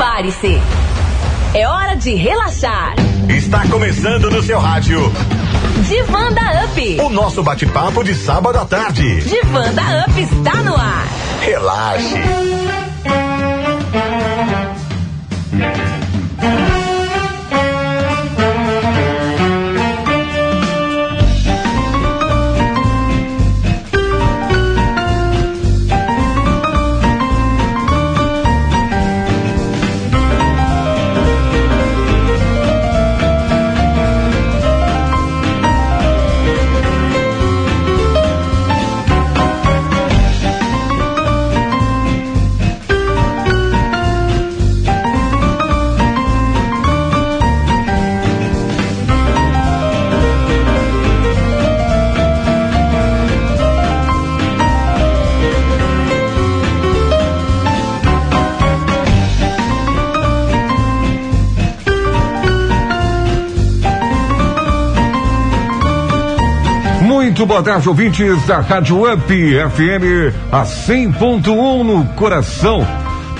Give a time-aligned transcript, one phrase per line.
[0.00, 0.58] Prepare-se.
[1.52, 2.94] É hora de relaxar.
[3.28, 4.98] Está começando no seu rádio.
[5.86, 7.00] Divanda Up.
[7.02, 9.20] O nosso bate-papo de sábado à tarde.
[9.20, 11.06] Divanda Up está no ar.
[11.42, 12.14] Relaxe.
[67.40, 72.86] Muito boa tarde, ouvintes da Rádio Up FM a 100.1 no coração.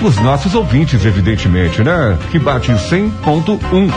[0.02, 2.16] Os nossos ouvintes, evidentemente, né?
[2.30, 3.90] Que bate 100.1.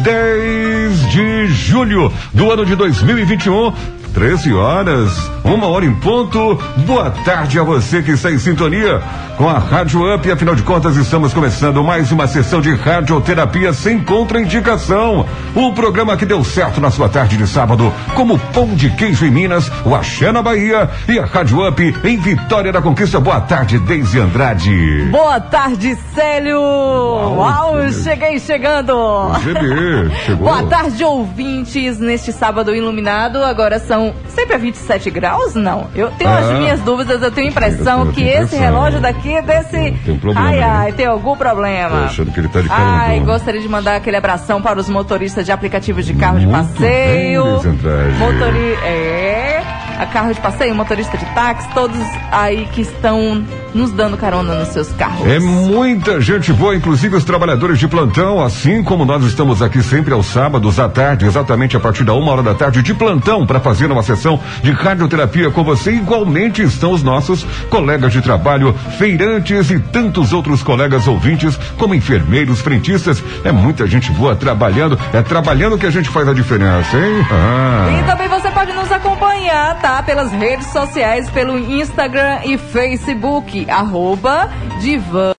[0.00, 3.72] 10 de julho do ano de 2021.
[4.14, 6.58] 13 horas, uma hora em ponto.
[6.86, 9.00] Boa tarde a você que está em sintonia
[9.36, 10.30] com a Rádio Up.
[10.30, 15.26] Afinal de contas, estamos começando mais uma sessão de radioterapia sem contraindicação.
[15.54, 19.30] O programa que deu certo na sua tarde de sábado, como pão de queijo em
[19.30, 23.20] Minas, o Axé na Bahia e a Rádio Up em Vitória da Conquista.
[23.20, 25.08] Boa tarde, Deise Andrade.
[25.10, 26.60] Boa tarde, Célio.
[26.60, 28.94] Uau, Uau cheguei chegando.
[29.42, 30.48] GB, chegou.
[30.48, 33.44] Boa tarde, ouvintes, neste sábado iluminado.
[33.44, 35.33] Agora são sempre a 27 graus?
[35.54, 35.88] Não.
[35.94, 39.00] Eu tenho ah, as minhas dúvidas, eu tenho a impressão eu, eu que esse relógio
[39.00, 39.92] daqui é desse.
[40.04, 40.48] Tem um problema.
[40.48, 40.64] Ai, né?
[40.64, 41.98] ai, tem algum problema.
[41.98, 45.44] Tô achando que ele tá de Ai, gostaria de mandar aquele abração para os motoristas
[45.44, 47.44] de aplicativos de carro Muito de passeio.
[47.44, 48.84] Bem, Motorista.
[48.86, 51.98] É a carro de passeio, motorista de táxi, todos
[52.30, 53.44] aí que estão
[53.74, 55.26] nos dando carona nos seus carros.
[55.26, 60.14] É muita gente boa, inclusive os trabalhadores de plantão, assim como nós estamos aqui sempre
[60.14, 63.60] aos sábados à tarde, exatamente a partir da uma hora da tarde, de plantão, para
[63.60, 65.92] fazer uma sessão de radioterapia com você.
[65.92, 72.60] Igualmente estão os nossos colegas de trabalho, feirantes e tantos outros colegas ouvintes, como enfermeiros,
[72.60, 73.22] frentistas.
[73.44, 74.98] É muita gente boa trabalhando.
[75.12, 77.26] É trabalhando que a gente faz a diferença, hein?
[77.30, 78.00] Ah.
[78.00, 84.50] E também você pode nos acompanhar, Pelas redes sociais, pelo Instagram e Facebook, arroba
[84.80, 85.34] Divan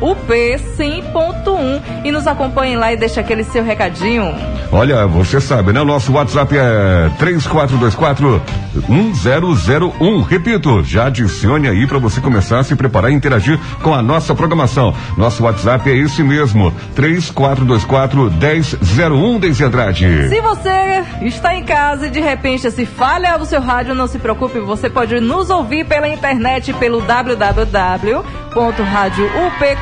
[0.00, 4.34] UP 100.1 e nos acompanhe lá e deixa aquele seu recadinho.
[4.72, 5.80] Olha, você sabe, né?
[5.80, 8.40] O nosso WhatsApp é 3424
[8.88, 10.22] 1001.
[10.22, 14.34] Repito, já adicione aí para você começar a se preparar e interagir com a nossa
[14.34, 14.94] programação.
[15.16, 20.28] Nosso WhatsApp é esse mesmo, 3424 1001 Deise Andrade.
[20.28, 24.18] Se você está em casa e de repente se falha o seu rádio, não se
[24.18, 27.00] preocupe, você pode nos ouvir pela internet pelo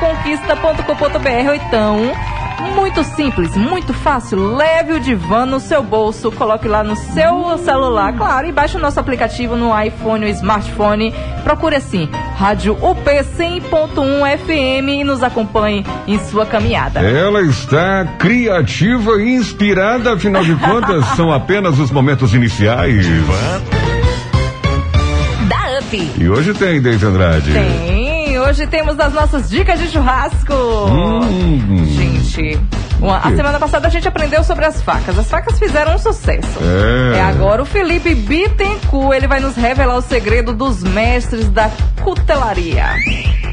[0.09, 2.11] www.radioupconquista.com.br ou então
[2.75, 4.55] muito simples, muito fácil.
[4.55, 8.79] Leve o divã no seu bolso, coloque lá no seu celular, claro, e baixe o
[8.79, 11.13] nosso aplicativo no iPhone ou smartphone.
[11.43, 16.99] Procure assim, Rádio UP 100.1 FM e nos acompanhe em sua caminhada.
[16.99, 23.07] Ela está criativa e inspirada, afinal de contas, são apenas os momentos iniciais.
[25.47, 26.11] Da UP.
[26.17, 27.53] E hoje tem, Deise Andrade.
[27.53, 28.08] Tem
[28.49, 30.53] hoje temos as nossas dicas de churrasco.
[30.53, 31.85] Hum.
[31.85, 32.59] Gente,
[32.99, 35.17] uma, a semana passada a gente aprendeu sobre as facas.
[35.19, 36.57] As facas fizeram um sucesso.
[37.13, 37.17] É.
[37.17, 41.69] é agora o Felipe Bittencourt, ele vai nos revelar o segredo dos mestres da
[42.01, 42.87] cutelaria.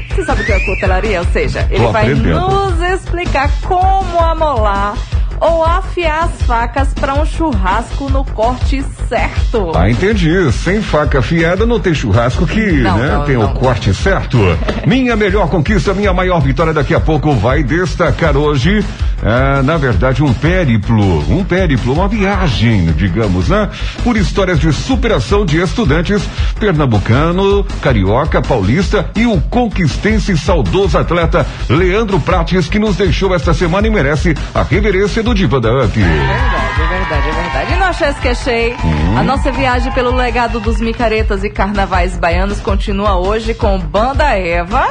[0.09, 1.19] Você sabe o que é cutelaria?
[1.19, 2.39] Ou seja, ele Tô vai aprendendo.
[2.39, 4.95] nos explicar como amolar
[5.39, 9.71] ou afiar as facas para um churrasco no corte certo.
[9.75, 10.51] Ah, entendi.
[10.51, 13.45] Sem faca afiada não tem churrasco que Não, né, não, tem não.
[13.45, 14.37] o corte certo.
[14.85, 18.83] minha melhor conquista, minha maior vitória daqui a pouco vai destacar hoje,
[19.23, 21.19] ah, na verdade, um périplo.
[21.29, 23.69] Um périplo, uma viagem, digamos, né?
[24.03, 26.21] Por histórias de superação de estudantes
[26.59, 33.87] pernambucano, carioca, paulista e o conquistense saudoso atleta Leandro Prates, que nos deixou esta semana
[33.87, 35.99] e merece a reverência do Diva da UP.
[35.99, 37.73] É verdade, é verdade, é verdade.
[37.73, 38.75] E no Achei Esquechei,
[39.17, 44.87] a nossa viagem pelo legado dos micaretas e carnavais baianos continua hoje com Banda Eva,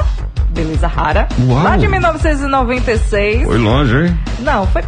[0.57, 1.27] Beleza Rara.
[1.47, 1.63] Uau.
[1.63, 3.45] Lá de 1996.
[3.45, 4.19] Foi longe, hein?
[4.39, 4.81] Não, foi,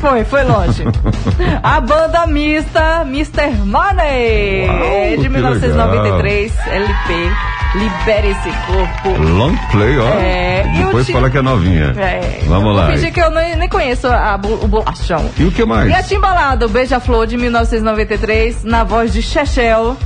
[0.00, 0.82] foi, foi longe.
[1.62, 3.52] a banda mista Mr.
[3.64, 4.66] Money.
[4.68, 7.30] Uau, é de que 1993, LP.
[7.74, 9.22] Libere esse corpo.
[9.22, 10.08] Long play, ó.
[10.20, 11.94] É, e Depois ti- fala que é novinha.
[11.96, 12.86] É, Vamos lá.
[12.86, 15.24] Vou fingir que eu nem, nem conheço a o bolachão.
[15.38, 15.88] E o que mais?
[15.88, 19.96] E a Timbalada, Beija-Flor de 1993, na voz de Chechel.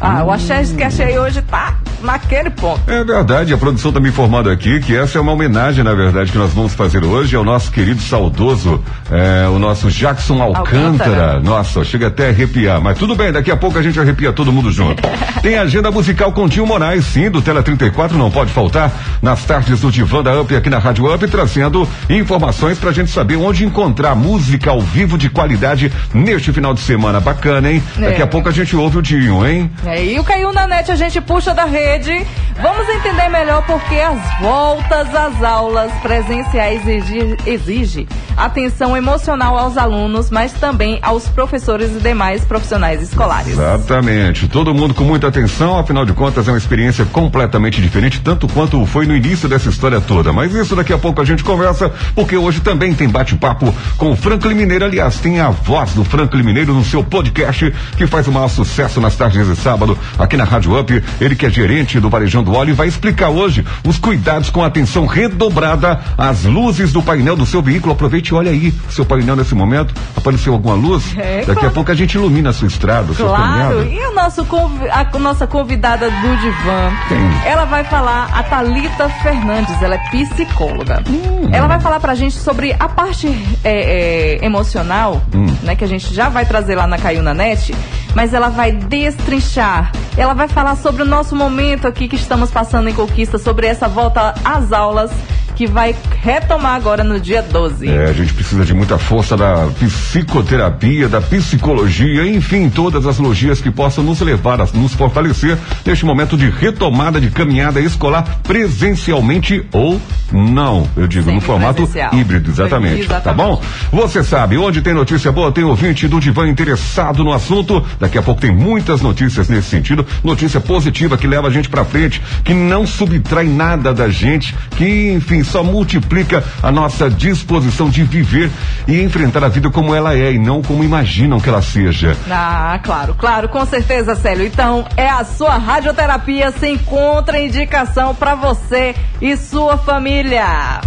[0.00, 2.80] Ah, o axé que achei hoje tá naquele ponto.
[2.86, 6.30] É verdade, a produção está me informando aqui que essa é uma homenagem, na verdade,
[6.30, 8.80] que nós vamos fazer hoje ao nosso querido saudoso,
[9.10, 10.86] é, o nosso Jackson Alcântara.
[10.88, 11.40] Alcântara.
[11.40, 14.52] Nossa, chega até a arrepiar, mas tudo bem, daqui a pouco a gente arrepia todo
[14.52, 15.02] mundo junto.
[15.42, 19.80] Tem agenda musical com Tio Moraes, sim, do Tela 34, não pode faltar, nas tardes
[19.80, 24.14] do Divã da Up aqui na Rádio Up, trazendo informações pra gente saber onde encontrar
[24.14, 27.18] música ao vivo de qualidade neste final de semana.
[27.20, 27.82] Bacana, hein?
[27.96, 28.24] Daqui É.
[28.24, 29.70] a pouco a gente ouve o Dinho, hein?
[29.88, 32.26] É, e o Caiu na net a gente puxa da rede.
[32.60, 40.28] Vamos entender melhor porque as voltas às aulas presenciais exige, exige atenção emocional aos alunos,
[40.28, 43.52] mas também aos professores e demais profissionais escolares.
[43.52, 44.46] Exatamente.
[44.48, 48.84] Todo mundo com muita atenção, afinal de contas é uma experiência completamente diferente, tanto quanto
[48.86, 50.32] foi no início dessa história toda.
[50.32, 54.16] Mas isso daqui a pouco a gente conversa, porque hoje também tem bate-papo com o
[54.16, 54.84] Franklin Mineiro.
[54.84, 59.00] Aliás, tem a voz do Franklin Mineiro no seu podcast, que faz o maior sucesso
[59.00, 59.77] nas tardes de sábado
[60.18, 61.02] aqui na Rádio Up.
[61.20, 65.06] Ele que é gerente do Varejão do Óleo vai explicar hoje os cuidados com atenção
[65.06, 67.92] redobrada às luzes do painel do seu veículo.
[67.92, 69.94] Aproveite e olha aí o seu painel nesse momento.
[70.16, 71.04] Apareceu alguma luz?
[71.16, 71.70] É, Daqui a claro.
[71.70, 74.46] pouco a gente ilumina a sua estrada, Claro, e o nosso
[74.92, 77.18] a nossa convidada do divã, Quem?
[77.50, 81.02] ela vai falar, a Talita Fernandes, ela é psicóloga.
[81.08, 81.48] Hum.
[81.52, 83.26] Ela vai falar pra gente sobre a parte
[83.64, 85.46] é, é, emocional, Hum.
[85.62, 87.74] né, que a gente já vai trazer lá na Caiu na Net,
[88.14, 89.67] mas ela vai destrinchar,
[90.16, 93.88] ela vai falar sobre o nosso momento aqui que estamos passando em Conquista, sobre essa
[93.88, 95.10] volta às aulas
[95.54, 95.92] que vai
[96.22, 97.88] retomar agora no dia 12.
[97.88, 103.60] É, a gente precisa de muita força da psicoterapia, da psicologia, enfim, todas as logias
[103.60, 109.66] que possam nos levar a nos fortalecer neste momento de retomada de caminhada escolar presencialmente
[109.72, 110.00] ou
[110.30, 110.88] não.
[110.96, 112.14] Eu digo, no Sempre formato presencial.
[112.14, 113.08] híbrido, exatamente.
[113.08, 113.36] Tá Exatamente.
[113.36, 113.62] bom?
[113.90, 117.84] Você sabe, onde tem notícia boa, tem ouvinte do Divã interessado no assunto.
[117.98, 120.06] Daqui a pouco tem muitas notícias nesse sentido.
[120.22, 125.12] Notícia positiva que leva a gente pra frente, que não subtrai nada da gente, que,
[125.12, 128.50] enfim, só multiplica a nossa disposição de viver
[128.86, 132.16] e enfrentar a vida como ela é e não como imaginam que ela seja.
[132.30, 134.46] Ah, claro, claro, com certeza, Célio.
[134.46, 140.80] Então, é a sua radioterapia sem contraindicação pra você e sua família.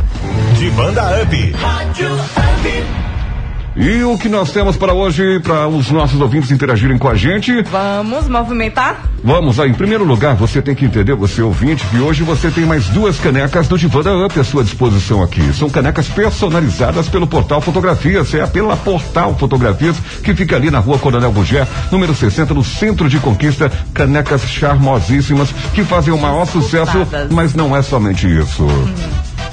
[0.57, 1.55] Divã da Up.
[3.75, 7.61] E o que nós temos para hoje, para os nossos ouvintes interagirem com a gente?
[7.63, 9.09] Vamos movimentar?
[9.23, 12.65] Vamos lá, em primeiro lugar, você tem que entender, você ouvinte, que hoje você tem
[12.65, 15.41] mais duas canecas do Divã da Up à sua disposição aqui.
[15.53, 20.99] São canecas personalizadas pelo Portal Fotografias, é pela Portal Fotografias, que fica ali na rua
[20.99, 23.71] Coronel Bugé, número 60, no centro de conquista.
[23.93, 28.67] Canecas charmosíssimas que fazem o maior sucesso, mas não é somente isso.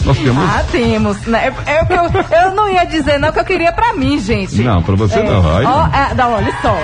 [0.09, 0.45] Nós temos.
[0.45, 1.27] Ah, temos.
[1.27, 1.53] Né?
[1.67, 4.61] É, o que eu, eu não ia dizer não que eu queria pra mim, gente.
[4.63, 6.75] Não, pra você não, aí Ó, é, não, olha só.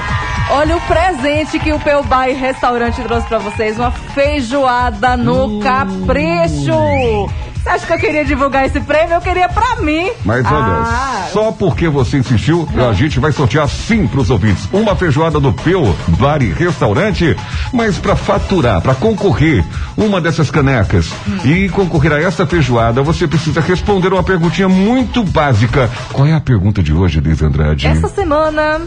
[0.50, 3.78] Olha o presente que o Pelbai Restaurante trouxe pra vocês.
[3.78, 5.60] Uma feijoada no Hum.
[5.60, 7.30] capricho.
[7.64, 9.14] Você acha que eu queria divulgar esse prêmio?
[9.14, 10.10] Eu queria pra mim.
[10.22, 14.68] Mas olha, Ah, só porque você insistiu, a gente vai sortear sim pros ouvintes.
[14.70, 17.34] Uma feijoada do Peu Bar e Restaurante,
[17.72, 19.64] mas para faturar, para concorrer
[19.96, 21.38] uma dessas canecas Hum.
[21.42, 25.90] e concorrer a essa feijoada, você precisa responder uma perguntinha muito básica.
[26.12, 27.86] Qual é a pergunta de hoje, Liz Andrade?
[27.86, 28.82] Essa semana,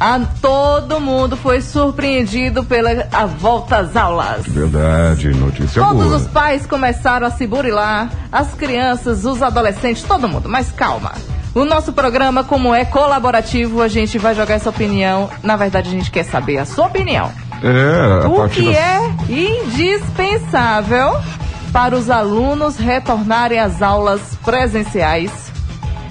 [0.00, 4.46] a, todo mundo foi surpreendido pela a volta às aulas.
[4.46, 6.16] Verdade, notícia Todos boa.
[6.16, 11.12] os pais começaram a se burilar, as crianças, os adolescentes, todo mundo, mas calma.
[11.54, 15.28] O nosso programa, como é colaborativo, a gente vai jogar essa opinião.
[15.42, 17.32] Na verdade, a gente quer saber a sua opinião.
[17.62, 21.16] É, a O que das- é indispensável
[21.72, 25.47] para os alunos retornarem às aulas presenciais?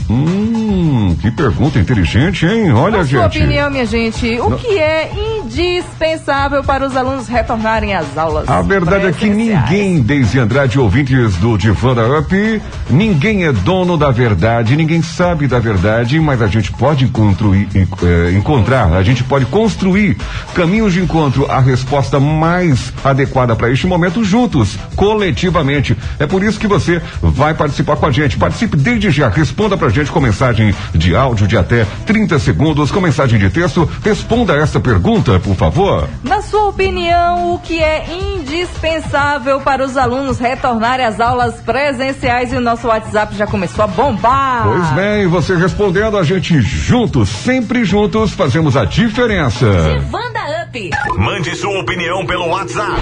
[0.09, 2.71] Hum, que pergunta inteligente, hein?
[2.71, 3.17] Olha, Na gente.
[3.17, 5.11] sua opinião, minha gente, o Não- que é
[5.43, 8.47] indispensável para os alunos retornarem às aulas?
[8.47, 13.97] A verdade é que ninguém, desde Andrade, ouvintes do Divã da Up, ninguém é dono
[13.97, 19.03] da verdade, ninguém sabe da verdade, mas a gente pode encontruir- en- eh, encontrar, a
[19.03, 20.15] gente pode construir
[20.53, 25.97] caminhos de encontro à resposta mais adequada para este momento juntos, coletivamente.
[26.19, 28.37] É por isso que você vai participar com a gente.
[28.37, 33.01] Participe desde já, responda pra gente com mensagem de áudio de até 30 segundos com
[33.01, 33.89] mensagem de texto.
[34.03, 36.07] Responda essa pergunta, por favor.
[36.23, 42.53] Na sua opinião, o que é indispensável para os alunos retornarem às aulas presenciais?
[42.53, 44.63] E o nosso WhatsApp já começou a bombar.
[44.63, 49.65] Pois bem, você respondendo, a gente juntos, sempre juntos, fazemos a diferença.
[50.09, 50.89] Vanda Up.
[51.17, 53.01] Mande sua opinião pelo WhatsApp.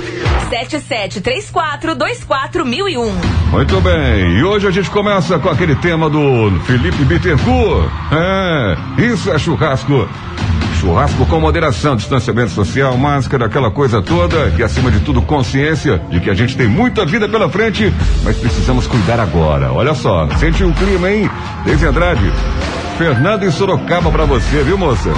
[0.49, 3.11] 7734241001.
[3.51, 7.89] Muito bem, e hoje a gente começa com aquele tema do Felipe Bittencourt.
[8.11, 10.07] É, isso é churrasco.
[10.79, 16.19] Churrasco com moderação, distanciamento social, máscara, aquela coisa toda e acima de tudo consciência de
[16.19, 17.91] que a gente tem muita vida pela frente,
[18.23, 19.71] mas precisamos cuidar agora.
[19.71, 21.29] Olha só, sente o clima, hein?
[21.65, 22.31] Desde Andrade,
[22.97, 25.11] Fernando em Sorocaba pra você, viu moça?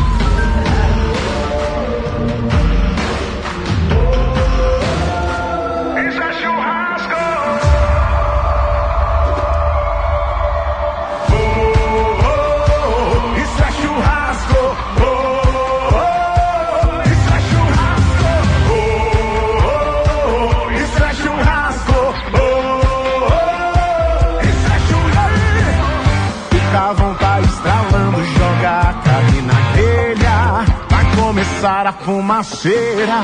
[31.58, 33.16] Começar a fumaceira.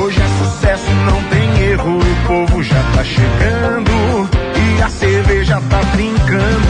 [0.00, 1.98] Hoje é sucesso, não tem erro.
[1.98, 3.90] O povo já tá chegando
[4.56, 6.68] e a cerveja tá brincando.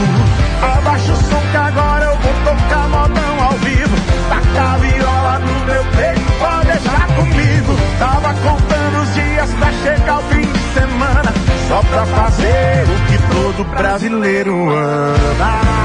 [0.61, 3.97] Abaixa o som que agora eu vou tocar modão ao vivo.
[4.29, 7.77] Taca a viola no meu peito, pode deixar comigo.
[7.99, 11.35] Tava contando os dias pra chegar o fim de semana.
[11.69, 15.84] Só pra fazer o que todo brasileiro ama.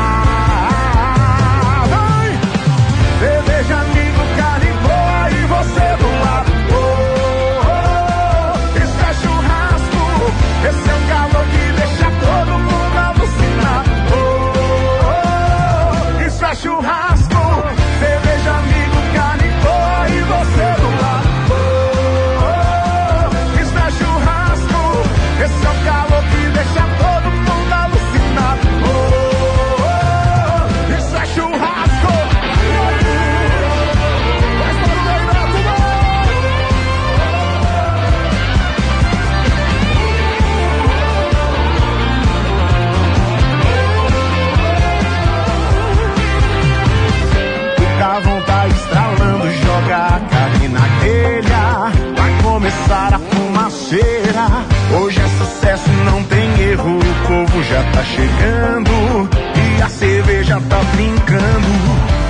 [60.69, 61.69] Tá brincando.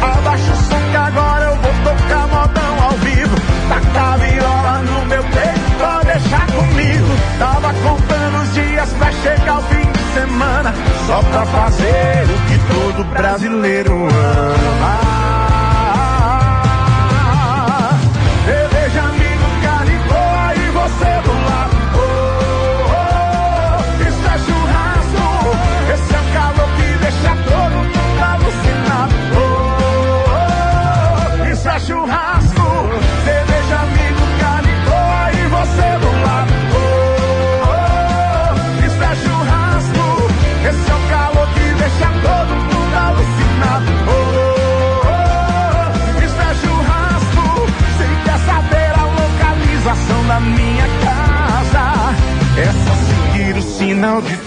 [0.01, 3.36] Abaixa o som que agora eu vou tocar modão ao vivo.
[3.69, 7.08] Taca a viola no meu peito, pode deixar comigo.
[7.38, 10.74] Tava contando os dias pra chegar o fim de semana.
[11.05, 15.49] Só pra fazer o que todo brasileiro ama.
[54.00, 54.38] Seguir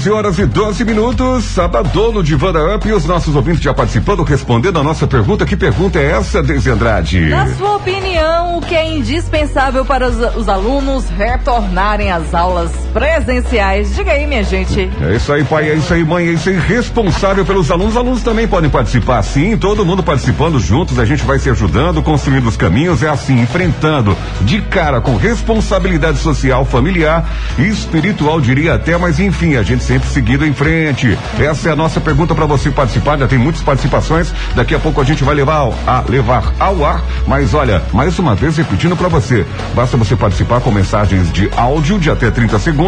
[0.00, 4.22] 11 horas e 12 minutos, Sabadono de Vana Up e os nossos ouvintes já participando,
[4.22, 5.44] respondendo a nossa pergunta.
[5.44, 7.28] Que pergunta é essa, Deise Andrade?
[7.28, 13.94] Na sua opinião, o que é indispensável para os, os alunos retornarem às aulas presenciais?
[13.94, 14.90] Diga aí, minha gente.
[15.00, 17.92] É isso aí, pai, é isso aí, mãe, é isso aí, responsável pelos alunos.
[17.92, 22.02] Os alunos também podem participar, sim, todo mundo participando juntos, a gente vai se ajudando,
[22.02, 27.28] construindo os caminhos, é assim, enfrentando de cara com responsabilidade social, familiar
[27.58, 31.16] e espiritual, diria até, mas enfim, a gente sempre seguindo em frente.
[31.38, 33.18] Essa é a nossa pergunta para você participar.
[33.18, 34.32] Já tem muitas participações.
[34.54, 37.04] Daqui a pouco a gente vai levar ao, a levar ao ar.
[37.26, 41.98] Mas olha, mais uma vez repetindo para você, basta você participar com mensagens de áudio
[41.98, 42.79] de até 30 segundos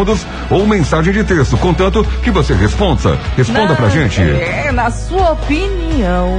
[0.49, 3.17] ou mensagem de texto, contanto que você responda.
[3.37, 4.21] Responda pra Na- gente.
[4.21, 6.37] É, na sua opinião,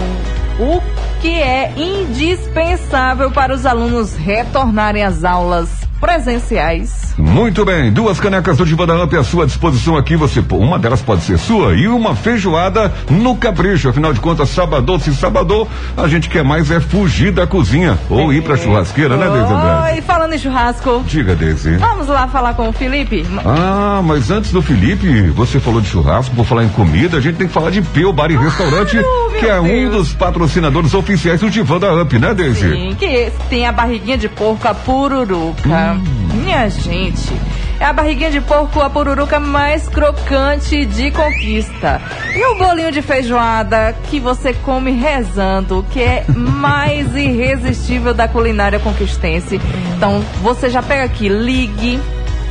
[0.59, 0.81] o
[1.21, 5.69] que é indispensável para os alunos retornarem às aulas
[6.05, 7.15] presenciais?
[7.17, 10.17] Muito bem, duas canecas do Diva da Amp à sua disposição aqui.
[10.17, 13.89] Você, uma delas pode ser sua e uma feijoada no capricho.
[13.89, 18.33] Afinal de contas, sábado, se sábado, a gente quer mais é fugir da cozinha ou
[18.33, 19.95] ir pra churrasqueira, né, Deise Andrade?
[19.95, 21.77] Oi, falando em churrasco, Diga, Deise.
[21.77, 23.25] vamos lá falar com o Felipe?
[23.45, 27.37] Ah, mas antes do Felipe, você falou de churrasco, por falar em comida, a gente
[27.37, 29.93] tem que falar de Peu Bar e Restaurante, meu que é um Deus.
[30.09, 32.71] dos patrocinadores oficiais do Divan da Up, né, Deise?
[32.71, 35.94] Sim, que tem a barriguinha de porco, a pururuca.
[35.95, 37.33] Minha gente,
[37.81, 42.01] é a barriguinha de porco, a pururuca mais crocante de conquista.
[42.35, 48.79] E o bolinho de feijoada que você come rezando, que é mais irresistível da culinária
[48.79, 49.61] conquistense.
[49.97, 52.01] Então, você já pega aqui, ligue,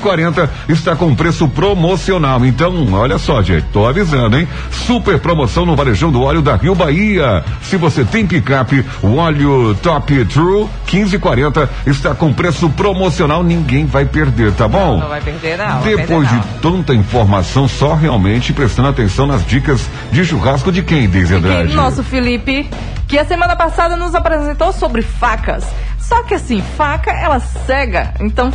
[0.01, 2.43] 1540 está com preço promocional.
[2.45, 4.47] Então, olha só, gente, tô avisando, hein?
[4.71, 7.43] Super promoção no Varejão do Óleo da Rio Bahia.
[7.61, 13.43] Se você tem picape, o óleo Top True 1540 está com preço promocional.
[13.43, 14.99] Ninguém vai perder, tá bom?
[14.99, 15.81] Não vai perder, não.
[15.81, 21.07] Depois perder, de tanta informação, só realmente prestando atenção nas dicas de churrasco de quem,
[21.07, 21.39] Deise não.
[21.39, 21.73] Andrade?
[21.73, 22.69] Nosso Felipe,
[23.07, 25.65] que a semana passada nos apresentou sobre facas.
[26.11, 28.13] Só que assim, faca, ela cega.
[28.19, 28.51] Então,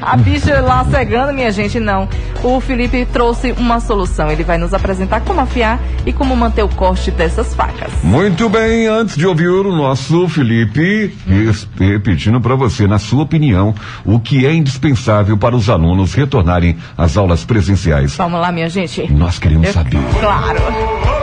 [0.00, 2.08] a bicha lá cegando, minha gente, não.
[2.42, 4.30] O Felipe trouxe uma solução.
[4.30, 7.92] Ele vai nos apresentar como afiar e como manter o corte dessas facas.
[8.02, 13.74] Muito bem, antes de ouvir o nosso Felipe, res- repetindo para você, na sua opinião,
[14.02, 18.16] o que é indispensável para os alunos retornarem às aulas presenciais?
[18.16, 19.12] Vamos lá, minha gente.
[19.12, 19.98] Nós queremos Eu- saber.
[20.20, 21.13] Claro.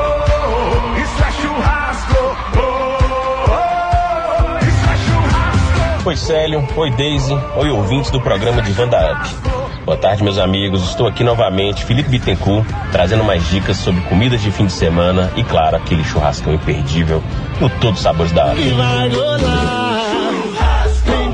[6.04, 9.30] Oi Célio, oi Daisy, oi ouvintes do programa de Vanda Up.
[9.86, 10.82] Boa tarde, meus amigos.
[10.90, 15.44] Estou aqui novamente, Felipe Bittencourt, trazendo mais dicas sobre comidas de fim de semana e,
[15.44, 17.22] claro, aquele churrascão imperdível
[17.60, 18.60] no Todos os Sabores da Up.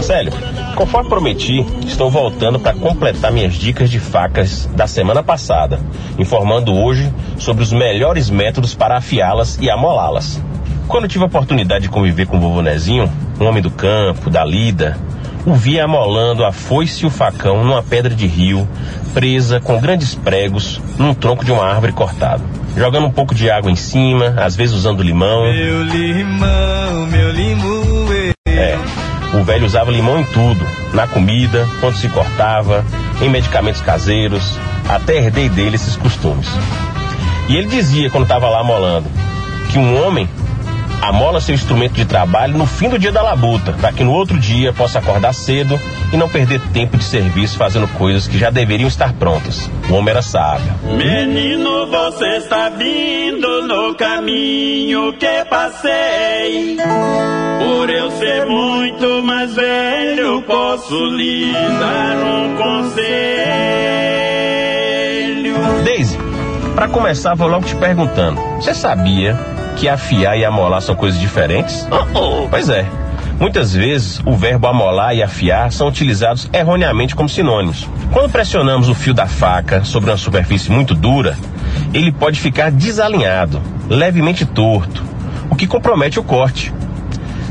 [0.02, 0.34] Célio,
[0.76, 5.80] conforme prometi, estou voltando para completar minhas dicas de facas da semana passada,
[6.20, 10.41] informando hoje sobre os melhores métodos para afiá-las e amolá-las.
[10.88, 14.30] Quando eu tive a oportunidade de conviver com o vovô Nezinho, um homem do campo,
[14.30, 14.97] da lida,
[15.45, 18.67] o vi amolando a foice e o facão numa pedra de rio,
[19.13, 22.43] presa com grandes pregos num tronco de uma árvore cortada.
[22.76, 25.43] Jogando um pouco de água em cima, às vezes usando limão.
[25.43, 28.34] Meu limão, meu limoeiro.
[28.47, 28.78] É,
[29.34, 32.86] o velho usava limão em tudo, na comida, quando se cortava,
[33.21, 36.47] em medicamentos caseiros, até herdei dele esses costumes.
[37.50, 39.10] E ele dizia quando estava lá amolando
[39.69, 40.30] que um homem
[41.02, 44.38] amola seu instrumento de trabalho no fim do dia da labuta, para que no outro
[44.38, 45.80] dia possa acordar cedo
[46.12, 49.70] e não perder tempo de serviço fazendo coisas que já deveriam estar prontas.
[49.90, 50.74] O homem era sábio.
[50.84, 56.78] Menino, você está vindo no caminho que passei.
[57.60, 64.27] Por eu ser muito mais velho, posso lhe dar um conselho.
[66.78, 69.36] Para começar, vou logo te perguntando: você sabia
[69.78, 71.88] que afiar e amolar são coisas diferentes?
[72.52, 72.86] Pois é.
[73.40, 77.90] Muitas vezes o verbo amolar e afiar são utilizados erroneamente como sinônimos.
[78.13, 81.36] Quando pressionamos o fio da faca sobre uma superfície muito dura,
[81.96, 83.60] ele pode ficar desalinhado,
[83.90, 85.04] levemente torto,
[85.50, 86.72] o que compromete o corte.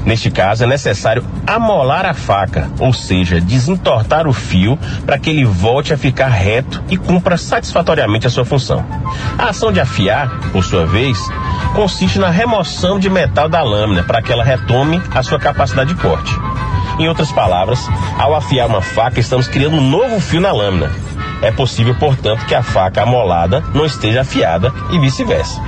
[0.07, 5.45] Neste caso, é necessário amolar a faca, ou seja, desentortar o fio para que ele
[5.45, 8.87] volte a ficar reto e cumpra satisfatoriamente a sua função.
[9.37, 11.19] A ação de afiar, por sua vez,
[11.75, 16.01] consiste na remoção de metal da lâmina para que ela retome a sua capacidade de
[16.01, 16.33] corte.
[17.01, 17.81] Em outras palavras,
[18.17, 20.89] ao afiar uma faca, estamos criando um novo fio na lâmina.
[21.43, 25.61] É possível, portanto, que a faca amolada não esteja afiada e vice-versa.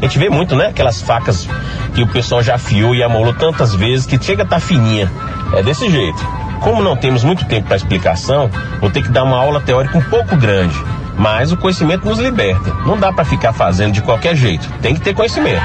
[0.00, 0.66] A gente vê muito, né?
[0.66, 1.48] Aquelas facas
[1.94, 5.10] que o pessoal já afiou e amolou tantas vezes que chega a estar fininha.
[5.54, 6.18] É desse jeito.
[6.60, 10.02] Como não temos muito tempo para explicação, vou ter que dar uma aula teórica um
[10.02, 10.76] pouco grande.
[11.16, 12.74] Mas o conhecimento nos liberta.
[12.84, 14.68] Não dá para ficar fazendo de qualquer jeito.
[14.82, 15.64] Tem que ter conhecimento.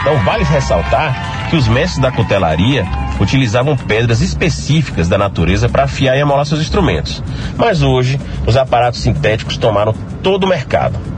[0.00, 2.86] Então vale ressaltar que os mestres da cutelaria
[3.20, 7.22] utilizavam pedras específicas da natureza para afiar e amolar seus instrumentos.
[7.56, 11.15] Mas hoje, os aparatos sintéticos tomaram todo o mercado.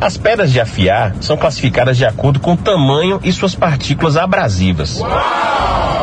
[0.00, 5.02] As pedras de afiar são classificadas de acordo com o tamanho e suas partículas abrasivas.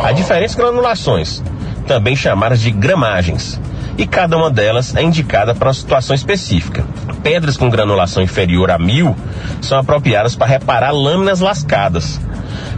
[0.03, 1.41] Há diferentes granulações,
[1.87, 3.59] também chamadas de gramagens,
[3.97, 6.85] e cada uma delas é indicada para uma situação específica.
[7.23, 9.15] Pedras com granulação inferior a mil
[9.61, 12.19] são apropriadas para reparar lâminas lascadas.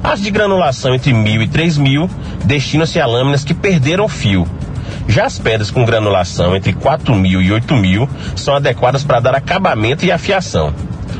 [0.03, 2.07] As de granulação entre mil e três mil
[2.45, 4.47] destinam-se a lâminas que perderam fio.
[5.07, 9.33] Já as pedras com granulação entre 4 mil e 8 mil são adequadas para dar
[9.33, 10.73] acabamento e afiação.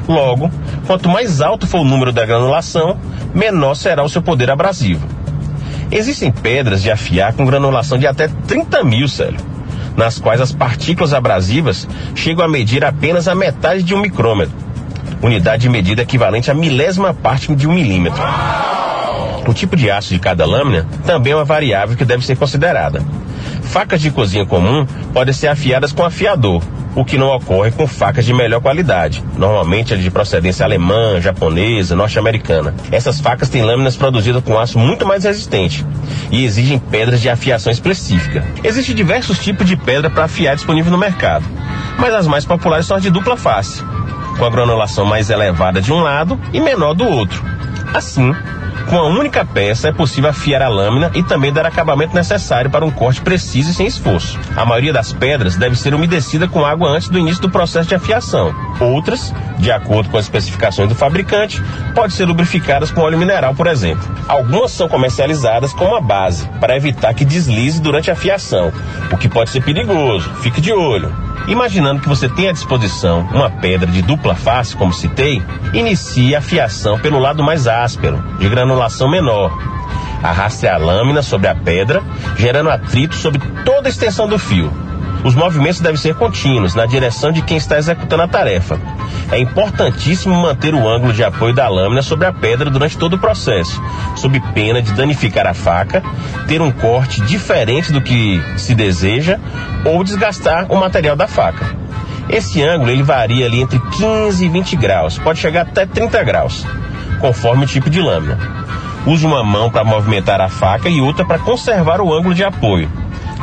[0.08, 0.50] Logo,
[0.86, 2.98] quanto mais alto for o número da granulação,
[3.34, 5.06] menor será o seu poder abrasivo.
[5.92, 9.40] Existem pedras de afiar com granulação de até 30 mil, Célio,
[9.96, 14.56] nas quais as partículas abrasivas chegam a medir apenas a metade de um micrômetro,
[15.22, 18.22] unidade de medida equivalente a milésima parte de um milímetro.
[19.48, 23.02] O tipo de aço de cada lâmina também é uma variável que deve ser considerada.
[23.64, 26.62] Facas de cozinha comum podem ser afiadas com afiador,
[26.98, 32.74] o que não ocorre com facas de melhor qualidade, normalmente de procedência alemã, japonesa, norte-americana.
[32.92, 35.86] Essas facas têm lâminas produzidas com aço muito mais resistente
[36.32, 38.44] e exigem pedras de afiação específica.
[38.64, 41.46] Existem diversos tipos de pedra para afiar disponível no mercado,
[42.00, 43.84] mas as mais populares são as de dupla face,
[44.36, 47.46] com a granulação mais elevada de um lado e menor do outro.
[47.94, 48.34] Assim,
[48.88, 52.86] com uma única peça é possível afiar a lâmina e também dar acabamento necessário para
[52.86, 54.40] um corte preciso e sem esforço.
[54.56, 57.96] A maioria das pedras deve ser umedecida com água antes do início do processo de
[57.96, 58.56] afiação.
[58.80, 61.62] Outras, de acordo com as especificações do fabricante,
[61.94, 64.08] podem ser lubrificadas com óleo mineral, por exemplo.
[64.28, 68.72] Algumas são comercializadas com uma base para evitar que deslize durante a afiação,
[69.12, 70.30] o que pode ser perigoso.
[70.36, 71.28] Fique de olho.
[71.48, 75.42] Imaginando que você tem à disposição uma pedra de dupla face, como citei,
[75.74, 79.52] inicie a fiação pelo lado mais áspero, de granulação menor.
[80.22, 82.02] Arraste a lâmina sobre a pedra,
[82.38, 84.72] gerando atrito sobre toda a extensão do fio.
[85.24, 88.80] Os movimentos devem ser contínuos, na direção de quem está executando a tarefa.
[89.32, 93.20] É importantíssimo manter o ângulo de apoio da lâmina sobre a pedra durante todo o
[93.20, 93.82] processo,
[94.16, 96.04] sob pena de danificar a faca,
[96.48, 99.40] ter um corte diferente do que se deseja
[99.84, 101.76] ou desgastar o material da faca.
[102.30, 106.66] Esse ângulo ele varia ali entre 15 e 20 graus, pode chegar até 30 graus,
[107.20, 108.38] conforme o tipo de lâmina.
[109.06, 112.90] Use uma mão para movimentar a faca e outra para conservar o ângulo de apoio.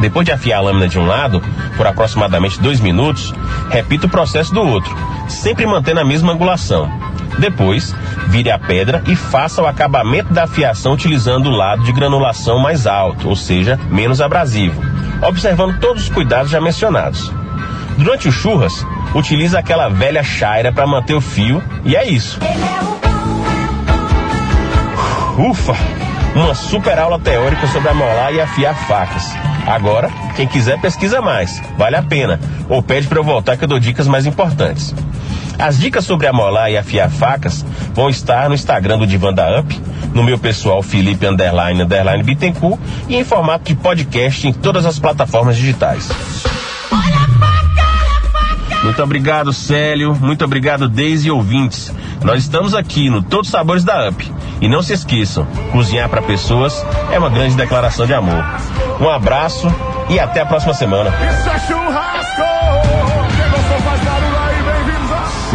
[0.00, 1.42] Depois de afiar a lâmina de um lado,
[1.76, 3.32] por aproximadamente dois minutos,
[3.70, 4.94] repita o processo do outro,
[5.28, 6.90] sempre mantendo a mesma angulação.
[7.38, 7.94] Depois,
[8.28, 12.86] vire a pedra e faça o acabamento da afiação utilizando o lado de granulação mais
[12.86, 14.80] alto, ou seja, menos abrasivo,
[15.26, 17.32] observando todos os cuidados já mencionados.
[17.96, 18.84] Durante o churras,
[19.14, 22.38] utilize aquela velha chaira para manter o fio e é isso.
[25.38, 25.74] Ufa!
[26.34, 29.24] Uma super aula teórica sobre amolar e afiar facas.
[29.66, 32.38] Agora, quem quiser pesquisa mais, vale a pena.
[32.68, 34.94] Ou pede para eu voltar que eu dou dicas mais importantes.
[35.58, 39.80] As dicas sobre amolar e afiar facas vão estar no Instagram do Divan da Up,
[40.12, 44.98] no meu pessoal Felipe Underline Underline Bittencourt e em formato de podcast em todas as
[44.98, 46.08] plataformas digitais.
[48.84, 50.14] Muito obrigado, Célio.
[50.14, 51.92] Muito obrigado, Deise e ouvintes.
[52.22, 54.30] Nós estamos aqui no Todos Sabores da UP.
[54.60, 58.44] E não se esqueçam, cozinhar para pessoas é uma grande declaração de amor.
[59.00, 59.66] Um abraço
[60.10, 61.10] e até a próxima semana.
[61.10, 63.23] Isso é churrasco!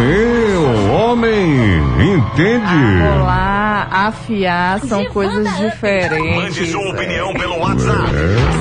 [0.00, 3.02] Seu homem entende.
[3.20, 6.70] Olá, afiar são coisas Mande diferentes.
[6.70, 8.10] sua opinião pelo WhatsApp.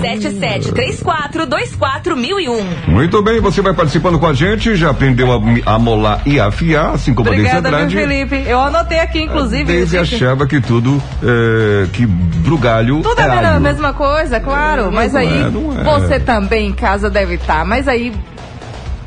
[0.02, 2.88] 7734241001.
[2.88, 5.40] Muito bem, você vai participando com a gente, já aprendeu a,
[5.76, 7.96] a molar e a afiar, assim como a Obrigada, viu, Andrade.
[7.96, 8.44] Felipe?
[8.48, 9.86] Eu anotei aqui, inclusive.
[9.86, 14.88] Gente, achava que tudo, é, que brugalho Tudo é é a mesma coisa, claro.
[14.88, 15.84] É, mas não aí é, não é.
[15.84, 17.64] você também em casa deve estar.
[17.66, 18.14] Mas aí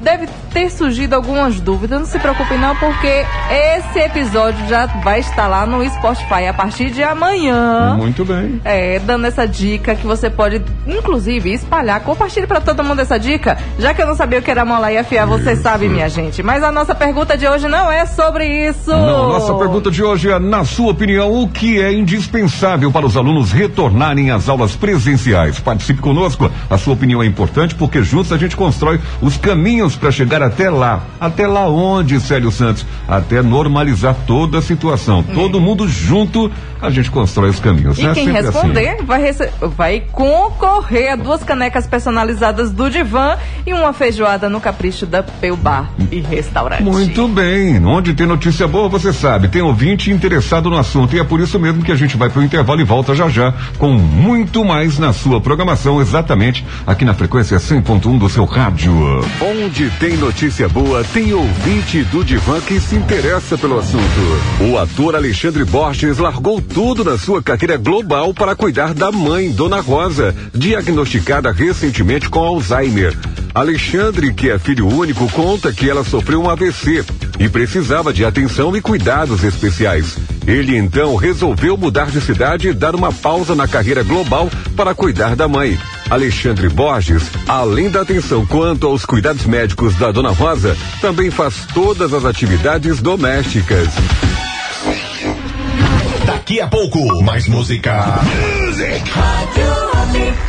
[0.03, 2.01] deve ter surgido algumas dúvidas.
[2.01, 6.91] Não se preocupe não, porque esse episódio já vai estar lá no Spotify a partir
[6.91, 7.95] de amanhã.
[7.97, 8.61] Muito bem.
[8.65, 12.01] É, dando essa dica que você pode, inclusive, espalhar.
[12.01, 13.57] Compartilhe pra todo mundo essa dica.
[13.79, 16.43] Já que eu não sabia o que era molar e afiar, você sabe, minha gente.
[16.43, 18.91] Mas a nossa pergunta de hoje não é sobre isso.
[18.91, 23.17] Não, nossa pergunta de hoje é, na sua opinião, o que é indispensável para os
[23.17, 25.61] alunos retornarem às aulas presenciais?
[25.61, 26.51] Participe conosco.
[26.69, 30.71] A sua opinião é importante porque juntos a gente constrói os caminhos para chegar até
[30.71, 31.03] lá.
[31.21, 32.87] Até lá onde, Célio Santos?
[33.07, 35.23] Até normalizar toda a situação.
[35.23, 36.51] Todo mundo junto
[36.83, 37.99] a gente constrói os caminhos.
[37.99, 38.13] E né?
[38.15, 38.51] quem Sempre assim.
[38.53, 44.61] responder vai, rece- vai concorrer a duas canecas personalizadas do Divã e uma feijoada no
[44.61, 46.83] capricho da Peu Bar e Restaurante.
[46.83, 47.85] Muito bem.
[47.87, 51.15] Onde tem notícia boa, você sabe, tem ouvinte interessado no assunto.
[51.17, 53.55] E é por isso mesmo que a gente vai pro intervalo e volta já já
[53.79, 58.93] com muito mais na sua programação, exatamente aqui na frequência 100.1 do seu rádio.
[59.41, 64.03] Onde tem notícia boa, tem ouvinte do Divã que se interessa pelo assunto.
[64.61, 69.81] O ator Alexandre Borges largou tudo na sua carreira global para cuidar da mãe, Dona
[69.81, 73.17] Rosa, diagnosticada recentemente com Alzheimer.
[73.55, 77.05] Alexandre, que é filho único, conta que ela sofreu um AVC
[77.39, 80.17] e precisava de atenção e cuidados especiais.
[80.47, 85.37] Ele então resolveu mudar de cidade e dar uma pausa na carreira global para cuidar
[85.37, 85.79] da mãe.
[86.09, 92.15] Alexandre Borges, além da atenção quanto aos cuidados médicos da Dona Rosa, também faz todas
[92.15, 93.89] as atividades domésticas.
[96.27, 98.21] Daqui a pouco, mais música.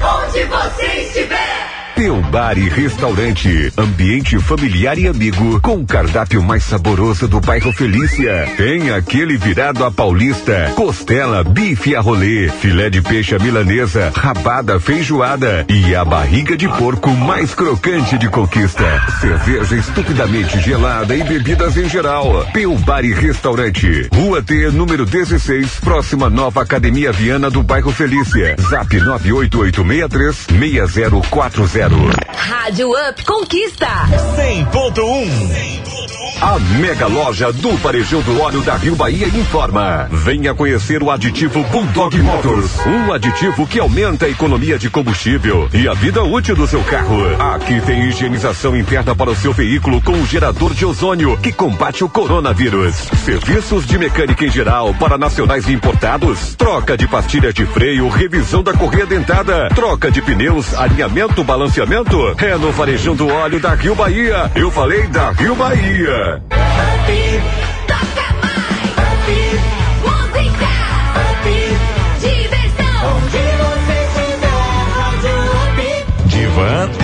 [0.01, 1.52] Onde você estiver.
[1.95, 7.71] Teu Bar e Restaurante, ambiente familiar e amigo, com o cardápio mais saboroso do bairro
[7.71, 8.49] Felícia.
[8.57, 14.79] Tem aquele virado a paulista, costela, bife a rolê, filé de peixe à milanesa, rabada
[14.79, 18.83] feijoada e a barriga de porco mais crocante de conquista.
[19.21, 22.43] Cerveja estupidamente gelada e bebidas em geral.
[22.53, 28.55] Teu Bar e Restaurante, Rua T, número 16, próxima Nova Academia Viana do bairro Felícia.
[28.67, 31.82] Zap 98863 6040.
[31.83, 33.87] Rádio Up Conquista.
[34.37, 35.83] 100.1.
[36.41, 40.09] A mega loja do Varejão do Óleo da Rio Bahia informa.
[40.11, 42.85] Venha conhecer o aditivo Bulldog Motors.
[42.85, 47.17] Um aditivo que aumenta a economia de combustível e a vida útil do seu carro.
[47.55, 52.03] Aqui tem higienização interna para o seu veículo com um gerador de ozônio que combate
[52.03, 52.95] o coronavírus.
[53.23, 56.55] Serviços de mecânica em geral para nacionais e importados.
[56.55, 59.69] Troca de pastilha de freio, revisão da correia dentada.
[59.69, 61.41] Troca de pneus, alinhamento,
[61.73, 62.35] balanceamento.
[62.39, 64.51] É no Varejão do Óleo da Rio Bahia.
[64.55, 66.41] Eu falei da Rio Bahia.
[76.27, 77.02] Divã.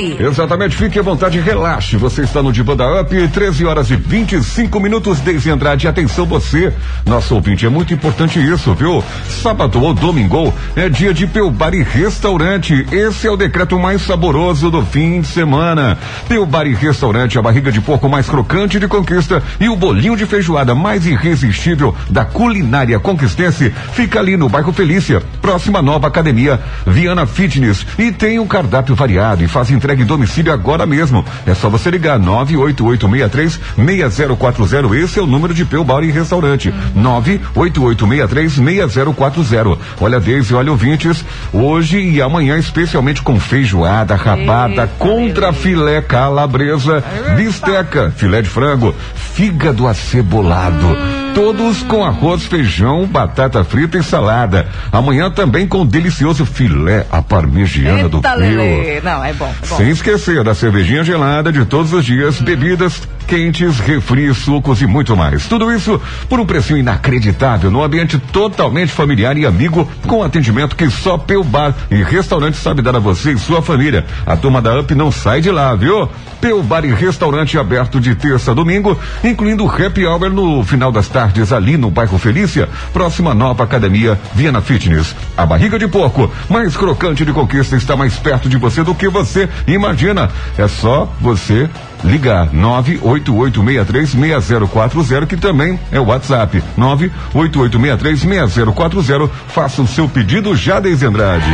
[0.00, 1.96] Exatamente, fique à vontade relaxe.
[1.96, 5.86] Você está no Divã da Up, 13 horas e 25 minutos, Deise Andrade.
[5.86, 6.72] Atenção você,
[7.04, 9.04] nosso ouvinte, é muito importante isso, viu?
[9.28, 12.86] Sábado ou domingo é dia de Pelbar e Restaurante.
[12.90, 15.98] Esse é o decreto mais saboroso do fim de semana.
[16.28, 20.24] Pelbar e Restaurante, a barriga de porco mais crocante de conquista e o bolinho de
[20.24, 27.26] feijoada mais irresistível da culinária conquistense fica ali no bairro Felícia, próxima nova academia Viana
[27.26, 27.86] Fitness.
[27.98, 31.24] E tem um cardápio variado e faz entrega em domicílio agora mesmo.
[31.46, 34.96] É só você ligar 98863 6040.
[34.96, 36.72] Esse é o número de Peu Bar e Restaurante.
[36.94, 39.78] 98863 6040.
[40.00, 41.24] Olha, Deise, olha, ouvintes.
[41.52, 47.02] Hoje e amanhã, especialmente com feijoada, rabada, contra filé calabresa,
[47.36, 51.29] bisteca, filé de frango, fígado acebolado.
[51.34, 54.68] Todos com arroz, feijão, batata frita e salada.
[54.92, 58.40] Amanhã também com o delicioso filé à parmegiana do Eita, Peu.
[58.40, 59.00] Lelê.
[59.00, 59.52] Não, é bom.
[59.62, 59.76] É bom.
[59.76, 65.16] Sem esquecer da cervejinha gelada de todos os dias, bebidas quentes, refri, sucos e muito
[65.16, 65.46] mais.
[65.46, 70.90] Tudo isso por um precinho inacreditável, num ambiente totalmente familiar e amigo, com atendimento que
[70.90, 74.04] só Peu Bar e Restaurante sabe dar a você e sua família.
[74.26, 76.08] A turma da UP não sai de lá, viu?
[76.40, 81.06] Peu Bar e Restaurante aberto de terça a domingo, incluindo happy hour no final das
[81.06, 85.14] tardes ali no bairro Felícia, próxima nova academia Viana Fitness.
[85.36, 89.08] A barriga de porco, mais crocante de conquista, está mais perto de você do que
[89.08, 90.28] você imagina.
[90.58, 91.70] É só você
[92.04, 101.44] ligar 988636040 que também é o WhatsApp 988636040 faça o seu pedido já desde Andrade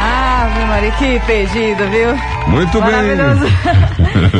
[0.00, 2.16] Ave Maria, que pedido, viu?
[2.48, 3.40] muito Maravilhoso.
[3.40, 3.52] bem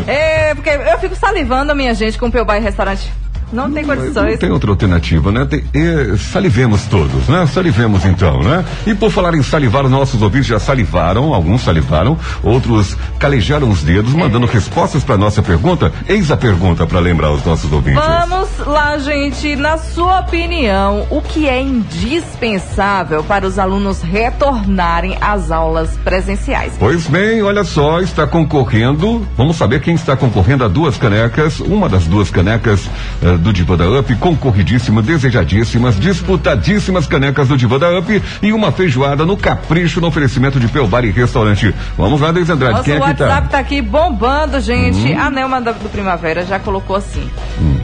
[0.12, 3.12] é, porque eu fico salivando, minha gente, com o Peu Bar e Restaurante.
[3.52, 4.38] Não tem Não condições.
[4.38, 5.44] tem outra alternativa, né?
[5.44, 7.46] Tem, eh, salivemos todos, né?
[7.46, 8.64] Salivemos então, né?
[8.86, 14.12] E por falar em salivar, nossos ouvintes já salivaram, alguns salivaram, outros calejaram os dedos,
[14.14, 15.92] mandando respostas para nossa pergunta.
[16.08, 18.02] Eis a pergunta para lembrar os nossos ouvintes.
[18.02, 19.54] Vamos lá, gente.
[19.56, 26.72] Na sua opinião, o que é indispensável para os alunos retornarem às aulas presenciais?
[26.78, 29.26] Pois bem, olha só, está concorrendo.
[29.36, 31.60] Vamos saber quem está concorrendo a duas canecas.
[31.60, 32.88] Uma das duas canecas
[33.22, 38.72] eh, do Divã da Up, concorridíssima, desejadíssimas, disputadíssimas canecas do Divã da Up e uma
[38.72, 41.74] feijoada no capricho no oferecimento de Pelbar e Restaurante.
[41.98, 43.48] Vamos lá, Deise Andrade, Nosso quem é que WhatsApp tá?
[43.48, 45.12] tá aqui bombando, gente.
[45.12, 47.28] A Nelma do Primavera já colocou assim.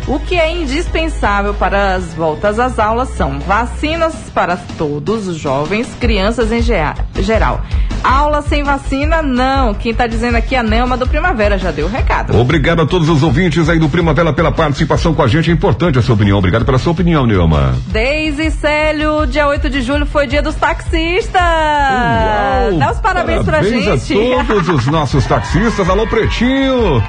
[0.06, 5.88] O que é indispensável para as voltas às aulas são vacinas para todos os jovens,
[6.00, 7.62] crianças em geral.
[8.02, 9.74] Aula sem vacina, não.
[9.74, 12.38] Quem tá dizendo aqui é a Nelma do Primavera já deu o recado.
[12.38, 15.47] Obrigado a todos os ouvintes aí do Primavera pela participação com a gente.
[15.48, 16.36] É importante a sua opinião.
[16.38, 17.74] Obrigado pela sua opinião, Neuma.
[17.86, 21.40] Deise Célio, dia 8 de julho foi dia dos taxistas.
[21.40, 22.78] Uau!
[22.78, 24.12] Dá os parabéns, pra Parabéns gente.
[24.34, 25.88] a todos os nossos taxistas.
[25.88, 27.02] Alô, Pretinho!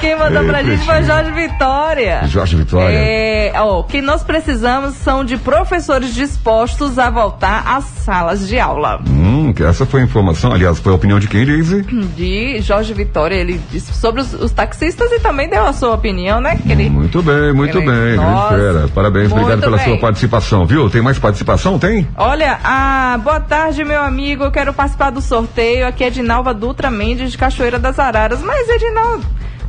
[0.00, 1.06] Quem mandou Ei, pra gente foi Pretinho.
[1.06, 2.20] Jorge Vitória.
[2.26, 2.96] Jorge Vitória.
[2.98, 9.00] É, o que nós precisamos são de professores dispostos a voltar às salas de aula.
[9.08, 10.52] Hum, que essa foi a informação.
[10.52, 11.82] Aliás, foi a opinião de quem, Deise?
[12.16, 16.40] De Jorge Vitória, ele disse sobre os, os taxistas e também deu a sua opinião,
[16.40, 16.56] né?
[16.56, 18.16] Que ele, Muito bem, muito bem.
[18.16, 18.56] Nossa.
[18.56, 18.88] Grande fera.
[18.88, 19.86] Parabéns, Muito obrigado pela bem.
[19.86, 20.88] sua participação, viu?
[20.88, 21.78] Tem mais participação?
[21.78, 22.08] Tem?
[22.16, 24.44] Olha, ah, boa tarde, meu amigo.
[24.44, 25.86] Eu quero participar do sorteio.
[25.86, 28.40] Aqui é Edinalva Dutra Mendes, de Cachoeira das Araras.
[28.42, 29.24] Mas, Edinalva,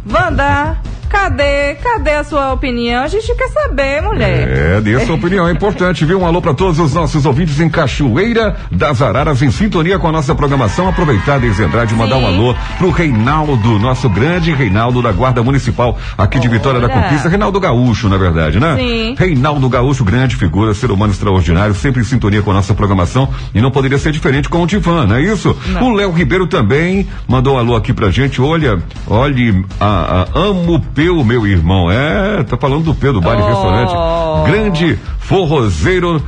[0.09, 0.77] Wanda,
[1.09, 1.75] cadê?
[1.75, 3.03] Cadê a sua opinião?
[3.03, 4.47] A gente quer saber, mulher.
[4.77, 6.21] É, dê a sua opinião, é importante, viu?
[6.21, 10.11] Um alô para todos os nossos ouvintes em Cachoeira das Araras, em sintonia com a
[10.11, 10.87] nossa programação.
[10.87, 16.39] Aproveitar, Deise Andrade, mandar um alô pro Reinaldo, nosso grande Reinaldo da Guarda Municipal aqui
[16.39, 17.01] de Vitória da Olha.
[17.01, 17.27] Conquista.
[17.29, 18.75] Reinaldo Gaúcho, na verdade, né?
[18.77, 19.15] Sim.
[19.17, 23.61] Reinaldo Gaúcho, grande figura, ser humano extraordinário, sempre em sintonia com a nossa programação e
[23.61, 25.55] não poderia ser diferente com o Divan, não é isso?
[25.67, 25.91] Não.
[25.91, 28.41] O Léo Ribeiro também mandou um alô aqui pra gente.
[28.41, 31.89] Olha, olhe, a, a- amo o Peu, meu irmão.
[31.89, 33.47] É, tá falando do Peu do Bar e Oh.
[33.47, 34.51] Restaurante.
[34.51, 36.21] Grande forrozeiro.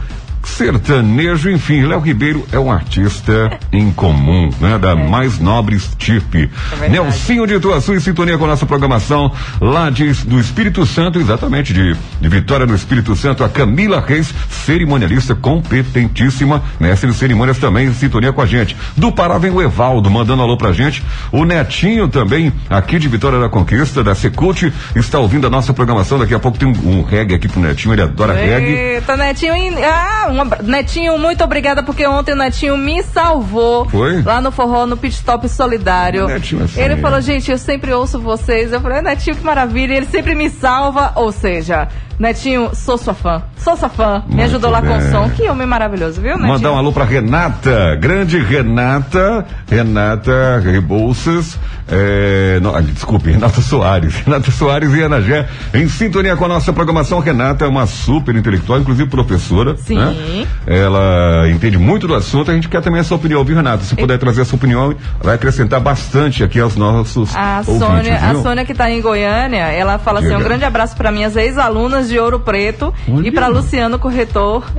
[0.43, 4.77] Sertanejo, enfim, Léo Ribeiro é um artista em comum, né?
[4.77, 6.49] Da mais nobre estirpe.
[6.81, 6.89] É.
[6.89, 11.73] Nelsinho de Ituaçu em sintonia com a nossa programação lá de, do Espírito Santo, exatamente,
[11.73, 17.87] de, de Vitória no Espírito Santo, a Camila Reis, cerimonialista competentíssima, mestre de cerimônias também
[17.87, 18.75] em sintonia com a gente.
[18.97, 21.03] Do Pará vem o Evaldo, mandando alô pra gente.
[21.31, 26.19] O Netinho também, aqui de Vitória da Conquista, da Secult, está ouvindo a nossa programação.
[26.19, 28.71] Daqui a pouco tem um, um reggae aqui pro Netinho, ele adora reggae.
[28.71, 29.53] Eita, Netinho.
[29.83, 33.87] Ah, um abra- Netinho, muito obrigada, porque ontem o Netinho me salvou.
[33.89, 34.21] Foi?
[34.21, 36.27] Lá no forró, no pit stop solidário.
[36.27, 36.97] Netinho assim, ele é.
[36.97, 38.71] falou, gente, eu sempre ouço vocês.
[38.71, 39.93] Eu falei, Netinho, que maravilha.
[39.93, 41.11] Ele sempre me salva.
[41.15, 41.87] Ou seja,
[42.21, 43.41] Netinho, sou sua fã.
[43.57, 44.23] Sou sua fã.
[44.27, 45.09] me Muito ajudou lá com o bem.
[45.09, 45.27] som.
[45.31, 46.49] Que homem maravilhoso, viu, Netinho?
[46.49, 51.57] Mandar um alô pra Renata, grande Renata, Renata Rebouças,
[51.89, 56.71] é, não, desculpe, Renata Soares, Renata Soares e Ana Gé, em sintonia com a nossa
[56.71, 57.19] programação.
[57.19, 59.75] Renata é uma super intelectual, inclusive professora.
[59.77, 59.97] Sim.
[59.97, 60.47] né?
[60.67, 63.83] Ela entende muito do assunto, a gente quer também a sua opinião, viu, Renata?
[63.83, 68.15] Se puder trazer a sua opinião, vai acrescentar bastante aqui aos nossos A ouvintes, Sônia,
[68.15, 68.35] a?
[68.35, 70.39] Sônia que está em Goiânia, ela fala assim: Diga.
[70.39, 73.27] um grande abraço para minhas ex-alunas de Ouro Preto Olha.
[73.27, 74.69] e para Luciano Corretor,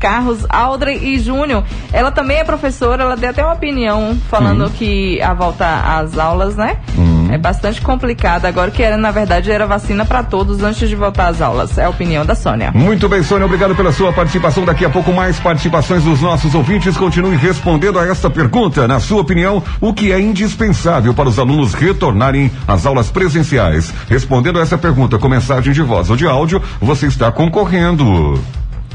[0.00, 1.62] Carlos, Aldrey e Júnior.
[1.92, 5.64] Ela também é professora, ela deu até uma opinião falando que a volta
[5.98, 6.78] às aulas, né?
[6.98, 7.23] Hum.
[7.30, 8.48] É bastante complicada.
[8.48, 11.78] Agora que era, na verdade, era vacina para todos antes de voltar às aulas.
[11.78, 12.72] É a opinião da Sônia.
[12.74, 14.64] Muito bem, Sônia, obrigado pela sua participação.
[14.64, 16.96] Daqui a pouco mais participações dos nossos ouvintes.
[16.96, 18.88] Continue respondendo a esta pergunta.
[18.88, 23.92] Na sua opinião, o que é indispensável para os alunos retornarem às aulas presenciais?
[24.08, 28.38] Respondendo a essa pergunta com mensagem de voz ou de áudio, você está concorrendo.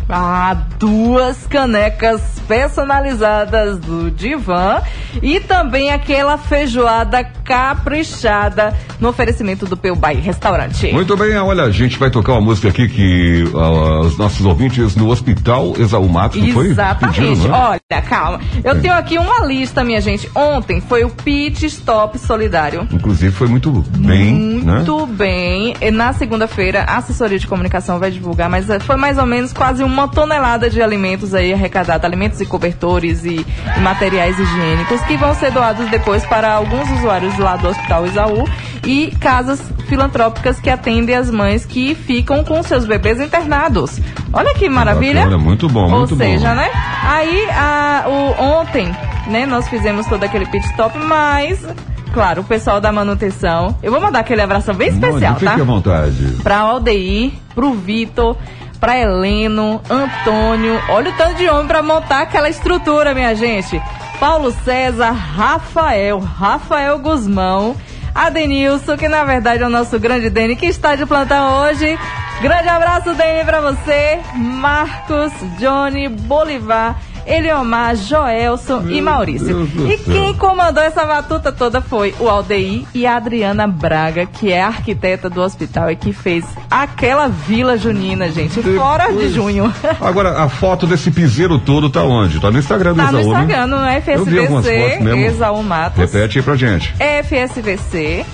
[0.10, 4.82] Ah, duas canecas personalizadas do Divan
[5.22, 10.92] e também aquela feijoada caprichada no oferecimento do Peubai Restaurante.
[10.92, 14.96] Muito bem, olha, a gente vai tocar uma música aqui que ah, os nossos ouvintes
[14.96, 16.68] no Hospital não foi?
[16.68, 17.22] Exatamente.
[17.22, 17.80] Pediram, né?
[17.92, 18.40] Olha, calma.
[18.64, 20.30] Eu tenho aqui uma lista, minha gente.
[20.36, 22.88] Ontem foi o Pit Stop Solidário.
[22.92, 24.76] Inclusive foi muito bem, né?
[24.76, 25.76] Muito bem.
[25.82, 29.54] E na segunda-feira, a assessoria de comunicação vai divulgar, mas eh, foi mais ou menos
[29.54, 33.46] quase uma tonelada de alimentos aí arrecadados, alimentos e cobertores e,
[33.78, 38.48] e materiais higiênicos que vão ser doados depois para alguns usuários lá do Hospital Isaú
[38.86, 44.00] e casas filantrópicas que atendem as mães que ficam com seus bebês internados.
[44.32, 45.22] Olha que maravilha.
[45.22, 46.24] Bacana, muito bom, Ou muito bom.
[46.24, 46.70] seja, né?
[47.04, 48.90] Aí, a, o, ontem,
[49.28, 51.66] né, nós fizemos todo aquele pit stop, mas,
[52.14, 53.76] claro, o pessoal da manutenção.
[53.82, 55.54] Eu vou mandar aquele abraço bem especial, Fique tá?
[55.54, 56.38] à vontade.
[56.44, 58.38] Pra Aldeir, pro Vitor,
[58.80, 60.82] pra Heleno, Antônio.
[60.90, 63.82] Olha o tanto de homem pra montar aquela estrutura, minha gente.
[64.20, 67.76] Paulo César, Rafael, Rafael Guzmão,
[68.14, 71.98] Adenilson, que na verdade é o nosso grande Dene, que está de plantão hoje.
[72.42, 74.20] Grande abraço, Dene, pra você.
[74.36, 77.00] Marcos, Johnny, Bolivar.
[77.30, 79.66] Eliomar, Joelson e Maurício.
[79.66, 84.52] Deus E quem comandou essa batuta toda foi o Aldeir e a Adriana Braga, que
[84.52, 89.74] é arquiteta do hospital e que fez aquela vila junina, gente, fora de Depois- junho.
[90.02, 92.40] Agora, a foto desse piseiro todo tá onde?
[92.40, 93.40] Tá no Instagram do Tá no Exaú, né?
[93.44, 95.26] Instagram, no algumas fotos FSVC, mesmo.
[95.26, 96.00] Exaú Matos.
[96.00, 96.94] Repete aí pra gente.
[96.98, 98.26] FSVC,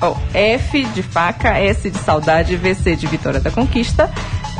[0.00, 4.10] ó, F de faca, S de saudade, VC de Vitória da Conquista,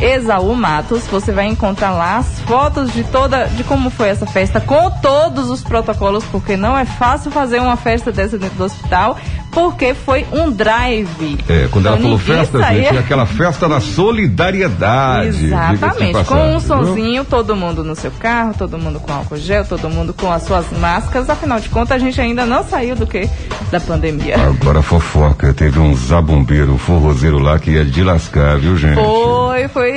[0.04, 1.06] Exaú Matos.
[1.06, 5.48] Você vai encontrar lá as fotos de toda, de como foi essa festa, com todos
[5.50, 9.16] os protocolos, porque não é fácil fazer uma festa dessa dentro do hospital,
[9.50, 11.38] porque foi um drive.
[11.48, 15.46] É, quando ela Então, falou ninguém festa, saía- gente, é aquela festa da solidariedade.
[15.46, 19.88] Exatamente, com um sonzinho, todo mundo no seu carro, todo mundo com álcool gel, todo
[19.88, 21.28] mundo com as suas máscaras.
[21.30, 23.28] Afinal de contas, a gente ainda não saiu do que?
[23.70, 24.36] Da pandemia.
[24.36, 28.94] Agora fofoca, teve um zabumbeiro, um forrozeiro lá que ia de lascar, viu, gente?
[28.94, 29.91] Foi, foi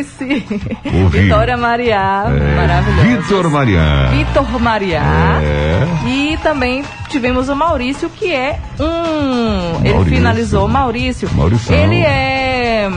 [1.04, 1.20] Ouvi.
[1.22, 3.02] Vitória Mariá, É, maravilhosa.
[3.18, 4.12] Vitor Mariano.
[4.18, 5.04] Vitor Mariá.
[5.41, 5.88] É.
[6.08, 9.80] E também tivemos o Maurício, que é um.
[9.84, 10.16] Ele Maurício.
[10.18, 11.30] finalizou, Maurício.
[11.34, 11.76] Maurição.
[11.76, 12.89] Ele é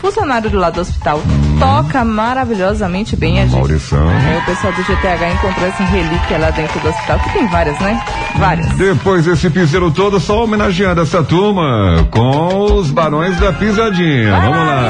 [0.00, 1.20] funcionário do lado do hospital.
[1.60, 3.54] Toca maravilhosamente bem a gente.
[3.54, 4.10] Maurição.
[4.10, 7.78] É, o pessoal do GTH encontrou essa relíquia lá dentro do hospital, que tem várias,
[7.78, 8.02] né?
[8.36, 8.66] Várias.
[8.72, 14.32] Depois desse piseiro todo, só homenageando essa turma com os barões da pisadinha.
[14.40, 14.82] Vamos lá.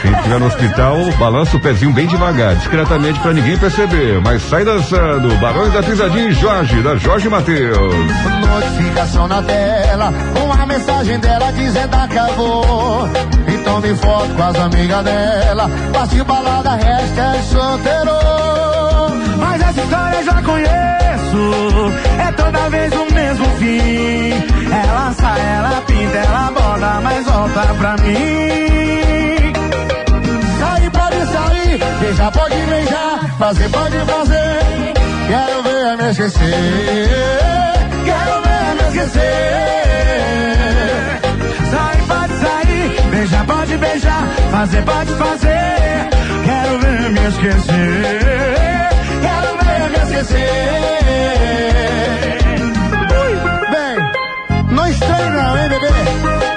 [0.00, 4.20] Quem estiver no hospital, balança o pezinho bem devagar, discretamente pra ninguém perceber.
[4.20, 5.34] Mas sai dançando.
[5.38, 7.94] Barões da Pisadinha e Jorge, da Jorge Matheus.
[8.40, 10.12] Notificação na tela,
[10.42, 13.08] uma mensagem dela dizendo acabou.
[13.48, 18.12] Então me foto com as amigas dela, partiu balada, hashtag solteiro.
[19.38, 24.32] Mas essa história eu já conheço, é toda vez o mesmo fim.
[24.72, 28.81] Ela sai, ela pinta, ela borda, mas volta pra mim.
[32.02, 34.92] Beijar pode beijar, fazer pode fazer.
[35.28, 37.08] Quero ver me esquecer,
[38.04, 39.22] quero ver me esquecer.
[41.70, 46.10] Sair pode sair, beijar pode beijar, fazer pode fazer.
[46.44, 48.88] Quero ver me esquecer,
[49.22, 50.42] quero ver me esquecer.
[53.70, 53.96] Bem,
[54.74, 55.92] não estranho não, hein, bebê?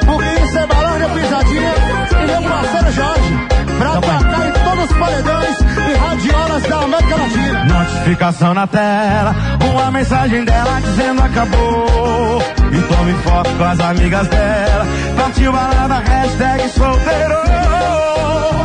[0.05, 1.73] Porque isso é balão de pisadinha
[2.11, 3.54] e meu parceiro Jorge.
[3.77, 7.65] Pra tocar em todos os paredões e radiolas da América Latina.
[7.65, 9.35] Notificação na tela,
[9.69, 12.41] uma mensagem dela dizendo acabou.
[12.71, 14.85] E tome foto com as amigas dela.
[15.17, 17.35] Partiu balada, hashtag solteiro.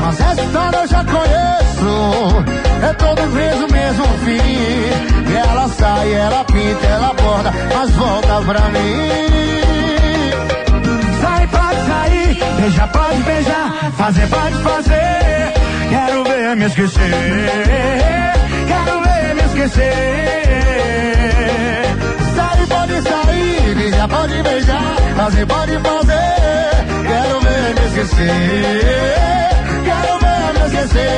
[0.03, 2.45] Mas essa história eu já conheço.
[2.83, 5.31] É toda vez o mesmo fim.
[5.31, 9.80] E ela sai, ela pinta, ela borda, mas volta pra mim.
[12.61, 15.53] Beijar, pode beijar, fazer, pode fazer.
[15.89, 17.11] Quero ver me esquecer,
[18.69, 19.91] quero ver me esquecer.
[22.35, 26.21] Sai, pode sair, beijar, pode beijar, fazer, pode fazer.
[27.07, 28.81] Quero ver me esquecer,
[29.85, 31.11] quero ver me esquecer.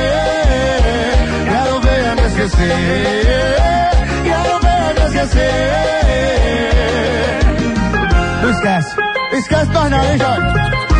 [1.49, 3.89] Quero ver me esquecer,
[4.23, 5.53] quero ver me esquecer.
[8.41, 8.95] Não esquece.
[9.33, 10.92] Esquece nós não, hein, Jorge?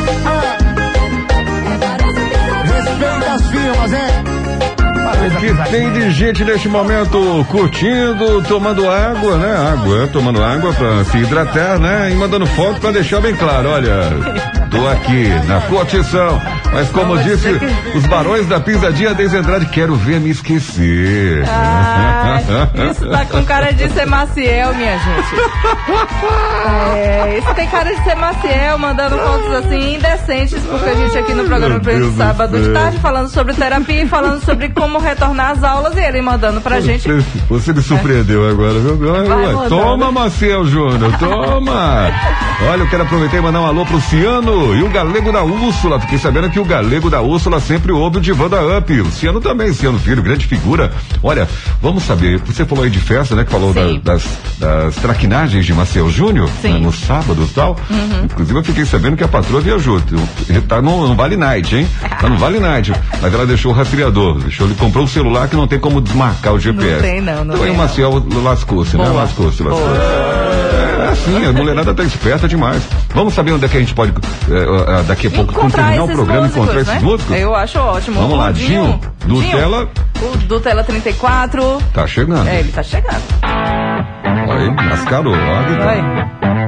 [2.66, 4.43] Respeita as firmas, hein?
[5.04, 9.72] O que tem de gente neste momento curtindo, tomando água, né?
[9.74, 12.10] Água, tomando água pra se hidratar, né?
[12.12, 14.10] E mandando foto pra deixar bem claro, olha,
[14.72, 16.42] tô aqui na curtição.
[16.74, 21.44] Mas como disse, que- os barões da pisadinha desde Andrade, quero ver me esquecer.
[21.48, 22.40] Ah,
[22.92, 25.36] isso tá com cara de ser Maciel, minha gente.
[26.96, 31.34] É, isso tem cara de ser Maciel, mandando fotos assim indecentes, porque a gente aqui
[31.34, 35.64] no programa do sábado de tarde falando sobre terapia e falando sobre como retornar às
[35.64, 37.08] aulas e ele mandando pra gente.
[37.12, 38.98] Você, você me surpreendeu agora, viu?
[38.98, 42.10] Vai toma, Maciel Júnior, toma!
[42.70, 46.00] Olha, eu quero aproveitar e mandar um alô pro Ciano e o Galego da Úrsula.
[46.00, 49.02] Fiquei sabendo que o Galego da Úrsula sempre ouve o Divã da Up.
[49.02, 50.92] O Ciano também, Ciano Filho, grande figura.
[51.22, 51.48] Olha,
[51.82, 53.44] vamos saber, você falou aí de festa, né?
[53.44, 54.24] Que falou da- das,
[54.60, 56.50] das traquinagens de Maciel Júnior.
[56.64, 56.74] Uhum.
[56.74, 57.78] né, no sábado e tal.
[58.24, 60.02] Inclusive eu fiquei sabendo que a patroa viajou.
[60.68, 61.88] Tá no, no Vale Night, hein?
[62.20, 62.94] Tá no Vale Night.
[63.22, 66.54] Mas ela deixou o rastreador, deixou, ele comprou um celular que não tem como desmarcar
[66.54, 67.02] o GPS.
[67.02, 69.08] tem, não, não então tem, o Maciel lascou-se, né?
[69.08, 69.88] Lascou-se, lascou-se.
[69.88, 70.44] Boa.
[71.04, 72.82] É assim, a mulherada tá esperta demais.
[73.14, 74.12] Vamos saber onde é que a gente pode,
[74.50, 77.00] é, é, daqui a pouco, quando terminar o programa, músicos, encontrar esses né?
[77.00, 77.38] músicos?
[77.38, 78.22] Eu acho ótimo.
[78.22, 79.90] Vamos lá, Dinho, do Dinho, Tela-
[80.22, 81.78] O do Tela 34.
[81.94, 82.48] Tá chegando.
[82.48, 83.22] É, ele tá chegando.
[83.44, 85.34] Aí, mascarou.
[85.34, 86.63] Olha, Vai.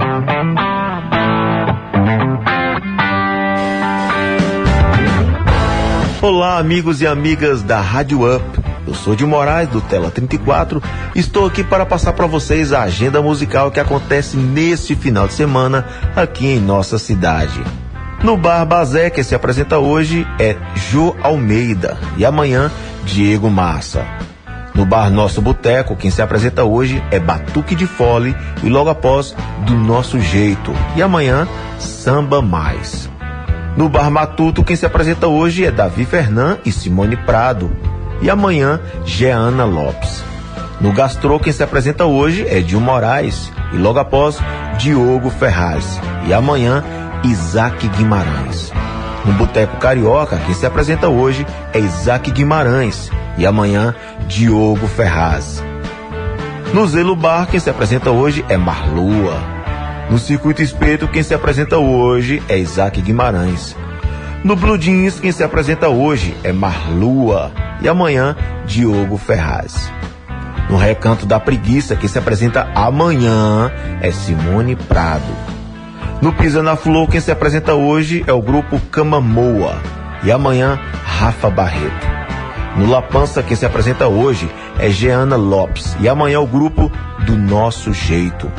[6.27, 8.43] Olá, amigos e amigas da Rádio Up.
[8.87, 10.81] Eu sou de Moraes, do Tela 34.
[11.13, 15.85] Estou aqui para passar para vocês a agenda musical que acontece neste final de semana
[16.15, 17.63] aqui em nossa cidade.
[18.23, 22.71] No Bar Bazé, que se apresenta hoje, é Jô Almeida e amanhã,
[23.03, 24.03] Diego Massa.
[24.73, 29.35] No Bar Nosso Boteco, quem se apresenta hoje é Batuque de Fole e logo após,
[29.67, 30.73] Do Nosso Jeito.
[30.95, 31.47] E amanhã,
[31.77, 33.13] Samba Mais.
[33.77, 37.69] No Bar Matuto, quem se apresenta hoje é Davi Fernan e Simone Prado.
[38.21, 40.23] E amanhã, Jeana Lopes.
[40.79, 43.51] No Gastrô, quem se apresenta hoje é Dil Moraes.
[43.73, 44.37] E logo após,
[44.77, 45.99] Diogo Ferraz.
[46.25, 46.83] E amanhã,
[47.25, 48.71] Isaac Guimarães.
[49.25, 53.11] No Boteco Carioca, quem se apresenta hoje é Isaac Guimarães.
[53.37, 53.93] E amanhã,
[54.27, 55.61] Diogo Ferraz.
[56.73, 59.54] No Zelo Bar, quem se apresenta hoje é Marlua.
[60.09, 63.75] No Circuito Espeto, quem se apresenta hoje é Isaac Guimarães.
[64.43, 67.51] No Blue Jeans, quem se apresenta hoje é Marlua.
[67.81, 68.35] E amanhã,
[68.67, 69.91] Diogo Ferraz.
[70.69, 75.23] No Recanto da Preguiça, quem se apresenta amanhã é Simone Prado.
[76.21, 79.81] No Pisa na Flor, quem se apresenta hoje é o grupo Camamoa.
[80.23, 82.07] E amanhã, Rafa Barreto.
[82.77, 84.47] No La Pança, quem se apresenta hoje
[84.77, 85.97] é Jeana Lopes.
[85.99, 86.91] E amanhã, o grupo
[87.25, 88.51] Do Nosso Jeito.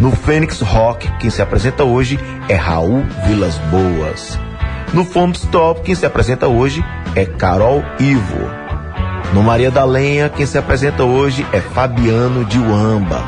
[0.00, 4.38] No Fênix Rock, quem se apresenta hoje é Raul Vilas Boas.
[4.94, 6.82] No Fome Stop, quem se apresenta hoje
[7.14, 8.48] é Carol Ivo.
[9.34, 13.22] No Maria da Lenha, quem se apresenta hoje é Fabiano de Uamba.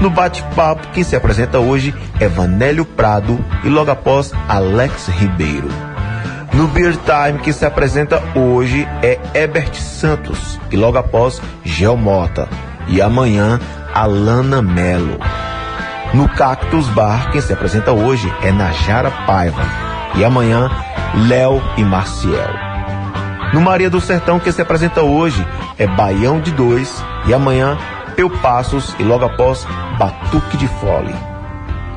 [0.00, 5.68] No Bate-Papo, quem se apresenta hoje é Vanélio Prado e logo após Alex Ribeiro.
[6.52, 12.48] No Beer Time, quem se apresenta hoje é Ebert Santos e logo após Gel Mota.
[12.86, 13.58] E amanhã,
[13.92, 15.18] Alana Melo.
[16.14, 19.62] No Cactus Bar, quem se apresenta hoje é Najara Paiva.
[20.14, 20.70] E amanhã,
[21.26, 22.50] Léo e Marciel.
[23.54, 25.46] No Maria do Sertão, quem se apresenta hoje
[25.78, 27.02] é Baião de Dois.
[27.26, 27.78] E amanhã,
[28.14, 29.66] Peu Passos e logo após,
[29.98, 31.14] Batuque de Fole.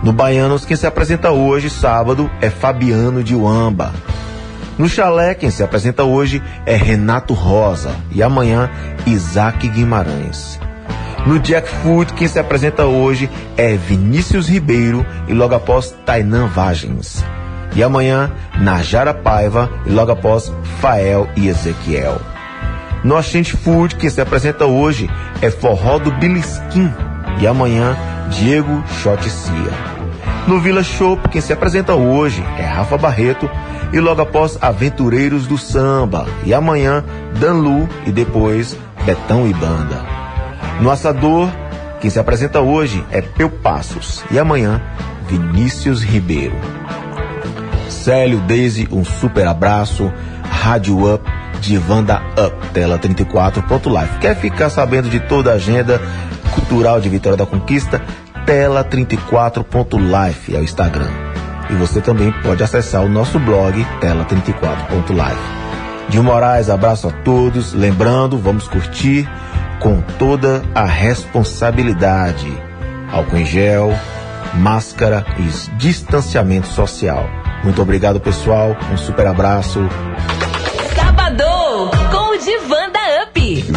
[0.01, 3.91] No Baianos, quem se apresenta hoje, sábado, é Fabiano de Uamba.
[4.77, 7.93] No Chalé, quem se apresenta hoje é Renato Rosa.
[8.11, 8.69] E amanhã,
[9.05, 10.57] Isaac Guimarães.
[11.25, 17.25] No Jack Food, quem se apresenta hoje é Vinícius Ribeiro e logo após Tainan Vagens.
[17.75, 22.21] E amanhã, Najara Paiva e logo após Fael e Ezequiel.
[23.03, 25.09] No Ascente Food, quem se apresenta hoje
[25.41, 26.93] é Forró do Bilisquim.
[27.41, 27.97] E amanhã,
[28.29, 29.95] Diego Choticia.
[30.47, 33.49] No Vila Shop, quem se apresenta hoje é Rafa Barreto
[33.91, 36.27] e logo após Aventureiros do Samba.
[36.45, 37.03] E amanhã,
[37.39, 40.14] Danlu e depois Betão e Banda.
[40.79, 41.49] No Assador,
[42.01, 44.81] quem se apresenta hoje é Peu Passos e amanhã,
[45.27, 46.55] Vinícius Ribeiro.
[47.89, 50.11] Célio, Daisy, um super abraço.
[50.43, 51.23] Rádio Up,
[51.61, 54.19] Divanda Up, tela 34.life.
[54.19, 55.99] Quer ficar sabendo de toda a agenda
[56.53, 58.01] cultural de Vitória da Conquista?
[58.45, 61.09] Tela 34.life é o Instagram.
[61.69, 65.65] E você também pode acessar o nosso blog, tela34.life.
[66.09, 67.73] De Moraes, abraço a todos.
[67.73, 69.27] Lembrando, vamos curtir
[69.79, 72.47] com toda a responsabilidade.
[73.11, 73.93] Álcool em gel,
[74.55, 77.25] máscara e distanciamento social.
[77.63, 78.75] Muito obrigado, pessoal.
[78.91, 79.79] Um super abraço.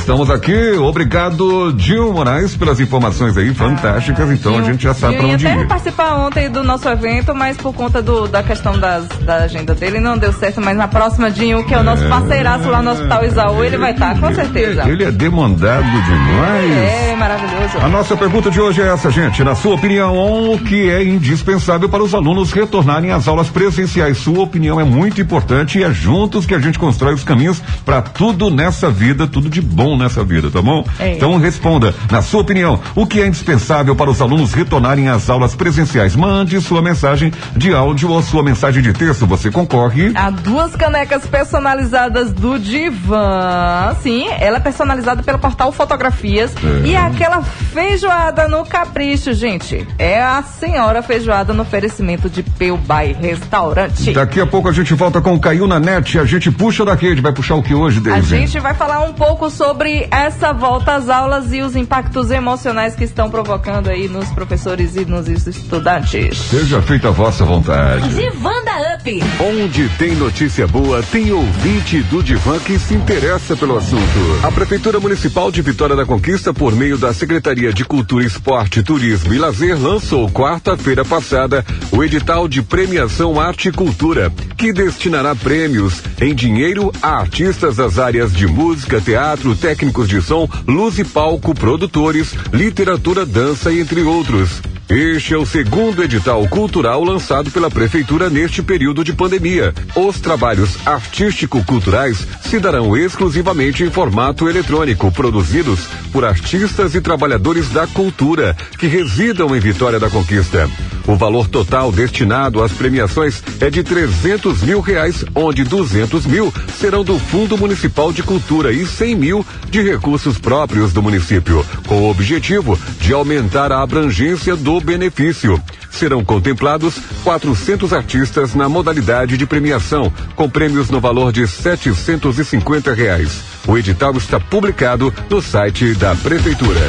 [0.08, 4.30] Estamos aqui, obrigado, Gil Moraes, pelas informações aí fantásticas.
[4.30, 5.68] Então a gente já sabe para onde até ir.
[5.68, 10.00] participar ontem do nosso evento, mas por conta do- da questão das- da agenda dele
[10.00, 10.62] não deu certo.
[10.62, 13.90] Mas na próxima, Dinho, que é o nosso parceiraço lá no Hospital Isaú, ele vai
[13.92, 14.88] estar, com certeza.
[14.88, 16.72] Ele é demandado demais.
[17.10, 17.78] É maravilhoso.
[17.82, 19.44] A nossa pergunta de hoje é essa, gente.
[19.44, 20.16] Na sua opinião,
[20.54, 24.16] o que é indispensável para os alunos retornarem às aulas presenciais?
[24.16, 28.00] Sua opinião é muito importante e é juntos que a gente constrói os caminhos para
[28.00, 30.84] tudo nessa vida, tudo de bom nessa vida, tá bom?
[30.98, 31.12] É.
[31.14, 35.54] Então responda, na sua opinião, o que é indispensável para os alunos retornarem às aulas
[35.54, 36.14] presenciais?
[36.16, 39.26] Mande sua mensagem de áudio ou sua mensagem de texto.
[39.26, 40.12] Você concorre.
[40.14, 43.96] Há duas canecas personalizadas do Divan.
[44.02, 46.52] Sim, ela é personalizada pelo portal Fotografias.
[46.84, 46.86] É.
[46.86, 49.86] E aquela feijoada no capricho, gente.
[49.98, 54.12] É a senhora feijoada no oferecimento de Peubai Restaurante.
[54.12, 56.18] Daqui a pouco a gente volta com o Caiu na Net.
[56.18, 57.20] A gente puxa da rede.
[57.20, 58.26] Vai puxar o que hoje, A David?
[58.26, 63.04] gente vai falar um pouco sobre essa volta às aulas e os impactos emocionais que
[63.04, 66.38] estão provocando aí nos professores e nos estudantes.
[66.38, 68.08] Seja feita a vossa vontade.
[68.08, 69.22] Divan da Up.
[69.40, 74.18] Onde tem notícia boa, tem ouvinte do Divan que se interessa pelo assunto.
[74.42, 79.32] A Prefeitura Municipal de Vitória da Conquista, por meio da Secretaria de Cultura, Esporte, Turismo
[79.32, 86.02] e Lazer, lançou quarta-feira passada o edital de premiação Arte e Cultura, que destinará prêmios
[86.20, 91.54] em dinheiro a artistas das áreas de música, teatro, técnicos de som, luz e palco,
[91.54, 94.60] produtores, literatura, dança entre outros.
[94.90, 99.74] Este é o segundo edital cultural lançado pela Prefeitura neste período de pandemia.
[99.94, 105.80] Os trabalhos artístico-culturais se darão exclusivamente em formato eletrônico, produzidos
[106.10, 110.66] por artistas e trabalhadores da cultura que residam em Vitória da Conquista.
[111.06, 117.02] O valor total destinado às premiações é de 300 mil reais, onde 200 mil serão
[117.02, 122.10] do Fundo Municipal de Cultura e 100 mil de recursos próprios do município, com o
[122.10, 125.60] objetivo de aumentar a abrangência do benefício.
[125.90, 133.40] Serão contemplados 400 artistas na modalidade de premiação, com prêmios no valor de 750 reais.
[133.66, 136.80] O edital está publicado no site da Prefeitura.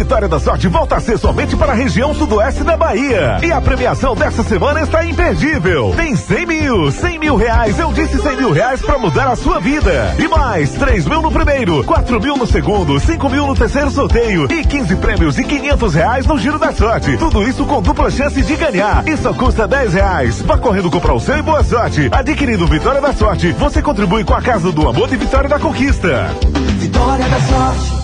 [0.02, 3.38] Vitória da Sorte volta a ser somente para a região sudoeste da Bahia.
[3.44, 5.94] E a premiação dessa semana está imperdível.
[5.96, 7.78] Tem 100 mil, 100 mil reais.
[7.78, 10.16] Eu disse 100 mil reais para mudar a sua vida.
[10.18, 14.52] E mais, 3 mil no primeiro, 4 mil no segundo, 5 mil no terceiro sorteio
[14.52, 17.16] e 15 prêmios e 500 reais no Giro da Sorte.
[17.18, 19.08] Tudo isso com dupla chance de ganhar.
[19.08, 20.42] E só custa 10 reais.
[20.42, 22.10] Vá correndo comprar o seu e boa sorte.
[22.12, 26.32] Adquirindo Vitória da Sorte, você contribui com a Casa do Amor de Vitória da Conquista.
[26.80, 28.01] Vitória da Sorte.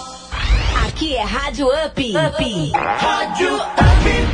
[0.97, 2.17] Aqui é Rádio Up.
[2.17, 2.71] Up.
[2.73, 4.26] Rádio Up.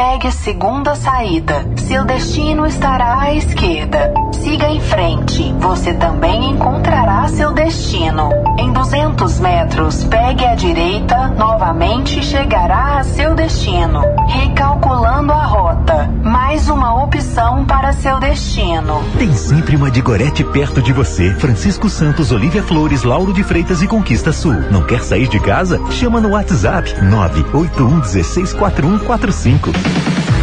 [0.00, 1.62] Pegue a segunda saída.
[1.76, 4.14] Seu destino estará à esquerda.
[4.32, 5.54] Siga em frente.
[5.60, 8.30] Você também encontrará seu destino.
[8.58, 11.28] Em 200 metros, pegue à direita.
[11.36, 14.00] Novamente chegará a seu destino.
[14.26, 16.08] Recalculando a rota.
[16.24, 19.02] Mais uma opção para seu destino.
[19.18, 21.34] Tem sempre uma de Gorete perto de você.
[21.34, 24.54] Francisco Santos, Olivia Flores, Lauro de Freitas e Conquista Sul.
[24.70, 25.78] Não quer sair de casa?
[25.90, 28.00] Chama no WhatsApp 981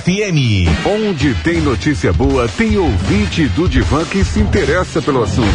[0.00, 0.68] FM.
[0.84, 5.46] Onde tem notícia boa, tem ouvinte do Divan que se interessa pelo assunto.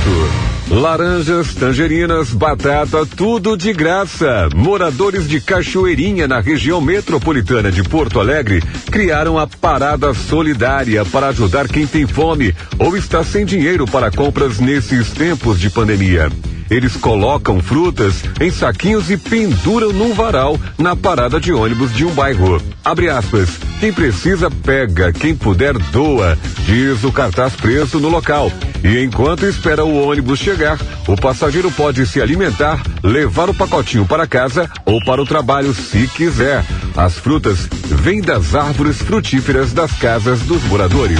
[0.68, 4.50] Laranjas, tangerinas, batata, tudo de graça.
[4.56, 11.68] Moradores de Cachoeirinha, na região metropolitana de Porto Alegre, criaram a Parada Solidária para ajudar
[11.68, 16.30] quem tem fome ou está sem dinheiro para compras nesses tempos de pandemia.
[16.72, 22.12] Eles colocam frutas em saquinhos e penduram num varal na parada de ônibus de um
[22.12, 22.62] bairro.
[22.82, 23.50] Abre aspas.
[23.82, 24.31] Quem precisa
[24.64, 28.52] pega, quem puder doa, diz o cartaz preso no local.
[28.84, 30.78] E enquanto espera o ônibus chegar,
[31.08, 36.08] o passageiro pode se alimentar, levar o pacotinho para casa ou para o trabalho se
[36.08, 36.64] quiser.
[36.96, 41.20] As frutas vêm das árvores frutíferas das casas dos moradores.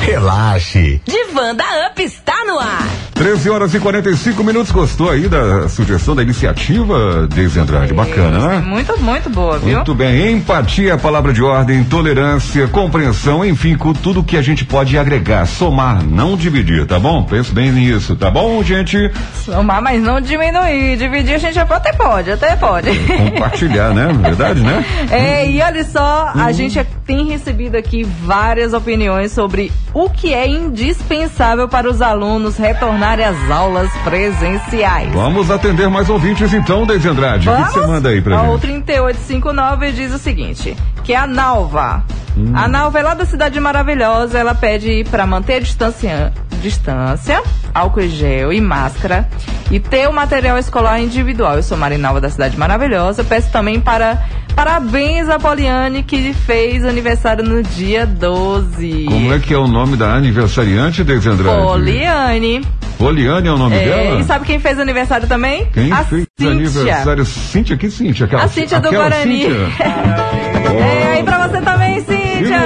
[0.00, 1.00] Relaxe.
[1.04, 2.88] Divan da Up está no ar.
[3.20, 4.72] 13 horas e 45 minutos.
[4.72, 7.92] Gostou aí da sugestão da iniciativa, Deise Andrade?
[7.92, 8.58] Bacana, né?
[8.66, 9.76] Muito, muito boa, viu?
[9.76, 10.32] Muito bem.
[10.32, 16.02] Empatia, palavra de ordem, tolerância, compreensão, enfim, com tudo que a gente pode agregar, somar,
[16.02, 17.22] não dividir, tá bom?
[17.22, 19.10] Penso bem nisso, tá bom, gente?
[19.34, 20.96] Somar, mas não diminuir.
[20.96, 22.88] Dividir a gente até pode, até pode.
[23.00, 24.08] Compartilhar, né?
[24.18, 24.82] Verdade, né?
[25.10, 30.46] É, e olha só, a gente tem recebido aqui várias opiniões sobre o que é
[30.48, 35.12] indispensável para os alunos retornarem às aulas presenciais.
[35.12, 37.48] Vamos atender mais ouvintes então, Deise Andrade.
[37.48, 38.62] O que você manda aí pra Ó, O gente?
[38.62, 42.04] 3859 diz o seguinte, que é a Nalva.
[42.36, 42.52] Hum.
[42.54, 46.32] A Nalva é lá da Cidade Maravilhosa, ela pede para manter a distância,
[46.62, 47.42] distância,
[47.74, 49.28] álcool gel e máscara
[49.70, 51.56] e ter o material escolar individual.
[51.56, 54.22] Eu sou Marinalva da Cidade Maravilhosa, peço também para
[54.54, 59.06] parabéns a Poliane que fez aniversário no dia 12.
[59.08, 61.62] Como é que é o nome da aniversariante, Deise Andrade?
[61.62, 62.64] Poliane.
[62.98, 64.20] Poliane é o nome É, dela?
[64.20, 65.66] e sabe quem fez aniversário também?
[65.72, 66.50] Quem a fez Cíntia.
[66.52, 67.24] aniversário?
[67.24, 68.26] Cíntia, que Cíntia?
[68.26, 69.42] Aquela, A Cíntia do Guarani.
[69.44, 69.56] Cíntia?
[70.70, 72.60] É, aí pra você também, Cíntia.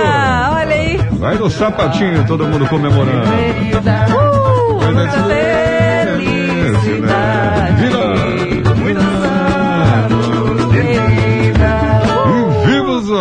[0.53, 0.99] Olha aí.
[1.13, 3.27] Vai no sapatinho, todo mundo comemorando.
[3.31, 4.79] Uh,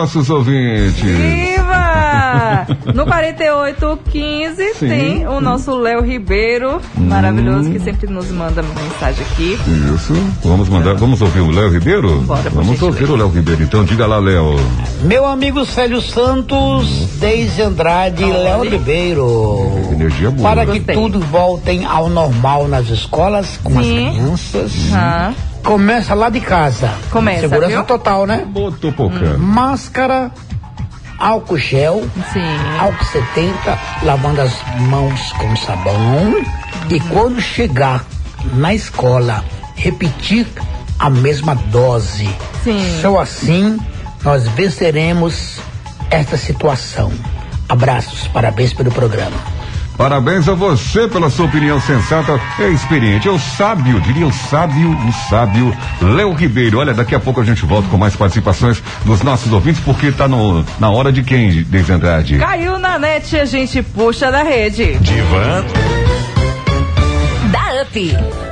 [0.04, 1.53] nossos ouvintes.
[2.94, 4.88] No 4815 Sim.
[4.88, 9.58] tem o nosso Léo Ribeiro, maravilhoso, que sempre nos manda mensagem aqui.
[9.96, 10.14] Isso.
[10.44, 12.22] Vamos mandar, vamos ouvir o Léo Ribeiro?
[12.22, 13.64] Bora, vamos ouvir o Léo Ribeiro.
[13.64, 14.56] Então diga lá, Léo.
[15.04, 16.88] Meu amigo Célio Santos,
[17.20, 19.72] Deise Andrade e Léo Ribeiro.
[19.92, 20.50] Energia boa.
[20.50, 20.96] Para que Gostei.
[20.96, 24.08] tudo voltem ao normal nas escolas, com Sim.
[24.10, 24.72] as crianças.
[24.94, 25.32] Ah,
[25.64, 26.92] Começa lá de casa.
[27.10, 27.84] Começa, Segurança viu?
[27.86, 28.44] total, né?
[28.46, 29.38] Botou pouca.
[29.38, 30.30] Máscara,
[31.18, 32.42] álcool gel, sim.
[32.80, 36.44] álcool 70, lavando as mãos com sabão.
[36.90, 38.06] E quando chegar
[38.54, 39.44] na escola,
[39.76, 40.48] repetir
[41.00, 42.30] a mesma dose.
[42.64, 43.02] Sim.
[43.02, 43.80] Só assim
[44.24, 45.60] nós venceremos
[46.10, 47.12] esta situação.
[47.68, 49.53] Abraços, parabéns pelo programa.
[49.98, 53.28] Parabéns a você pela sua opinião sensata e experiente.
[53.28, 56.80] É o sábio, diria o sábio, o sábio Léo Ribeiro.
[56.80, 60.28] Olha, daqui a pouco a gente volta com mais participações dos nossos ouvintes, porque tá
[60.28, 62.38] no, na hora de quem, Deise Andrade?
[62.38, 64.98] Caiu na net, a gente puxa da rede.
[65.00, 65.64] Divan.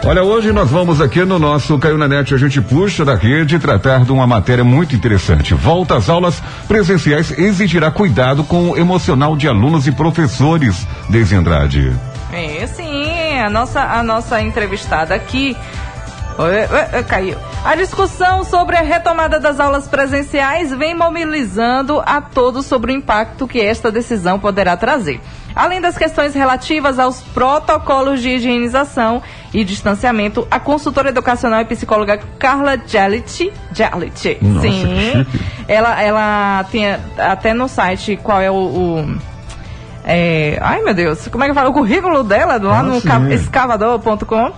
[0.05, 3.57] Olha, hoje nós vamos aqui no nosso Caiu na Net, a gente puxa da rede
[3.57, 5.55] tratar de uma matéria muito interessante.
[5.55, 11.91] Volta às aulas presenciais exigirá cuidado com o emocional de alunos e professores, Deise Andrade.
[12.31, 15.57] É, sim, a nossa, a nossa entrevistada aqui.
[17.07, 17.37] Caiu.
[17.63, 23.47] A discussão sobre a retomada das aulas presenciais vem mobilizando a todos sobre o impacto
[23.47, 25.19] que esta decisão poderá trazer.
[25.55, 29.21] Além das questões relativas aos protocolos de higienização
[29.53, 32.77] e distanciamento, a consultora educacional e psicóloga Carla
[34.41, 35.25] Nossa, que sim,
[35.67, 36.85] ela, ela tem
[37.17, 39.17] até no site qual é o, o
[40.03, 41.69] é, ai meu Deus, como é que fala?
[41.69, 44.51] O currículo dela lá Ah, no ca- escavador.com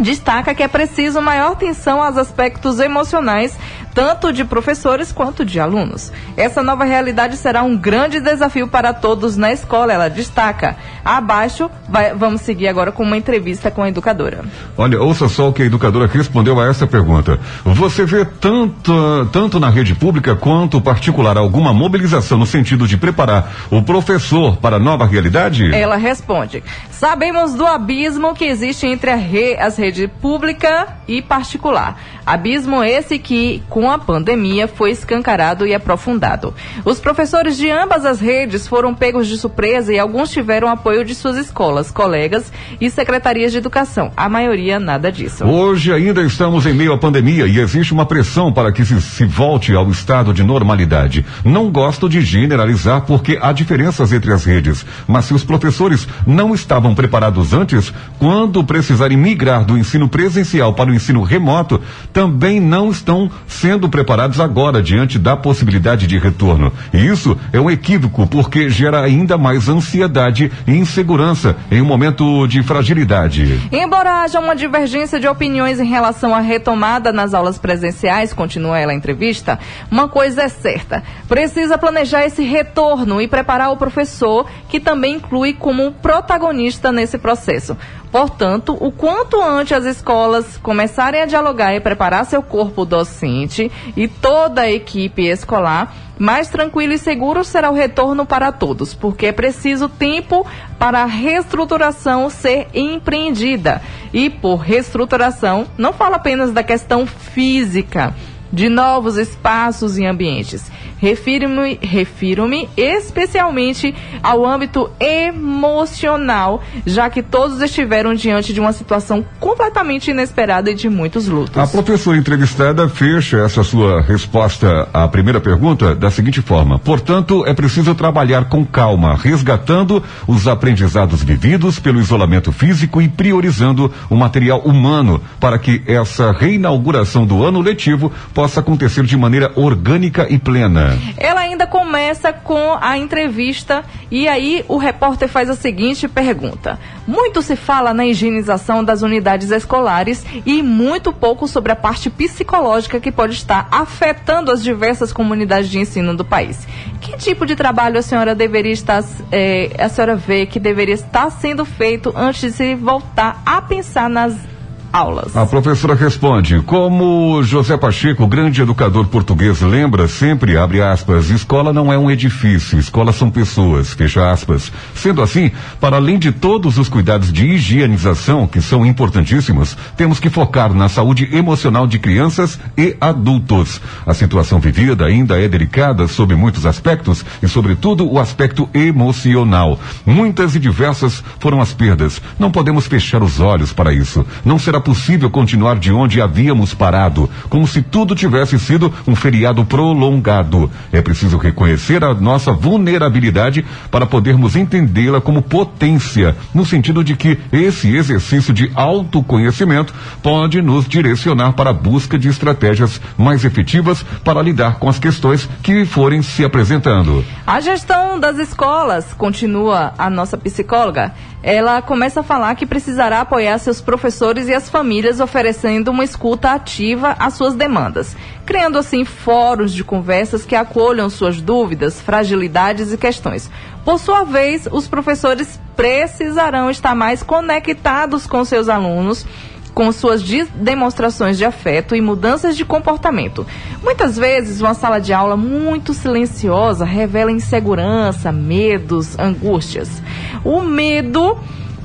[0.00, 3.56] destaca que é preciso maior atenção aos aspectos emocionais,
[3.94, 6.12] tanto de professores quanto de alunos.
[6.36, 10.76] Essa nova realidade será um grande desafio para todos na escola, ela destaca.
[11.04, 14.44] Abaixo, vai- vamos seguir agora com uma entrevista com a educadora.
[14.76, 17.38] Olha, ouça só o que a educadora respondeu a essa pergunta.
[17.64, 23.52] Você vê tanto, tanto na rede pública quanto particular alguma mobilização no sentido de preparar
[23.70, 25.72] o professor para a nova realidade?
[25.74, 32.00] Ela responde: Sabemos do abismo que existe entre re- as redes pública e particular.
[32.26, 36.54] Abismo esse que, com a pandemia, foi escancarado e aprofundado.
[36.84, 41.14] Os professores de ambas as redes foram pegos de surpresa e alguns tiveram apoio de
[41.14, 44.12] suas escolas, colegas e secretarias de educação.
[44.16, 45.44] A maioria nada disso.
[45.44, 49.24] Hoje ainda estamos em meio à pandemia e existe uma pressão para que se, se
[49.24, 51.24] volte ao estado de normalidade.
[51.44, 56.54] Não gosto de generalizar porque há diferenças entre as redes, mas se os professores não
[56.54, 61.80] estavam preparados antes, quando precisarem migrar do ensino presencial para o ensino remoto,
[62.12, 66.72] também não estão sendo preparados agora diante da possibilidade de retorno.
[66.92, 72.46] E isso é um equívoco porque gera ainda mais ansiedade e insegurança em um momento
[72.46, 73.68] de fragilidade.
[73.70, 78.92] Embora haja uma divergência de opiniões em relação à retomada nas aulas presenciais, continua ela
[78.92, 79.58] a entrevista,
[79.90, 85.52] uma coisa é certa: precisa planejar esse retorno e preparar o professor, que também inclui
[85.52, 87.76] como protagonista nesse processo.
[88.14, 94.06] Portanto, o quanto antes as escolas começarem a dialogar e preparar seu corpo docente e
[94.06, 99.32] toda a equipe escolar, mais tranquilo e seguro será o retorno para todos, porque é
[99.32, 100.46] preciso tempo
[100.78, 103.82] para a reestruturação ser empreendida.
[104.12, 108.14] E por reestruturação, não falo apenas da questão física,
[108.52, 110.70] de novos espaços e ambientes.
[110.98, 120.10] Refiro-me refiro-me especialmente ao âmbito emocional, já que todos estiveram diante de uma situação completamente
[120.10, 121.58] inesperada e de muitos lutos.
[121.58, 127.52] A professora entrevistada fecha essa sua resposta à primeira pergunta da seguinte forma: portanto, é
[127.52, 134.60] preciso trabalhar com calma, resgatando os aprendizados vividos pelo isolamento físico e priorizando o material
[134.60, 140.98] humano para que essa reinauguração do ano letivo possa acontecer de maneira orgânica e plena.
[141.16, 147.42] Ela ainda começa com a entrevista e aí o repórter faz a seguinte pergunta: Muito
[147.42, 153.12] se fala na higienização das unidades escolares e muito pouco sobre a parte psicológica que
[153.12, 156.66] pode estar afetando as diversas comunidades de ensino do país.
[157.00, 161.30] Que tipo de trabalho a senhora deveria estar, eh, a senhora vê que deveria estar
[161.30, 164.53] sendo feito antes de voltar a pensar nas
[164.94, 165.36] aulas.
[165.36, 171.92] A professora responde: Como José Pacheco, grande educador português, lembra sempre, abre aspas, escola não
[171.92, 174.70] é um edifício, escola são pessoas, fecha aspas.
[174.94, 180.30] Sendo assim, para além de todos os cuidados de higienização, que são importantíssimos, temos que
[180.30, 183.80] focar na saúde emocional de crianças e adultos.
[184.06, 189.80] A situação vivida ainda é delicada sob muitos aspectos e, sobretudo, o aspecto emocional.
[190.06, 192.22] Muitas e diversas foram as perdas.
[192.38, 194.24] Não podemos fechar os olhos para isso.
[194.44, 199.64] Não será possível continuar de onde havíamos parado, como se tudo tivesse sido um feriado
[199.64, 200.70] prolongado.
[200.92, 207.38] É preciso reconhecer a nossa vulnerabilidade para podermos entendê-la como potência, no sentido de que
[207.50, 214.42] esse exercício de autoconhecimento pode nos direcionar para a busca de estratégias mais efetivas para
[214.42, 217.24] lidar com as questões que forem se apresentando.
[217.46, 221.12] A gestão das escolas, continua a nossa psicóloga,
[221.46, 226.52] ela começa a falar que precisará apoiar seus professores e as famílias, oferecendo uma escuta
[226.52, 228.16] ativa às suas demandas,
[228.46, 233.50] criando assim fóruns de conversas que acolham suas dúvidas, fragilidades e questões.
[233.84, 239.26] Por sua vez, os professores precisarão estar mais conectados com seus alunos
[239.74, 243.46] com suas de- demonstrações de afeto e mudanças de comportamento.
[243.82, 250.00] Muitas vezes, uma sala de aula muito silenciosa revela insegurança, medos, angústias.
[250.44, 251.36] O medo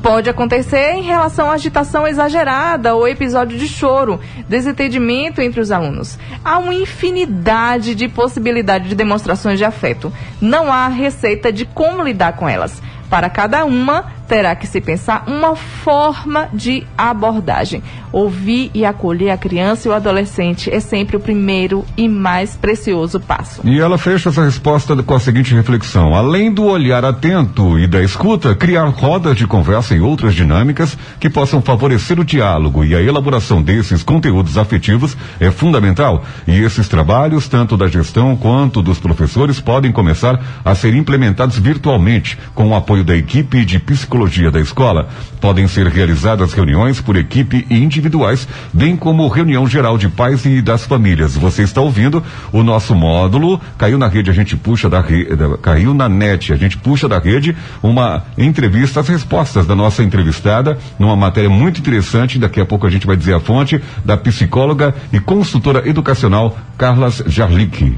[0.02, 4.18] pode acontecer em relação à agitação exagerada ou episódio de choro,
[4.48, 6.18] desentendimento entre os alunos.
[6.46, 10.14] Há uma infinidade de possibilidades de demonstrações de afeto.
[10.40, 12.82] Não há receita de como lidar com elas.
[13.10, 17.82] Para cada uma, terá que se pensar uma forma de abordagem.
[18.12, 23.20] Ouvir e acolher a criança e o adolescente é sempre o primeiro e mais precioso
[23.20, 23.62] passo.
[23.64, 28.02] E ela fecha essa resposta com a seguinte reflexão: além do olhar atento e da
[28.02, 33.02] escuta, criar rodas de conversa e outras dinâmicas que possam favorecer o diálogo e a
[33.02, 36.24] elaboração desses conteúdos afetivos é fundamental.
[36.48, 42.38] E esses trabalhos, tanto da gestão quanto dos professores, podem começar a ser implementados virtualmente,
[42.54, 44.19] com o apoio da equipe de psicologia
[44.52, 45.08] da escola.
[45.40, 50.62] Podem ser realizadas reuniões por equipe e individuais, bem como reunião geral de pais e
[50.62, 51.36] das famílias.
[51.36, 55.30] Você está ouvindo o nosso módulo, caiu na rede, a gente puxa da rede,
[55.62, 60.78] caiu na net, a gente puxa da rede uma entrevista, as respostas da nossa entrevistada,
[60.98, 64.94] numa matéria muito interessante, daqui a pouco a gente vai dizer a fonte, da psicóloga
[65.14, 67.96] e consultora educacional Carlas Jarlick.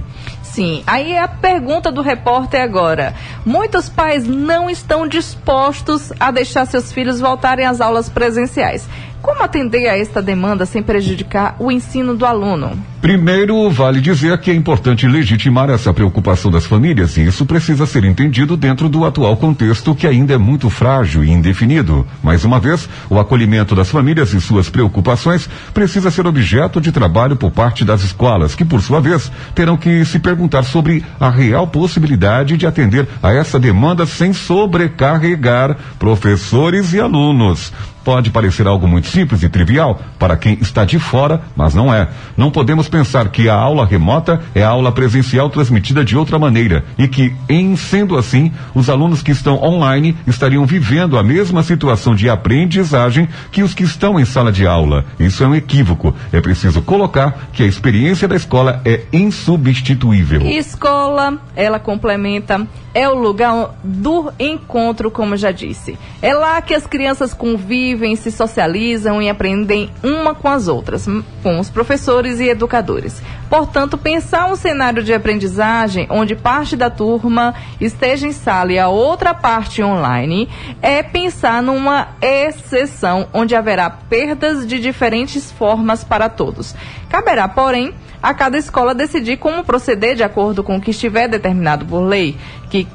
[0.51, 3.15] Sim, aí a pergunta do repórter agora.
[3.45, 8.85] Muitos pais não estão dispostos a deixar seus filhos voltarem às aulas presenciais.
[9.22, 12.72] Como atender a esta demanda sem prejudicar o ensino do aluno?
[13.01, 18.03] Primeiro, vale dizer que é importante legitimar essa preocupação das famílias e isso precisa ser
[18.03, 22.05] entendido dentro do atual contexto que ainda é muito frágil e indefinido.
[22.24, 27.36] Mais uma vez, o acolhimento das famílias e suas preocupações precisa ser objeto de trabalho
[27.36, 31.67] por parte das escolas, que por sua vez terão que se perguntar sobre a real
[31.67, 37.72] possibilidade de atender a essa demanda sem sobrecarregar professores e alunos.
[38.03, 42.07] Pode parecer algo muito simples e trivial para quem está de fora, mas não é.
[42.35, 46.83] Não podemos pensar que a aula remota é a aula presencial transmitida de outra maneira
[46.97, 52.15] e que, em sendo assim, os alunos que estão online estariam vivendo a mesma situação
[52.15, 55.05] de aprendizagem que os que estão em sala de aula.
[55.19, 56.15] Isso é um equívoco.
[56.31, 60.41] É preciso colocar que a experiência da escola é insubstituível.
[60.41, 65.97] Escola, ela complementa, é o lugar do encontro, como já disse.
[66.21, 71.05] É lá que as crianças convivem, se socializam e aprendem uma com as outras,
[71.43, 73.21] com os professores e educadores.
[73.49, 78.87] Portanto, pensar um cenário de aprendizagem onde parte da turma esteja em sala e a
[78.87, 80.47] outra parte online
[80.81, 86.73] é pensar numa exceção onde haverá perdas de diferentes formas para todos.
[87.09, 91.85] Caberá, porém, a cada escola decidir como proceder de acordo com o que estiver determinado
[91.85, 92.37] por lei,
[92.69, 92.87] que,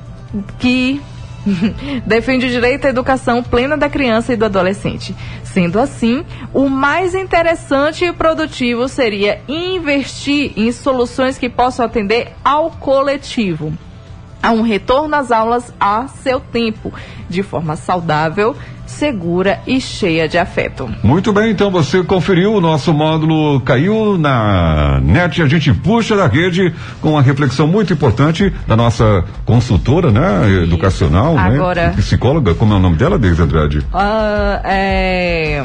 [0.59, 1.01] que
[2.05, 5.15] defende o direito à educação plena da criança e do adolescente.
[5.45, 12.71] Sendo assim, o mais interessante e produtivo seria investir em soluções que possam atender ao
[12.71, 13.73] coletivo.
[14.43, 16.93] A um retorno às aulas a seu tempo,
[17.29, 18.55] de forma saudável,
[18.99, 20.89] segura e cheia de afeto.
[21.03, 26.27] Muito bem, então você conferiu o nosso módulo caiu na net, a gente puxa da
[26.27, 26.73] rede
[27.03, 32.77] com uma reflexão muito importante da nossa consultora, né, educacional, Agora- né, psicóloga, como é
[32.77, 33.83] o nome dela, Deise Andrade?
[33.93, 35.63] Ah, é...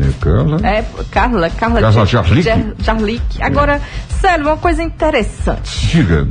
[0.00, 0.60] É, Carla.
[0.62, 2.42] É, Carla, Carla, Carla Jar- Jarlick.
[2.42, 3.42] Jar- Jarlick.
[3.42, 3.80] Agora,
[4.20, 5.88] sério, uma coisa interessante.
[5.88, 6.28] Diga.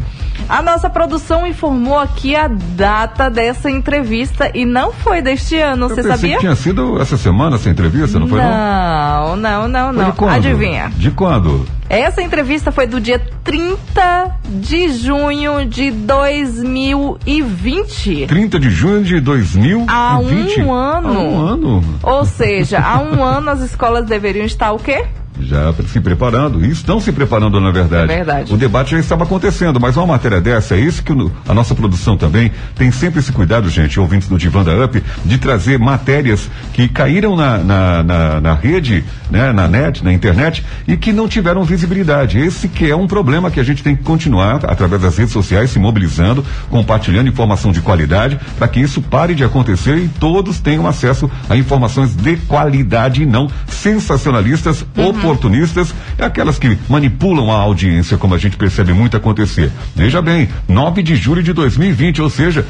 [0.49, 5.89] A nossa produção informou aqui a data dessa entrevista e não foi deste ano, Eu
[5.89, 6.35] você pensei sabia?
[6.35, 9.35] que tinha sido essa semana essa entrevista, não foi não?
[9.35, 10.05] Não, não, não, não.
[10.05, 10.35] de quando?
[10.35, 10.91] Adivinha?
[10.95, 11.65] De quando?
[11.89, 18.27] Essa entrevista foi do dia 30 de junho de 2020.
[18.27, 19.89] 30 de junho de 2020.
[19.89, 21.09] Há um ano.
[21.09, 21.83] Há um ano.
[22.03, 25.05] Ou seja, há um ano as escolas deveriam estar o quê?
[25.41, 28.11] Já se preparando, e estão se preparando na verdade.
[28.11, 28.53] É verdade.
[28.53, 31.73] O debate já estava acontecendo, mas uma matéria dessa, é isso que o- a nossa
[31.75, 36.49] produção também tem sempre esse cuidado, gente, ouvintes do Divan da Up, de trazer matérias
[36.73, 41.27] que caíram na, na, na, na rede, né, na net, na internet, e que não
[41.27, 42.39] tiveram visibilidade.
[42.39, 45.69] Esse que é um problema que a gente tem que continuar, através das redes sociais,
[45.69, 50.87] se mobilizando, compartilhando informação de qualidade, para que isso pare de acontecer e todos tenham
[50.87, 54.85] acesso a informações de qualidade e não sensacionalistas,
[55.27, 59.71] oportunistas, e aquelas que manipulam a audiência, como a gente percebe muito acontecer.
[59.95, 62.65] Veja bem, 9 de julho de 2020, ou seja,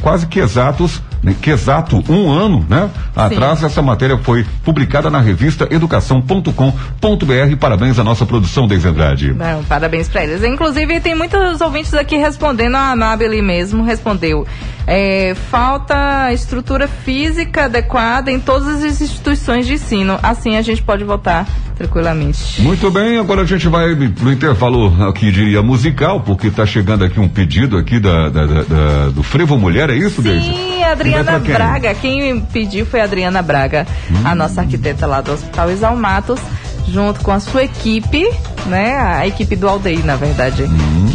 [0.00, 2.90] quase que exatos, né, que exato um ano, né?
[3.16, 7.56] Atrás essa matéria foi publicada na revista educação.com.br.
[7.58, 9.32] Parabéns à nossa produção, Deise Andrade.
[9.32, 10.42] Não, parabéns pra eles.
[10.42, 12.76] Inclusive, tem muitos ouvintes aqui respondendo.
[12.76, 14.46] A Amabile mesmo respondeu.
[14.86, 20.18] É, falta estrutura física adequada em todas as instituições de ensino.
[20.22, 21.46] Assim a gente pode votar
[21.84, 22.60] tranquilamente.
[22.60, 27.18] Muito bem, agora a gente vai pro intervalo aqui, diria, musical, porque está chegando aqui
[27.18, 30.44] um pedido aqui da, da- da- da- do Frevo Mulher, é isso, Deise?
[30.52, 31.54] Sim, a Adriana quem?
[31.54, 31.94] Braga.
[31.94, 33.86] Quem pediu foi a Adriana Braga,
[34.24, 36.38] a nossa arquiteta lá do Hospital Exalmatos,
[36.86, 38.28] junto com a sua equipe,
[38.66, 38.98] né?
[38.98, 40.64] A equipe do Aldeir, na verdade,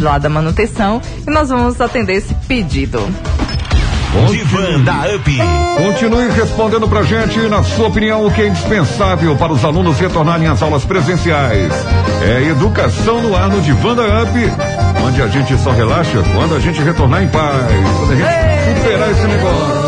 [0.00, 1.00] lá da manutenção.
[1.26, 2.98] E nós vamos atender esse pedido.
[4.30, 5.38] Divan da Up.
[5.76, 10.46] Continue respondendo pra gente, na sua opinião, o que é indispensável para os alunos retornarem
[10.48, 11.72] às aulas presenciais.
[12.22, 14.32] É educação no ar no Divanda Up,
[15.06, 17.64] onde a gente só relaxa quando a gente retornar em paz,
[17.98, 19.86] quando a gente superar esse negócio.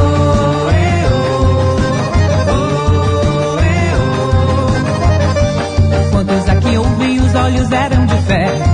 [6.11, 8.68] Quantos aqui ouvi, os olhos eram de fé.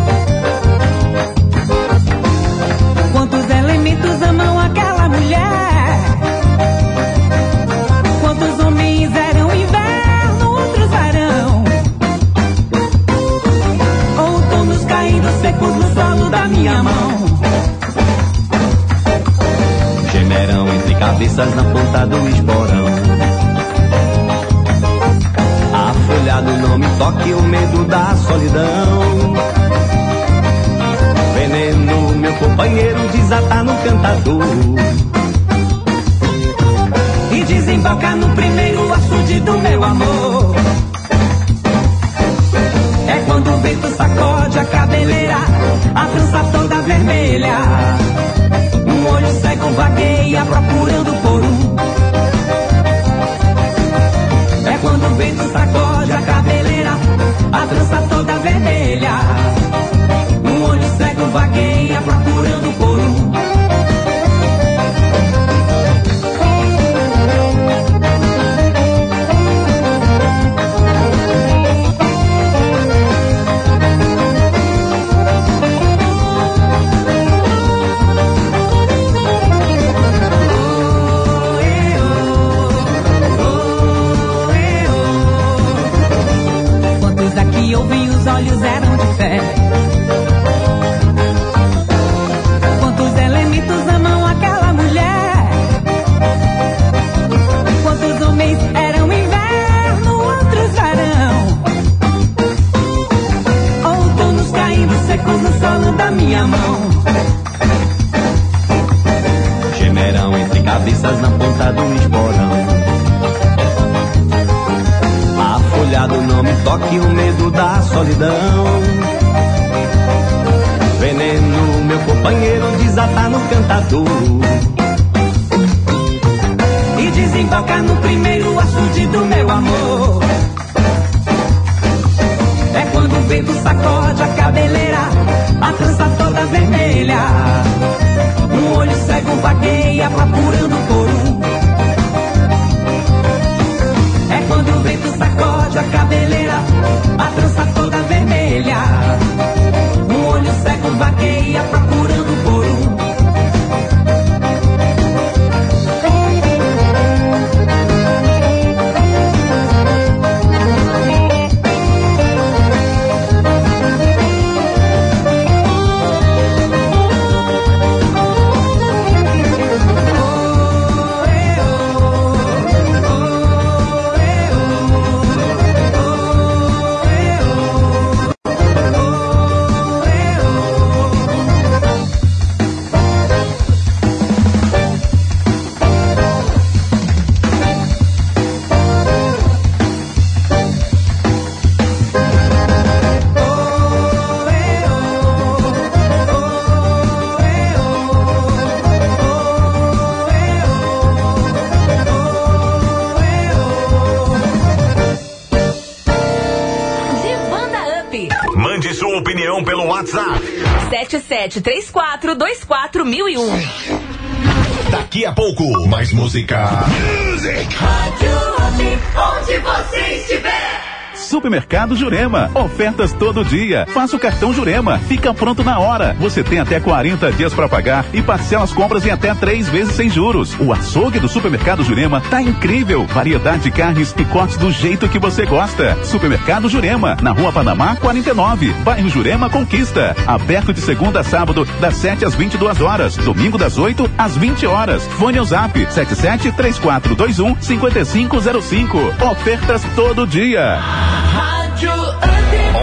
[221.55, 222.51] Supermercado Jurema.
[222.53, 223.87] Ofertas todo dia.
[223.91, 224.99] Faça o cartão Jurema.
[224.99, 226.17] Fica pronto na hora.
[226.19, 229.95] Você tem até 40 dias para pagar e parcela as compras em até três vezes
[229.95, 230.57] sem juros.
[230.59, 233.07] O açougue do Supermercado Jurema tá incrível.
[233.07, 235.97] Variedade de carnes e cortes do jeito que você gosta.
[236.03, 240.17] Supermercado Jurema, na Rua Panamá 49, bairro Jurema Conquista.
[240.27, 243.17] Aberto de segunda a sábado, das 7 às 22 horas.
[243.17, 245.07] Domingo das 8 às 20 horas.
[245.07, 248.99] Fone ao zap 77 3421 5505.
[249.31, 250.81] Ofertas todo dia.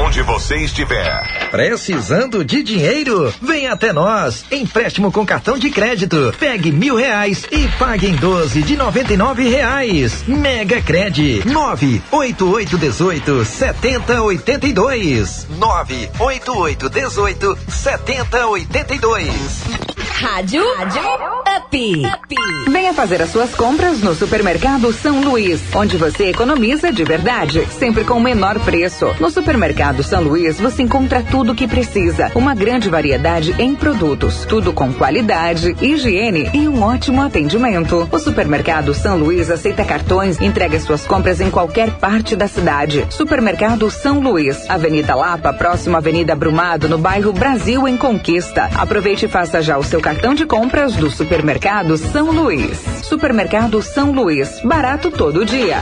[0.05, 1.49] Onde você estiver.
[1.49, 3.33] Precisando de dinheiro?
[3.41, 4.43] Vem até nós.
[4.51, 6.33] Empréstimo com cartão de crédito.
[6.39, 10.23] Pegue mil reais e pague em 12 de noventa e nove reais.
[10.27, 11.43] Mega Cred.
[11.45, 15.47] Nove oito oito dezoito setenta oitenta e dois.
[15.57, 19.90] Nove oito oito dezoito setenta oitenta e dois.
[20.21, 22.05] Rádio, Rádio Up.
[22.05, 22.35] Up.
[22.69, 28.03] Venha fazer as suas compras no Supermercado São Luís, onde você economiza de verdade, sempre
[28.03, 29.15] com o menor preço.
[29.19, 34.45] No Supermercado São Luís você encontra tudo o que precisa, uma grande variedade em produtos,
[34.45, 38.07] tudo com qualidade, higiene e um ótimo atendimento.
[38.11, 43.07] O Supermercado São Luís aceita cartões, entrega suas compras em qualquer parte da cidade.
[43.09, 48.69] Supermercado São Luís, Avenida Lapa, próximo à Avenida Brumado, no bairro Brasil em Conquista.
[48.75, 52.77] Aproveite e faça já o seu cartão de compras do Supermercado São Luís.
[53.01, 55.81] Supermercado São Luís, barato todo dia.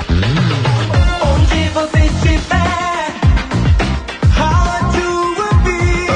[1.22, 3.16] Onde você estiver.
[4.32, 5.32] Rádio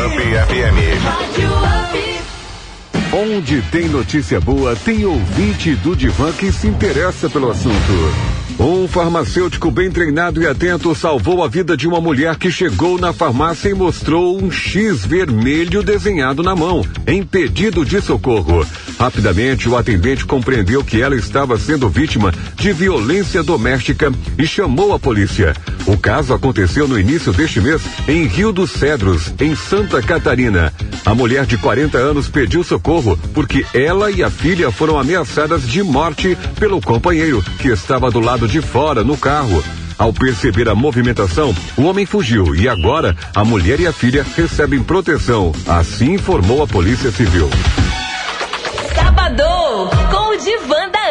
[0.05, 0.77] Up FM.
[1.03, 3.15] Rádio Up.
[3.15, 8.42] Onde tem notícia boa, tem ouvinte do Divan que se interessa pelo assunto.
[8.59, 13.11] Um farmacêutico bem treinado e atento salvou a vida de uma mulher que chegou na
[13.11, 18.65] farmácia e mostrou um X vermelho desenhado na mão, em pedido de socorro.
[18.99, 24.99] Rapidamente, o atendente compreendeu que ela estava sendo vítima de violência doméstica e chamou a
[24.99, 25.53] polícia.
[25.85, 30.71] O caso aconteceu no início deste mês em Rio dos Cedros, em Santa Catarina.
[31.05, 35.83] A mulher de 40 anos pediu socorro porque ela e a filha foram ameaçadas de
[35.83, 39.63] morte pelo companheiro, que estava do lado de fora no carro.
[39.97, 44.81] Ao perceber a movimentação, o homem fugiu e agora a mulher e a filha recebem
[44.81, 45.51] proteção.
[45.67, 47.49] Assim informou a Polícia Civil.
[48.95, 51.02] Sabadão com o Divan da Up.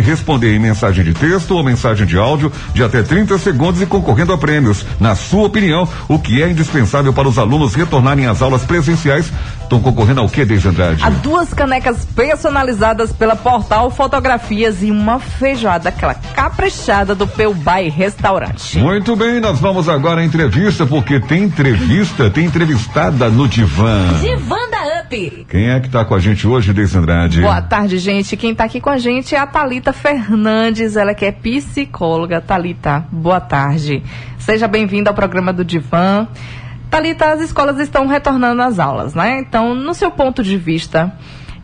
[0.03, 4.33] responder em mensagem de texto ou mensagem de áudio de até 30 segundos e concorrendo
[4.33, 4.85] a prêmios.
[4.99, 9.31] Na sua opinião, o que é indispensável para os alunos retornarem às aulas presenciais?
[9.61, 11.01] Estão concorrendo ao que, Deise Andrade?
[11.03, 17.87] Há duas canecas personalizadas pela Portal Fotografias e uma feijoada, aquela caprichada do Peu Bai
[17.89, 18.77] Restaurante.
[18.77, 24.07] Muito bem, nós vamos agora à entrevista, porque tem entrevista, tem entrevistada no divã.
[24.19, 25.00] Divan da Up.
[25.11, 25.45] Up.
[25.49, 27.41] Quem é que tá com a gente hoje, Deise Andrade?
[27.41, 28.37] Boa tarde, gente.
[28.37, 32.39] Quem tá aqui com a gente é a Talita Fernandes, ela que é psicóloga.
[32.39, 34.01] Talita, boa tarde.
[34.39, 36.27] Seja bem-vinda ao programa do Divã.
[36.89, 39.39] Talita, as escolas estão retornando às aulas, né?
[39.39, 41.13] Então, no seu ponto de vista,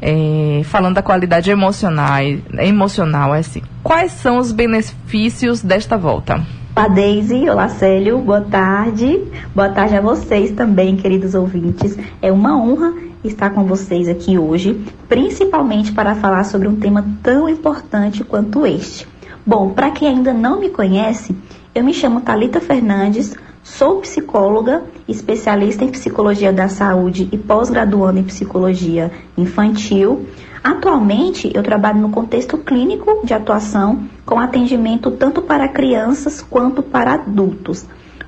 [0.01, 2.19] é, falando da qualidade emocional,
[2.59, 6.45] emocional, é assim, quais são os benefícios desta volta?
[6.76, 7.49] Olá, Deise.
[7.49, 8.19] Olá, Célio.
[8.19, 9.19] Boa tarde.
[9.55, 11.97] Boa tarde a vocês também, queridos ouvintes.
[12.21, 17.49] É uma honra estar com vocês aqui hoje, principalmente para falar sobre um tema tão
[17.49, 19.07] importante quanto este.
[19.45, 21.35] Bom, para quem ainda não me conhece,
[21.73, 28.23] eu me chamo Talita Fernandes, sou psicóloga, especialista em psicologia da saúde e pós-graduando em
[28.23, 30.26] psicologia infantil.
[30.64, 37.14] Atualmente, eu trabalho no contexto clínico de atuação com atendimento tanto para crianças quanto para
[37.14, 37.85] adultos.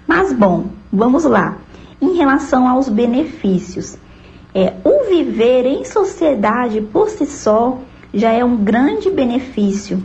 [0.08, 1.58] Mas, bom, vamos lá.
[2.02, 3.98] Em relação aos benefícios,
[4.54, 7.80] é, o viver em sociedade por si só
[8.14, 10.04] já é um grande benefício.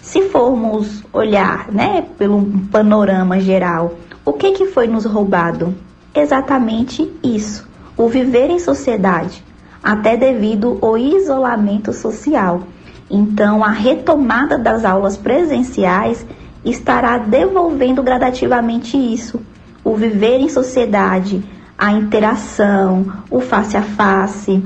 [0.00, 3.94] Se formos olhar né, pelo panorama geral,
[4.24, 5.74] o que, que foi nos roubado?
[6.14, 9.44] Exatamente isso, o viver em sociedade
[9.82, 12.62] até devido ao isolamento social.
[13.10, 16.24] Então, a retomada das aulas presenciais
[16.64, 19.40] estará devolvendo gradativamente isso,
[19.82, 21.42] o viver em sociedade,
[21.80, 24.62] a interação, o face a face.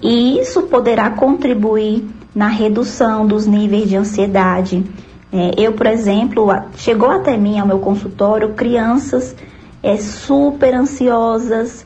[0.00, 4.84] E isso poderá contribuir na redução dos níveis de ansiedade.
[5.32, 6.46] É, eu, por exemplo,
[6.76, 9.34] chegou até mim ao meu consultório crianças
[9.82, 11.84] é, super ansiosas,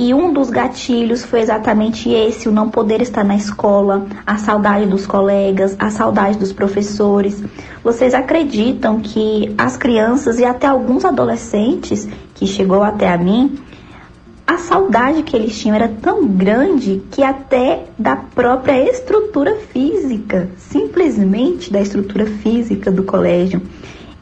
[0.00, 4.86] e um dos gatilhos foi exatamente esse, o não poder estar na escola, a saudade
[4.86, 7.42] dos colegas, a saudade dos professores.
[7.82, 12.08] Vocês acreditam que as crianças e até alguns adolescentes
[12.38, 13.58] que chegou até a mim,
[14.46, 21.70] a saudade que eles tinham era tão grande que até da própria estrutura física, simplesmente
[21.70, 23.60] da estrutura física do colégio,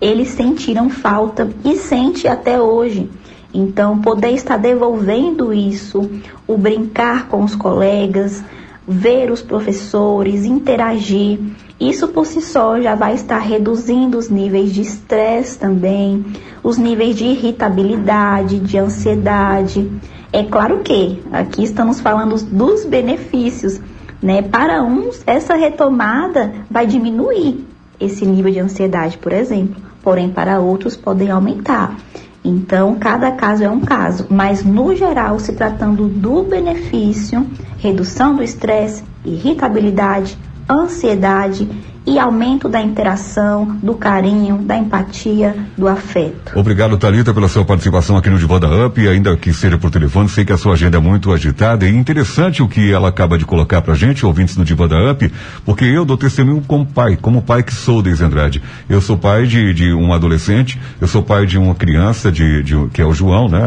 [0.00, 3.08] eles sentiram falta e sente até hoje.
[3.52, 6.10] Então, poder estar devolvendo isso,
[6.46, 8.42] o brincar com os colegas,
[8.88, 11.38] ver os professores, interagir,
[11.78, 16.24] isso por si só já vai estar reduzindo os níveis de estresse também,
[16.62, 19.90] os níveis de irritabilidade, de ansiedade.
[20.32, 23.78] É claro que aqui estamos falando dos benefícios,
[24.22, 24.40] né?
[24.40, 27.66] Para uns, essa retomada vai diminuir
[28.00, 31.96] esse nível de ansiedade, por exemplo, porém para outros podem aumentar.
[32.42, 37.44] Então, cada caso é um caso, mas no geral, se tratando do benefício,
[37.76, 41.68] redução do estresse, irritabilidade, ansiedade
[42.06, 46.52] e aumento da interação, do carinho, da empatia, do afeto.
[46.54, 50.44] Obrigado, Talita, pela sua participação aqui no Divanda Up, ainda que seja por telefone, sei
[50.44, 53.82] que a sua agenda é muito agitada e interessante o que ela acaba de colocar
[53.82, 55.32] pra gente, ouvintes do Divanda Up,
[55.64, 58.62] porque eu dou testemunho como pai, como pai que sou, Deise Andrade.
[58.88, 62.86] Eu sou pai de, de um adolescente, eu sou pai de uma criança, de, de
[62.92, 63.58] que é o João, né,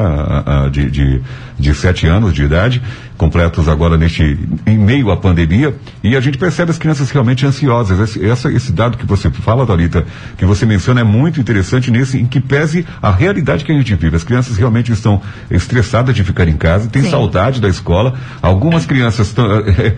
[0.71, 1.21] de, de,
[1.59, 2.81] de sete anos de idade,
[3.19, 7.99] completos agora neste, em meio à pandemia, e a gente percebe as crianças realmente ansiosas.
[7.99, 10.05] Esse, essa, esse dado que você fala, Thalita,
[10.37, 13.93] que você menciona é muito interessante nesse, em que pese a realidade que a gente
[13.93, 14.15] vive.
[14.15, 15.21] As crianças realmente estão
[15.51, 17.09] estressadas de ficar em casa, têm Sim.
[17.09, 18.13] saudade da escola.
[18.41, 19.45] Algumas crianças, tão,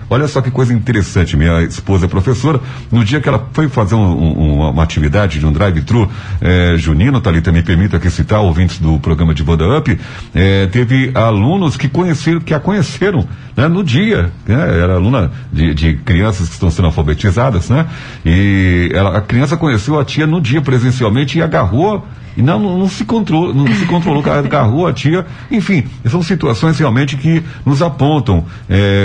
[0.10, 2.60] olha só que coisa interessante, minha esposa é professora,
[2.92, 6.10] no dia que ela foi fazer um- um- uma atividade de um drive-thru
[6.42, 9.96] eh, junino, Thalita, me permita aqui citar ouvintes do programa de Boda Up,
[10.34, 13.11] eh, teve alunos que conheceram, que a conheceram
[13.56, 17.88] né, no dia, né, era aluna de, de crianças que estão sendo alfabetizadas, né?
[18.26, 22.06] E ela, a criança conheceu a tia no dia presencialmente e agarrou
[22.36, 25.26] e não, não, se controlou, não se controlou, agarrou a tia.
[25.50, 28.46] Enfim, são situações realmente que nos apontam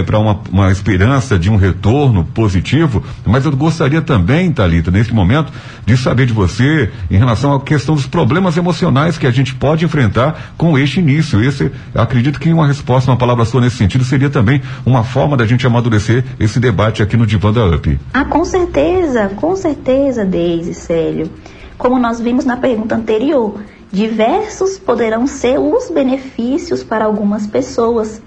[0.04, 3.02] para uma, uma esperança de um retorno positivo.
[3.24, 5.52] Mas eu gostaria também, Talita, nesse momento,
[5.84, 9.84] de saber de você em relação à questão dos problemas emocionais que a gente pode
[9.84, 11.42] enfrentar com este início.
[11.42, 15.46] Esse, acredito que uma resposta, uma palavra sua nesse sentido, seria também uma forma da
[15.46, 17.98] gente amadurecer esse debate aqui no Divã da UP.
[18.12, 21.30] Ah, com certeza, com certeza, Deise, Célio.
[21.78, 23.60] Como nós vimos na pergunta anterior,
[23.92, 28.20] diversos poderão ser os benefícios para algumas pessoas,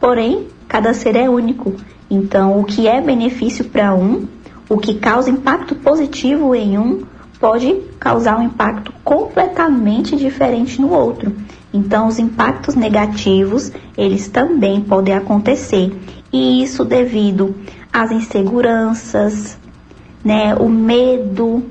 [0.00, 1.74] porém, cada ser é único.
[2.10, 4.26] Então, o que é benefício para um,
[4.68, 7.02] o que causa impacto positivo em um,
[7.40, 11.34] pode causar um impacto completamente diferente no outro.
[11.74, 15.92] Então, os impactos negativos, eles também podem acontecer.
[16.32, 17.54] E isso devido
[17.92, 19.58] às inseguranças,
[20.24, 21.64] né, o medo,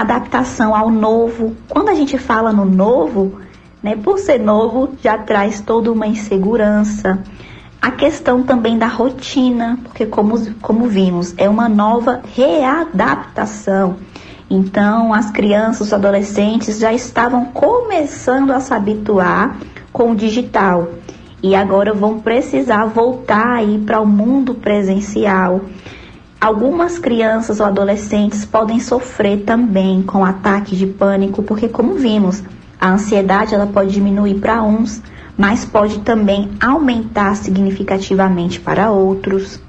[0.00, 1.56] adaptação ao novo.
[1.68, 3.40] Quando a gente fala no novo,
[3.82, 7.22] né, por ser novo, já traz toda uma insegurança.
[7.80, 13.96] A questão também da rotina, porque como, como vimos, é uma nova readaptação.
[14.50, 19.56] Então, as crianças, os adolescentes já estavam começando a se habituar
[19.92, 20.88] com o digital
[21.42, 25.60] e agora vão precisar voltar aí para o mundo presencial.
[26.40, 32.44] Algumas crianças ou adolescentes podem sofrer também com ataques de pânico, porque como vimos,
[32.80, 35.02] a ansiedade ela pode diminuir para uns,
[35.36, 39.60] mas pode também aumentar significativamente para outros.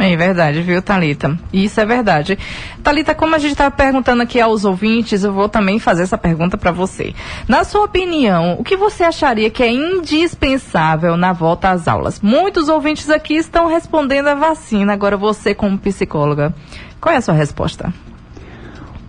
[0.00, 1.36] É verdade, viu, Talita?
[1.52, 2.38] Isso é verdade.
[2.84, 6.56] Talita, como a gente estava perguntando aqui aos ouvintes, eu vou também fazer essa pergunta
[6.56, 7.12] para você.
[7.48, 12.20] Na sua opinião, o que você acharia que é indispensável na volta às aulas?
[12.20, 14.92] Muitos ouvintes aqui estão respondendo a vacina.
[14.92, 16.54] Agora você, como psicóloga,
[17.00, 17.92] qual é a sua resposta?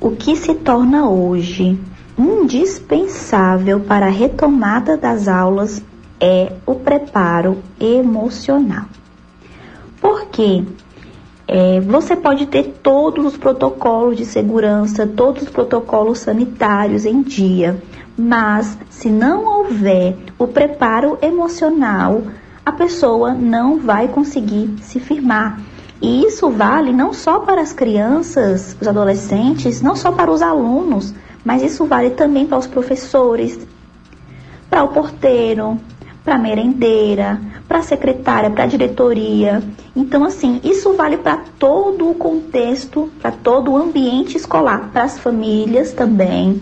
[0.02, 1.80] O que se torna hoje
[2.18, 5.84] indispensável para a retomada das aulas
[6.20, 8.86] é o preparo emocional.
[10.02, 10.64] Porque
[11.48, 17.82] é, você pode ter todos os protocolos de segurança, todos os protocolos sanitários em dia,
[18.18, 22.22] mas se não houver o preparo emocional,
[22.66, 25.60] a pessoa não vai conseguir se firmar.
[26.02, 31.14] E isso vale não só para as crianças, os adolescentes, não só para os alunos,
[31.44, 33.60] mas isso vale também para os professores,
[34.70, 35.80] para o porteiro,
[36.24, 39.64] para merendeira, para a secretária, para a diretoria.
[39.96, 45.18] Então, assim, isso vale para todo o contexto, para todo o ambiente escolar, para as
[45.18, 46.62] famílias também.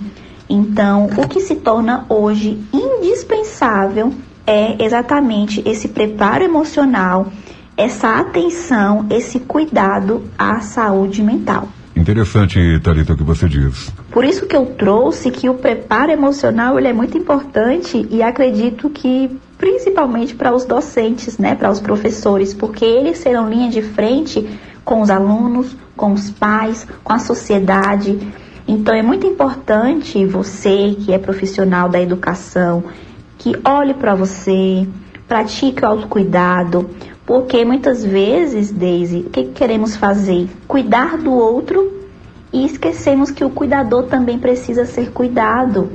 [0.49, 4.13] Então, o que se torna hoje indispensável
[4.45, 7.27] é exatamente esse preparo emocional,
[7.75, 11.67] essa atenção, esse cuidado à saúde mental.
[11.97, 13.91] Interessante, Thalita, o que você diz.
[14.11, 18.89] Por isso que eu trouxe que o preparo emocional ele é muito importante e acredito
[18.89, 24.47] que principalmente para os docentes, né, para os professores, porque eles serão linha de frente
[24.85, 28.19] com os alunos, com os pais, com a sociedade.
[28.67, 32.83] Então é muito importante você que é profissional da educação
[33.37, 34.87] que olhe para você,
[35.27, 36.89] pratique o autocuidado,
[37.25, 40.49] porque muitas vezes, Daisy, o que queremos fazer?
[40.67, 41.91] Cuidar do outro
[42.51, 45.91] e esquecemos que o cuidador também precisa ser cuidado.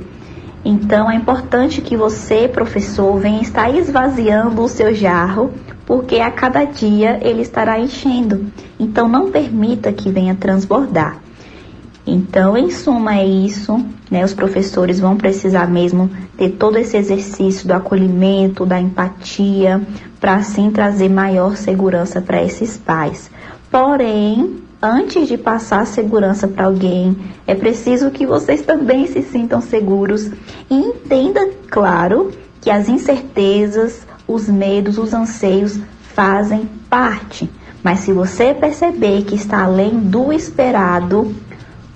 [0.65, 5.51] Então é importante que você, professor, venha estar esvaziando o seu jarro,
[5.85, 8.45] porque a cada dia ele estará enchendo.
[8.79, 11.17] Então não permita que venha transbordar.
[12.05, 13.83] Então, em suma, é isso.
[14.11, 14.23] Né?
[14.23, 19.81] Os professores vão precisar mesmo ter todo esse exercício do acolhimento, da empatia,
[20.19, 23.31] para assim trazer maior segurança para esses pais.
[23.71, 27.15] Porém, antes de passar segurança para alguém,
[27.47, 30.29] é preciso que vocês também se sintam seguros
[30.69, 35.79] e entenda, claro, que as incertezas, os medos, os anseios
[36.13, 37.49] fazem parte.
[37.81, 41.33] Mas se você perceber que está além do esperado,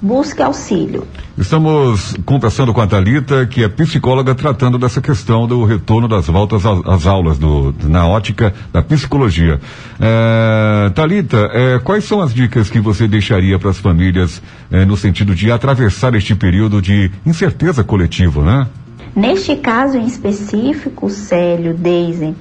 [0.01, 1.07] busque auxílio.
[1.37, 6.63] Estamos conversando com a Talita, que é psicóloga, tratando dessa questão do retorno das voltas
[6.65, 9.59] às aulas do, na ótica da psicologia.
[9.99, 14.41] É, Talita, é, quais são as dicas que você deixaria para as famílias
[14.71, 18.67] é, no sentido de atravessar este período de incerteza coletiva, né?
[19.15, 22.35] Neste caso em específico, Célio, Deise,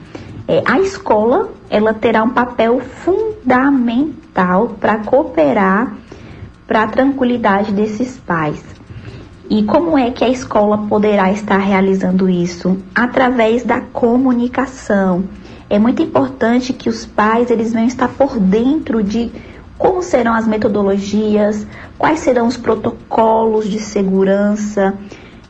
[0.47, 5.95] é, a escola ela terá um papel fundamental para cooperar
[6.67, 8.63] para a tranquilidade desses pais.
[9.49, 12.79] E como é que a escola poderá estar realizando isso?
[12.95, 15.25] Através da comunicação.
[15.71, 19.31] É muito importante que os pais eles venham estar por dentro de
[19.79, 21.67] como serão as metodologias,
[21.99, 24.95] quais serão os protocolos de segurança,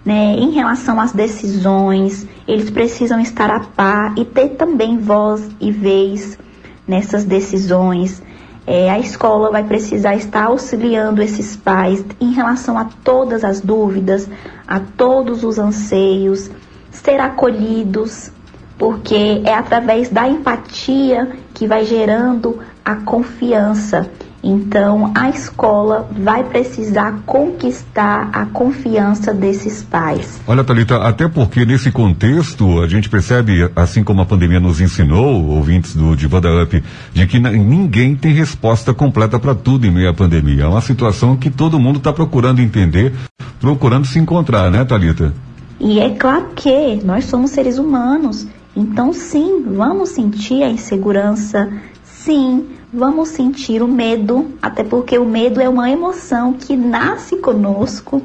[0.07, 5.73] né, em relação às decisões, eles precisam estar a par e ter também voz e
[5.73, 6.39] vez
[6.87, 8.23] nessas decisões.
[8.67, 14.29] É, a escola vai precisar estar auxiliando esses pais em relação a todas as dúvidas,
[14.67, 16.51] a todos os anseios,
[16.91, 18.33] ser acolhidos,
[18.77, 24.11] porque é através da empatia que vai gerando a confiança.
[24.49, 30.41] Então, a escola vai precisar conquistar a confiança desses pais.
[30.47, 35.49] Olha, Thalita, até porque nesse contexto a gente percebe, assim como a pandemia nos ensinou,
[35.49, 36.81] ouvintes do Divanda Up,
[37.13, 40.63] de que ninguém tem resposta completa para tudo em meio à pandemia.
[40.63, 43.13] É uma situação que todo mundo está procurando entender,
[43.61, 45.35] procurando se encontrar, né, Thalita?
[45.81, 48.47] E é claro que nós somos seres humanos,
[48.77, 51.69] então sim, vamos sentir a insegurança,
[52.05, 58.23] sim, vamos sentir o medo, até porque o medo é uma emoção que nasce conosco.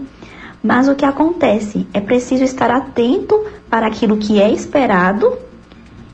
[0.63, 1.88] Mas o que acontece?
[1.93, 5.38] É preciso estar atento para aquilo que é esperado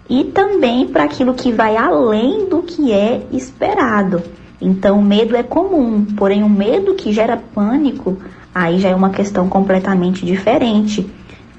[0.10, 4.24] e também para aquilo que vai além do que é esperado.
[4.60, 8.18] Então, o medo é comum, porém, o medo que gera pânico,
[8.56, 11.08] aí já é uma questão completamente diferente.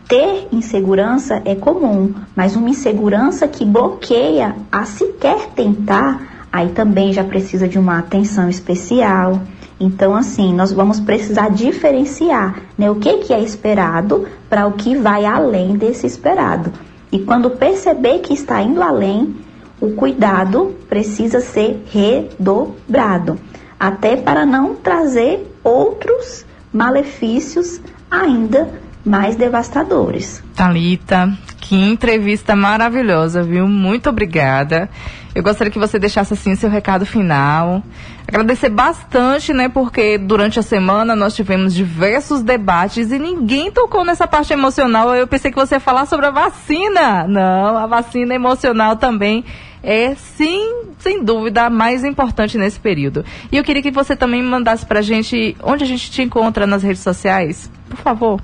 [0.09, 7.25] Ter insegurança é comum, mas uma insegurança que bloqueia a sequer tentar, aí também já
[7.25, 9.41] precisa de uma atenção especial.
[9.81, 14.97] Então, assim, nós vamos precisar diferenciar né, o que, que é esperado para o que
[14.97, 16.73] vai além desse esperado.
[17.13, 19.37] E quando perceber que está indo além,
[19.81, 23.39] o cuidado precisa ser redobrado,
[23.79, 27.81] até para não trazer outros malefícios
[28.11, 28.69] ainda
[29.05, 30.43] mais devastadores.
[30.55, 33.67] Talita, que entrevista maravilhosa, viu?
[33.67, 34.89] Muito obrigada.
[35.35, 37.83] Eu gostaria que você deixasse assim seu recado final.
[38.27, 39.69] Agradecer bastante, né?
[39.69, 45.15] Porque durante a semana nós tivemos diversos debates e ninguém tocou nessa parte emocional.
[45.15, 47.27] Eu pensei que você ia falar sobre a vacina.
[47.27, 49.45] Não, a vacina emocional também
[49.83, 53.25] é, sim, sem dúvida, a mais importante nesse período.
[53.51, 56.83] E eu queria que você também mandasse pra gente onde a gente te encontra nas
[56.83, 57.71] redes sociais.
[57.89, 58.41] Por favor.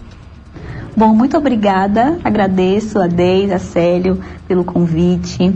[0.97, 2.19] Bom, muito obrigada.
[2.23, 5.52] Agradeço a Deis, a Célio pelo convite.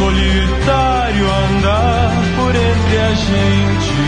[0.08, 3.98] Solitário andar por entre a gente.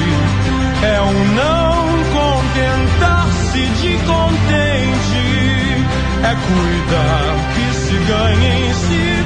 [0.82, 1.80] É um não
[2.16, 5.20] contentar-se de contente.
[6.22, 9.19] É cuidar que se ganha em se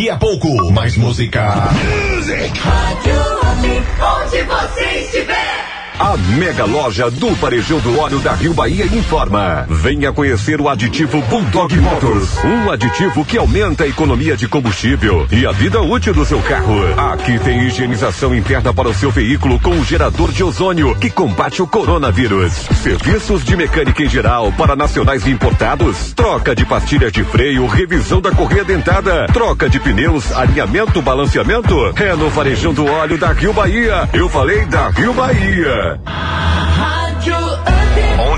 [0.00, 1.42] Daqui a pouco, mais música.
[1.42, 3.68] Rádio Up,
[4.00, 5.59] onde você estiver.
[6.00, 9.66] A mega loja do Varejão do Óleo da Rio Bahia informa.
[9.68, 12.42] Venha conhecer o aditivo Bulldog Motors.
[12.42, 16.74] Um aditivo que aumenta a economia de combustível e a vida útil do seu carro.
[17.12, 21.60] Aqui tem higienização interna para o seu veículo com o gerador de ozônio que combate
[21.60, 22.54] o coronavírus.
[22.82, 26.14] Serviços de mecânica em geral para nacionais e importados.
[26.14, 29.26] Troca de pastilhas de freio, revisão da correia dentada.
[29.34, 31.92] Troca de pneus, alinhamento, balanceamento.
[31.96, 34.08] É no Varejão do Óleo da Rio Bahia.
[34.14, 35.89] Eu falei da Rio Bahia.
[35.90, 36.49] Rádio Up.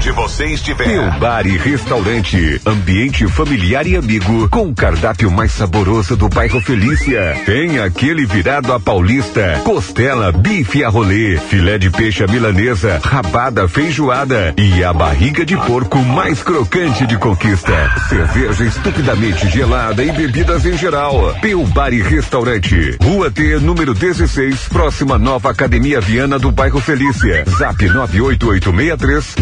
[0.02, 0.82] Onde você estiver.
[0.82, 6.60] Teu bar e restaurante, ambiente familiar e amigo, com o cardápio mais saboroso do bairro
[6.60, 7.40] Felícia.
[7.46, 13.68] Tem aquele virado a paulista, costela, bife a rolê, filé de peixe à milanesa, rabada
[13.68, 17.72] feijoada e a barriga de porco mais crocante de conquista.
[18.08, 21.32] Cerveja estupidamente gelada e bebidas em geral.
[21.40, 27.44] Teu bar e restaurante, Rua T, número 16, próxima nova Academia Viana do bairro Felícia.
[27.56, 29.36] Zap 98863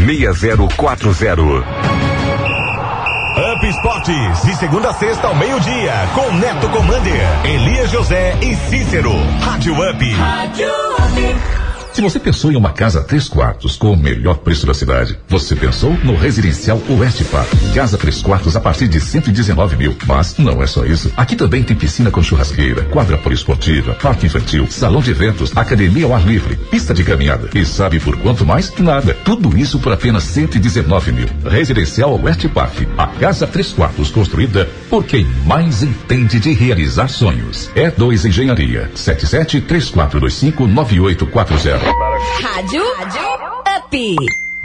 [0.57, 1.65] 6040.
[3.55, 9.13] Up Esportes, de segunda a sexta ao meio-dia, com Neto Commander, Elias José e Cícero.
[9.41, 10.13] Rádio Up.
[10.13, 11.60] Rádio Up.
[12.01, 15.55] Se você pensou em uma casa três quartos com o melhor preço da cidade, você
[15.55, 17.53] pensou no Residencial Oeste Park.
[17.75, 19.95] Casa três quartos a partir de 119 mil.
[20.07, 21.13] Mas não é só isso.
[21.15, 26.15] Aqui também tem piscina com churrasqueira, quadra poliesportiva, parque infantil, salão de eventos, academia ao
[26.15, 27.51] ar livre, pista de caminhada.
[27.55, 28.73] E sabe por quanto mais?
[28.79, 29.13] Nada.
[29.23, 31.29] Tudo isso por apenas 119 mil.
[31.45, 32.79] Residencial Oeste Park.
[32.97, 37.71] A casa três quartos construída por quem mais entende de realizar sonhos.
[37.75, 38.91] É 2 Engenharia.
[38.95, 41.90] 77 3425 9840.
[41.91, 42.83] Rádio
[43.77, 44.17] Up.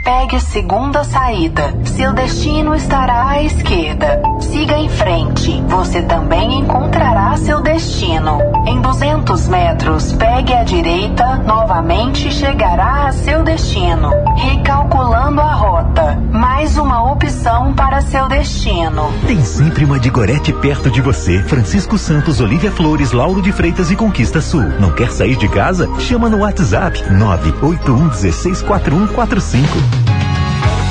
[0.04, 1.74] Pegue a segunda saída.
[1.84, 4.22] Seu destino estará à esquerda.
[4.40, 5.60] Siga em frente.
[5.62, 8.38] Você também encontrará seu destino.
[8.66, 11.38] Em 200 metros, pegue à direita.
[11.38, 14.10] Novamente chegará a seu destino.
[14.36, 16.22] Recalculando a rota.
[16.46, 19.12] Mais uma opção para seu destino.
[19.26, 21.42] Tem sempre uma Digorete perto de você.
[21.42, 24.62] Francisco Santos, Olivia Flores, Lauro de Freitas e Conquista Sul.
[24.78, 25.90] Não quer sair de casa?
[25.98, 29.76] Chama no WhatsApp 981 16 4145.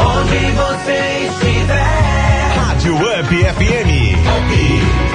[0.02, 2.52] Onde você estiver.
[2.58, 4.26] Rádio Up FM.
[4.26, 5.15] Rádio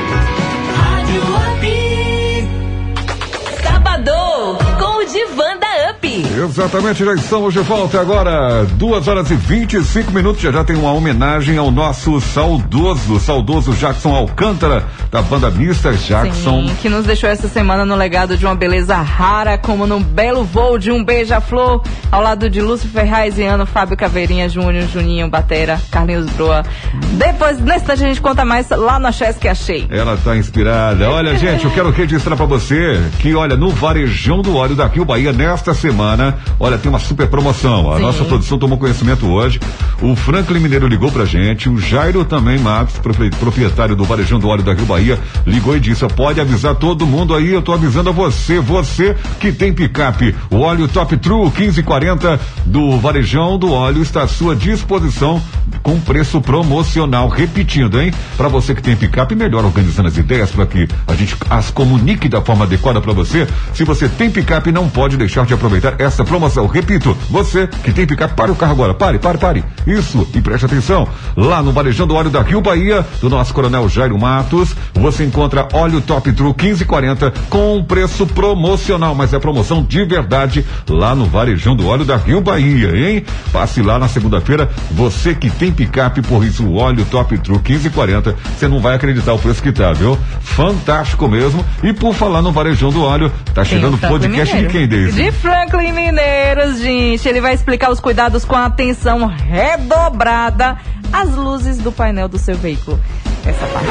[6.41, 10.41] Exatamente, já estamos de volta agora, duas horas e 25 minutos.
[10.41, 16.67] Já já tem uma homenagem ao nosso saudoso, saudoso Jackson Alcântara, da banda mista Jackson.
[16.67, 20.45] Sim, que nos deixou essa semana no legado de uma beleza rara, como num belo
[20.45, 25.29] voo de um beija-flor, ao lado de Lúcio Ferraz e Ano, Fábio Caveirinha, Júnior, Juninho,
[25.29, 26.65] Batera, Carlinhos Broa.
[27.13, 29.87] Depois, nesse instante, a gente conta mais lá no Chess que achei.
[29.91, 31.11] Ela tá inspirada.
[31.11, 35.05] Olha, gente, eu quero registrar pra você que, olha, no Varejão do Óleo da Rio
[35.05, 37.91] Bahia, nesta semana, olha, tem uma super promoção.
[37.93, 38.03] A Sim.
[38.03, 39.61] nossa produção tomou conhecimento hoje.
[40.03, 44.49] O Franklin Mineiro ligou pra gente, o Jairo também, Matos, profe- proprietário do Varejão do
[44.49, 48.09] Óleo da Rio Bahia, ligou e disse: pode avisar todo mundo aí, eu tô avisando
[48.11, 50.35] a você, você que tem picape.
[50.51, 55.41] O óleo Top True 1540 do Varejão do Óleo está à sua disposição
[55.83, 57.29] com preço promocional.
[57.29, 58.13] Repetindo, hein?
[58.37, 62.29] Para você que tem picape, melhor organizando as ideias para que a gente as comunique
[62.29, 63.47] da forma adequada para você.
[63.73, 66.67] Se você tem picape, não pode deixar de aproveitar essa promoção.
[66.67, 68.95] Repito, você que tem picape, pare o carro agora.
[68.95, 69.65] Pare, pare, pare.
[69.87, 71.09] Isso, e preste atenção.
[71.37, 75.69] Lá no Varejão do Óleo da Rio Bahia, do nosso Coronel Jairo Matos, você encontra
[75.73, 81.27] óleo Top True 1540 com um preço promocional, mas é promoção de verdade lá no
[81.27, 83.25] Varejão do Óleo da Rio Bahia, hein?
[83.53, 88.37] Passe lá na segunda-feira, você que tem picape, por isso o óleo Top True 1540,
[88.57, 90.19] você não vai acreditar o preço que tá, viu?
[90.41, 91.65] Fantástico mesmo.
[91.83, 94.73] E por falar no Varejão do Óleo, tá chegando o podcast de Mineiro.
[94.73, 95.23] quem, Deise?
[95.23, 97.29] De Franklin Mineiros, gente.
[97.29, 100.77] Ele vai explicar os cuidados com a atenção redobrada
[101.13, 103.01] às luzes do painel do seu veículo.
[103.47, 103.91] Essa parte.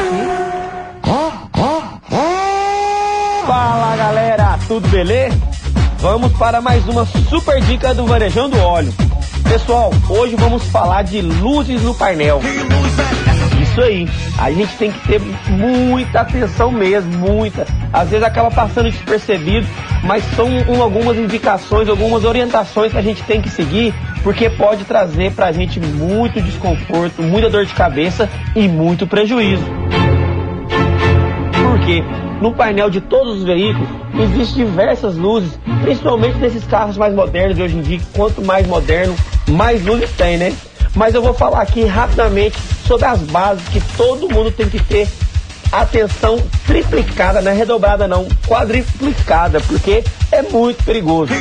[3.48, 5.38] Fala galera, tudo beleza?
[6.00, 8.94] Vamos para mais uma super dica do Varejão do Óleo.
[9.50, 12.42] Pessoal, hoje vamos falar de luzes no painel.
[13.80, 17.66] Isso aí, a gente tem que ter muita atenção mesmo, muita.
[17.94, 19.66] Às vezes acaba passando despercebido,
[20.04, 24.84] mas são um, algumas indicações, algumas orientações que a gente tem que seguir, porque pode
[24.84, 29.64] trazer pra gente muito desconforto, muita dor de cabeça e muito prejuízo.
[31.54, 32.04] Por quê?
[32.42, 33.88] No painel de todos os veículos
[34.20, 38.00] existem diversas luzes, principalmente nesses carros mais modernos de hoje em dia.
[38.14, 39.16] Quanto mais moderno,
[39.48, 40.54] mais luzes tem, né?
[40.96, 42.58] Mas eu vou falar aqui rapidamente
[42.88, 45.08] sobre as bases que todo mundo tem que ter
[45.72, 51.32] atenção triplicada, não é redobrada não, quadriplicada, porque é muito perigoso.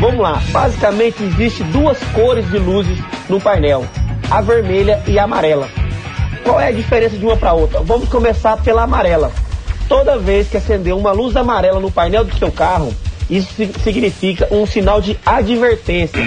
[0.00, 2.98] Vamos lá, basicamente existe duas cores de luzes
[3.28, 3.84] no painel,
[4.30, 5.68] a vermelha e a amarela.
[6.44, 7.80] Qual é a diferença de uma para outra?
[7.80, 9.30] Vamos começar pela amarela.
[9.88, 12.94] Toda vez que acender uma luz amarela no painel do seu carro,
[13.28, 16.22] isso si- significa um sinal de advertência.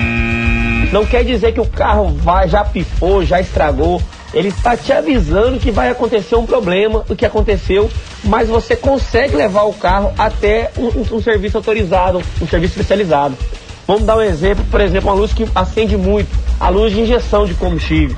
[0.94, 4.00] Não quer dizer que o carro vai, já pifou, já estragou.
[4.32, 7.90] Ele está te avisando que vai acontecer um problema, o que aconteceu,
[8.24, 13.36] mas você consegue levar o carro até um, um- um serviço autorizado, um serviço especializado.
[13.88, 16.30] Vamos dar um exemplo, por exemplo, uma luz que acende muito,
[16.60, 18.16] a luz de injeção de combustível.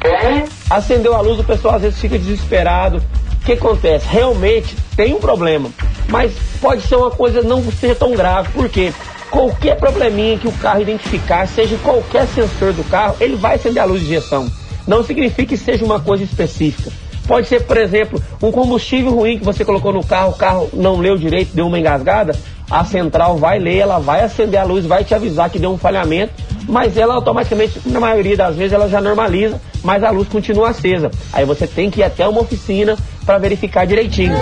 [0.70, 3.02] Acendeu a luz, o pessoal às vezes fica desesperado.
[3.42, 4.06] O que acontece?
[4.10, 5.70] Realmente tem um problema,
[6.10, 8.92] mas pode ser uma coisa não ser tão grave, porque
[9.36, 13.86] qualquer probleminha que o carro identificar, seja qualquer sensor do carro, ele vai acender a
[13.86, 14.50] luz de injeção.
[14.88, 16.90] Não significa que seja uma coisa específica.
[17.28, 21.00] Pode ser, por exemplo, um combustível ruim que você colocou no carro, o carro não
[21.00, 22.34] leu direito, deu uma engasgada,
[22.72, 25.78] a central vai ler, ela vai acender a luz, vai te avisar que deu um
[25.78, 26.32] falhamento,
[26.66, 31.12] mas ela automaticamente, na maioria das vezes, ela já normaliza, mas a luz continua acesa.
[31.34, 32.96] Aí você tem que ir até uma oficina
[33.26, 34.36] para verificar direitinho.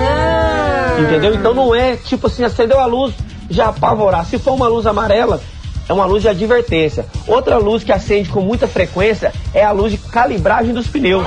[1.00, 1.34] Entendeu?
[1.34, 3.14] Então não é tipo assim, acendeu a luz,
[3.56, 4.26] já apavorar.
[4.26, 5.42] Se for uma luz amarela,
[5.88, 7.06] é uma luz de advertência.
[7.28, 11.26] Outra luz que acende com muita frequência é a luz de calibragem dos pneus.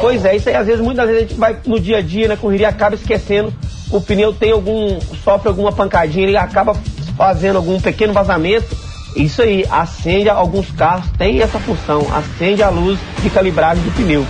[0.00, 2.28] Pois é, isso aí às vezes, muitas vezes a gente vai no dia a dia,
[2.28, 3.52] na correria, acaba esquecendo.
[3.90, 6.74] O pneu tem algum, sofre alguma pancadinha, ele acaba
[7.16, 8.74] fazendo algum pequeno vazamento.
[9.14, 14.26] Isso aí, acende alguns carros, tem essa função, acende a luz de calibragem do pneu.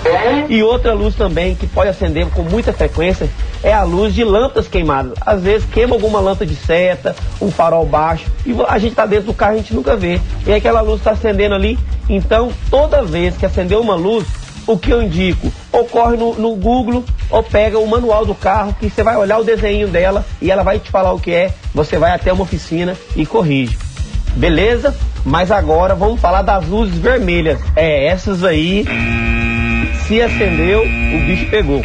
[0.49, 3.29] E outra luz também que pode acender com muita frequência
[3.63, 5.15] é a luz de lâmpadas queimadas.
[5.25, 9.27] Às vezes queima alguma lâmpada de seta, um farol baixo, e a gente está dentro
[9.27, 10.21] do carro e a gente nunca vê.
[10.47, 11.79] E aquela luz está acendendo ali.
[12.09, 14.27] Então, toda vez que acender uma luz,
[14.67, 15.53] o que eu indico?
[15.71, 19.39] Ou corre no, no Google, ou pega o manual do carro, que você vai olhar
[19.39, 21.53] o desenho dela e ela vai te falar o que é.
[21.75, 23.79] Você vai até uma oficina e corrige.
[24.37, 24.95] Beleza?
[25.25, 27.61] Mas agora vamos falar das luzes vermelhas.
[27.77, 28.85] É, essas aí,
[30.07, 31.83] se acendeu, o bicho pegou.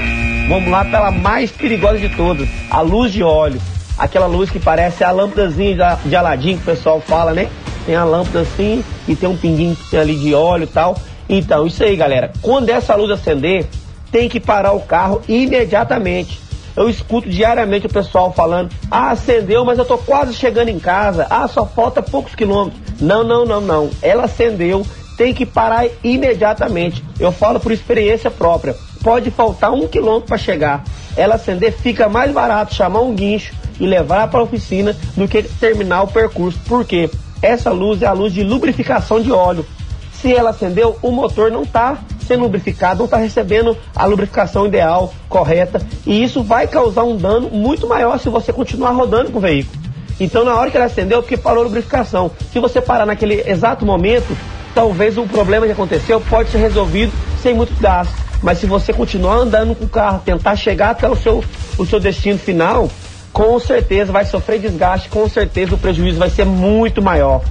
[0.47, 3.59] Vamos lá pela mais perigosa de todas, a luz de óleo.
[3.97, 7.49] Aquela luz que parece a lâmpadazinha de, Aladim que o pessoal fala, né?
[7.85, 10.97] Tem a lâmpada assim e tem um pinguinho ali de óleo e tal.
[11.27, 12.31] Então, isso aí, galera.
[12.41, 13.65] Quando essa luz acender,
[14.11, 16.46] tem que parar o carro imediatamente.
[16.77, 21.25] Eu escuto diariamente o pessoal falando: ah, acendeu, mas eu tô quase chegando em casa.
[21.27, 22.79] Ah, só falta poucos quilômetros.
[23.01, 23.89] Não, não, não, não.
[23.99, 24.85] Ela acendeu,
[25.17, 27.03] tem que parar imediatamente.
[27.19, 28.75] Eu falo por experiência própria.
[29.03, 30.83] Pode faltar um quilômetro para chegar.
[31.15, 35.41] Ela acender, fica mais barato chamar um guincho e levar para a oficina do que
[35.41, 36.59] terminar o percurso.
[36.67, 37.09] Por quê?
[37.41, 39.65] Essa luz é a luz de lubrificação de óleo.
[40.11, 41.97] Se ela acendeu, o motor não está
[42.27, 47.49] sendo lubrificado, não está recebendo a lubrificação ideal, correta, e isso vai causar um dano
[47.49, 49.81] muito maior se você continuar rodando com o veículo.
[50.19, 52.31] Então, na hora que ela acendeu, é porque parou a lubrificação.
[52.51, 54.35] Se você parar naquele exato momento,
[54.73, 58.13] talvez o problema que aconteceu pode ser resolvido sem muito gasto.
[58.41, 61.43] Mas se você continuar andando com o carro, tentar chegar até o seu,
[61.77, 62.89] o seu destino final,
[63.31, 67.41] com certeza vai sofrer desgaste, com certeza o prejuízo vai ser muito maior.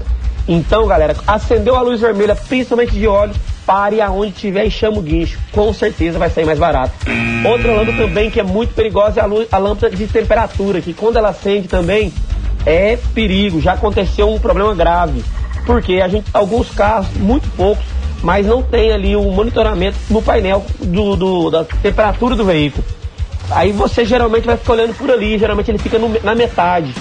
[0.48, 3.35] Então, galera, acendeu a luz vermelha, principalmente de óleo,
[3.66, 5.38] pare aonde tiver e chama o guincho.
[5.52, 6.93] Com certeza vai sair mais barato.
[7.44, 9.26] Outra lâmpada também que é muito perigosa é a,
[9.56, 12.12] a lâmpada de temperatura, que quando ela acende também
[12.64, 13.60] é perigo.
[13.60, 15.24] Já aconteceu um problema grave.
[15.66, 17.84] Porque a gente, alguns carros, muito poucos,
[18.22, 22.84] mas não tem ali o monitoramento no painel do, do- da temperatura do veículo.
[23.51, 26.94] Aí você geralmente vai ficar olhando por ali, geralmente ele fica no- na metade.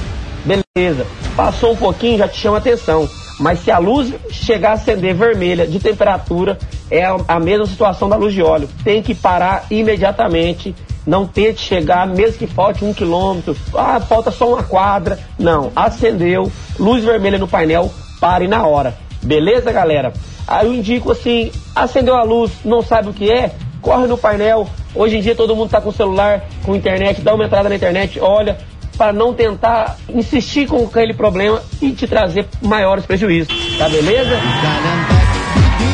[0.44, 1.06] Beleza.
[1.36, 3.08] Passou um pouquinho, já te chama atenção.
[3.40, 6.58] Mas se a luz chegar a acender vermelha de temperatura,
[6.90, 8.70] é a, mesma situação da luz de óleo.
[8.84, 10.76] Tem que parar imediatamente.
[11.06, 13.56] Não tente chegar, mesmo que falte um quilômetro.
[13.76, 15.20] Ah, falta só uma quadra.
[15.38, 15.72] Não.
[15.76, 18.98] Acendeu, luz vermelha no painel, pare na hora.
[19.22, 20.14] Beleza, galera?
[20.48, 23.52] Aí eu indico assim, acendeu a luz, não sabe o que é,
[23.82, 24.68] corre no painel.
[24.94, 28.20] Hoje em dia todo mundo está com celular, com internet, dá uma entrada na internet,
[28.20, 28.58] olha,
[28.98, 33.54] para não tentar insistir com aquele problema e te trazer maiores prejuízos.
[33.78, 34.40] Tá beleza?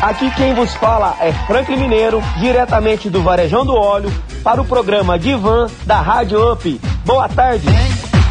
[0.01, 4.11] Aqui quem vos fala é Franklin Mineiro, diretamente do Varejão do Óleo,
[4.43, 6.81] para o programa Divan da Rádio Up.
[7.05, 7.65] Boa tarde.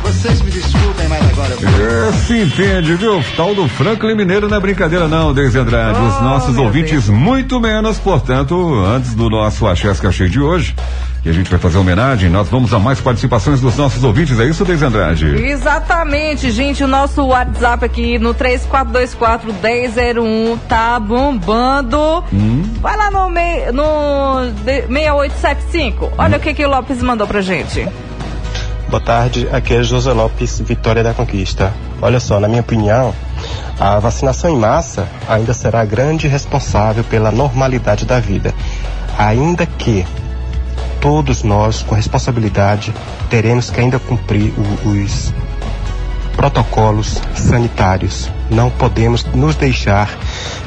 [0.03, 3.23] Vocês me desculpem, mas agora eu É, se entende, viu?
[3.37, 5.99] Tal do Franklin Mineiro não é brincadeira não, Deise Andrade.
[6.01, 10.75] Oh, Os nossos ouvintes muito menos, portanto, antes do nosso Axés Cachê de hoje,
[11.23, 14.47] que a gente vai fazer homenagem, nós vamos a mais participações dos nossos ouvintes, é
[14.47, 15.27] isso, Deise Andrade?
[15.45, 16.83] Exatamente, gente.
[16.83, 22.25] O nosso WhatsApp aqui no 3424-1001 tá bombando.
[22.33, 22.63] Hum.
[22.81, 26.11] Vai lá no, mei- no de- 6875.
[26.17, 27.87] Olha o que, que o Lopes mandou pra gente.
[28.89, 31.73] Boa tarde, aqui é José Lopes, Vitória da Conquista.
[32.03, 33.15] Olha só, na minha opinião,
[33.79, 38.53] a vacinação em massa ainda será a grande responsável pela normalidade da vida.
[39.19, 40.05] Ainda que
[41.01, 42.93] todos nós, com responsabilidade,
[43.29, 45.33] teremos que ainda cumprir o- os
[46.37, 48.31] protocolos sanitários.
[48.51, 50.11] Não podemos nos deixar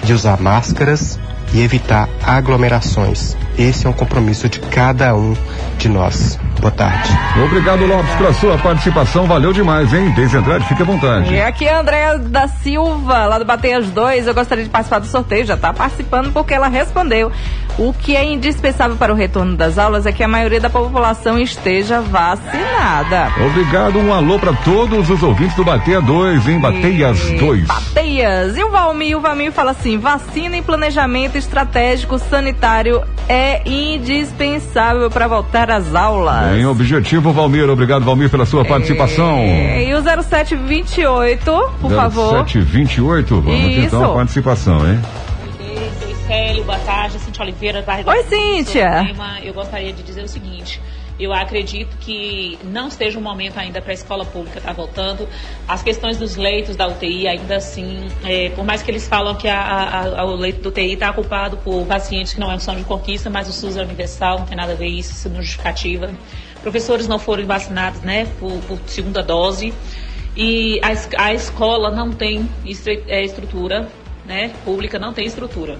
[0.04, 1.20] de usar máscaras
[1.54, 3.36] e evitar aglomerações.
[3.58, 5.36] Esse é um compromisso de cada um
[5.78, 6.40] de nós.
[6.60, 7.10] Boa tarde.
[7.44, 10.12] Obrigado, Lopes, pela sua participação, valeu demais, hein?
[10.12, 11.34] Deise Andrade, fique à vontade.
[11.34, 14.28] E aqui é a Andréa da Silva, lá do Bateias 2.
[14.28, 17.32] Eu gostaria de participar do sorteio, já está participando porque ela respondeu.
[17.78, 21.38] O que é indispensável para o retorno das aulas é que a maioria da população
[21.38, 23.32] esteja vacinada.
[23.46, 26.60] Obrigado, um alô para todos os ouvintes do Bateia 2, hein?
[26.60, 27.66] Bateias 2.
[27.66, 28.58] Bateias.
[28.58, 35.28] E o Valmir, o Valmir fala assim: vacina e planejamento estratégico sanitário é indispensável para
[35.28, 36.52] voltar às aulas.
[36.52, 37.70] Bem objetivo, Valmir.
[37.70, 39.40] Obrigado, Valmir, pela sua participação.
[39.40, 42.48] E o 0728, por favor.
[42.48, 43.82] 728, vamos Isso.
[43.82, 45.00] tentar uma participação, hein?
[45.60, 47.20] Oi, Célio, boa tarde.
[47.20, 49.14] Cintia Oliveira, Oi, Cíntia.
[49.44, 50.82] Eu gostaria de dizer o seguinte.
[51.20, 55.28] Eu acredito que não esteja um momento ainda para a escola pública estar voltando.
[55.68, 59.48] As questões dos leitos da UTI, ainda assim, é, por mais que eles falam que
[59.48, 62.84] a- a- a- o leito do UTI está ocupado por pacientes que não são de
[62.84, 65.42] conquista, mas o SUS é universal, não tem nada a ver isso, isso não é
[65.42, 66.10] justificativa.
[66.64, 69.72] Professores não foram vacinados, né, por, por segunda dose.
[70.36, 72.50] E a, a escola não tem
[73.08, 73.88] é, estrutura,
[74.26, 75.78] né, pública não tem estrutura.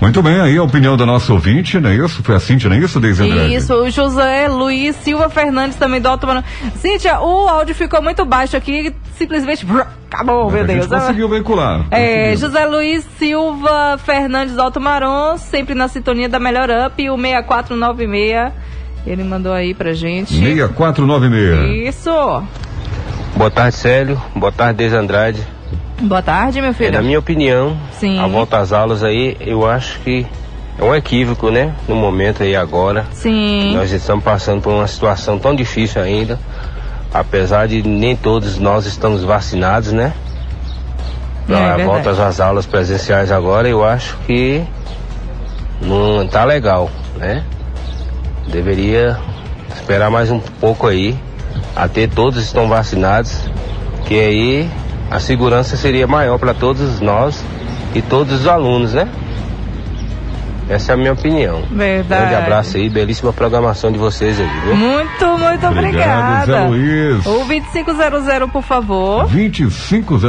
[0.00, 2.22] Muito bem, aí a opinião da nossa ouvinte, não é isso?
[2.22, 3.54] Foi a Cintia, não é isso, Deise Andrade?
[3.54, 6.42] Isso, o José Luiz Silva Fernandes também do Alto Mano.
[6.76, 10.84] Cíntia, o áudio ficou muito baixo aqui, simplesmente brrr, acabou, meu a Deus.
[10.84, 11.86] gente conseguiu veicular.
[11.90, 17.16] É, José Luiz Silva Fernandes do Alto Maron, sempre na sintonia da Melhor Up, o
[17.16, 18.52] 6496.
[19.06, 20.34] Ele mandou aí pra gente.
[20.34, 21.88] 6496.
[21.88, 22.10] Isso.
[23.36, 24.20] Boa tarde, Célio.
[24.34, 25.46] Boa tarde, Deise Andrade.
[26.00, 26.92] Boa tarde, meu É, filho.
[26.92, 28.18] na minha opinião, Sim.
[28.20, 30.24] a volta às aulas aí, eu acho que
[30.78, 31.74] é um equívoco, né?
[31.88, 33.04] No momento aí agora.
[33.12, 33.74] Sim.
[33.74, 36.38] Nós estamos passando por uma situação tão difícil ainda.
[37.12, 40.12] Apesar de nem todos nós estamos vacinados, né?
[41.48, 41.84] É, a verdade.
[41.84, 44.62] volta às aulas presenciais agora, eu acho que
[45.80, 47.42] não tá legal, né?
[48.46, 49.18] Deveria
[49.74, 51.16] esperar mais um pouco aí,
[51.74, 53.40] até todos estão vacinados,
[54.06, 54.70] que aí
[55.10, 57.44] a segurança seria maior para todos nós
[57.94, 59.08] e todos os alunos, né?
[60.70, 61.62] Essa é a minha opinião.
[61.70, 62.20] Verdade.
[62.26, 64.76] Grande abraço aí, belíssima programação de vocês aí, viu?
[64.76, 66.44] Muito, muito Obrigado, obrigada.
[66.44, 67.24] Zé Luiz.
[67.26, 69.26] O 2500, por favor.
[69.28, 70.22] 2500,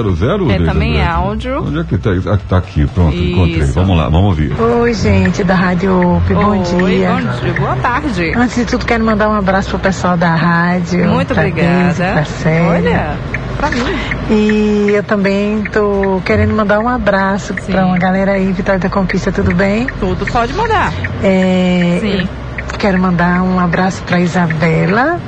[0.49, 1.61] É, também é áudio.
[1.61, 2.11] Onde é que tá?
[2.25, 3.59] Ah, tá aqui, pronto, encontrei.
[3.59, 3.73] Isso.
[3.73, 4.53] Vamos lá, vamos ouvir.
[4.57, 7.09] Oi, gente da Rádio UP, bom Oi, dia.
[7.11, 8.31] bom dia, boa tarde.
[8.33, 11.05] Antes de tudo, quero mandar um abraço pro pessoal da rádio.
[11.05, 11.83] Muito pra obrigada.
[11.83, 12.69] Deise, pra Célia.
[12.69, 13.17] Olha,
[13.59, 13.83] pra mim.
[14.29, 19.31] E eu também tô querendo mandar um abraço pra uma galera aí, Vitória da Conquista,
[19.31, 19.85] tudo bem?
[19.99, 20.93] Tudo pode mandar.
[21.21, 22.29] É, Sim.
[22.77, 25.19] Quero mandar um abraço pra Isabela.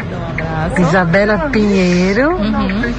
[0.77, 2.31] Isabela Pinheiro.
[2.37, 2.93] Uhum.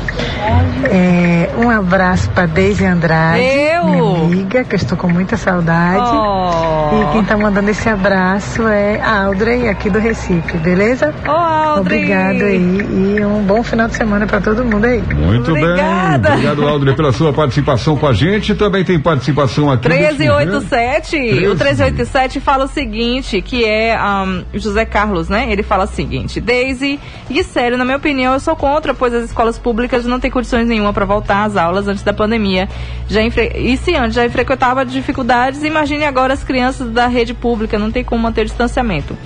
[0.90, 3.86] É, um abraço pra Deise Andrade, Eu?
[3.86, 6.10] minha amiga, que eu estou com muita saudade.
[6.12, 7.01] Oh.
[7.01, 11.14] E quem tá mandando esse abraço é a Audrey, aqui do Recife, beleza?
[11.27, 12.01] Ô, Audrey!
[12.02, 15.02] Obrigado aí e um bom final de semana pra todo mundo aí.
[15.14, 15.64] Muito bem.
[15.64, 18.55] Obrigado, Aldre, pela sua participação com a gente.
[18.55, 19.89] Também tem participação aqui.
[19.89, 20.28] deixa eu ver.
[20.32, 25.47] 1387, o 1387 fala o seguinte, que é um, José Carlos, né?
[25.48, 26.98] Ele fala o seguinte, Daisy
[27.31, 30.66] e sério, na minha opinião, eu sou contra, pois as escolas públicas não têm condições
[30.66, 32.68] nenhuma para voltar às aulas antes da pandemia.
[33.09, 33.20] Já.
[33.22, 38.02] E se antes já enfrentava dificuldades, imagine agora as crianças da rede pública, não tem
[38.02, 39.16] como manter distanciamento.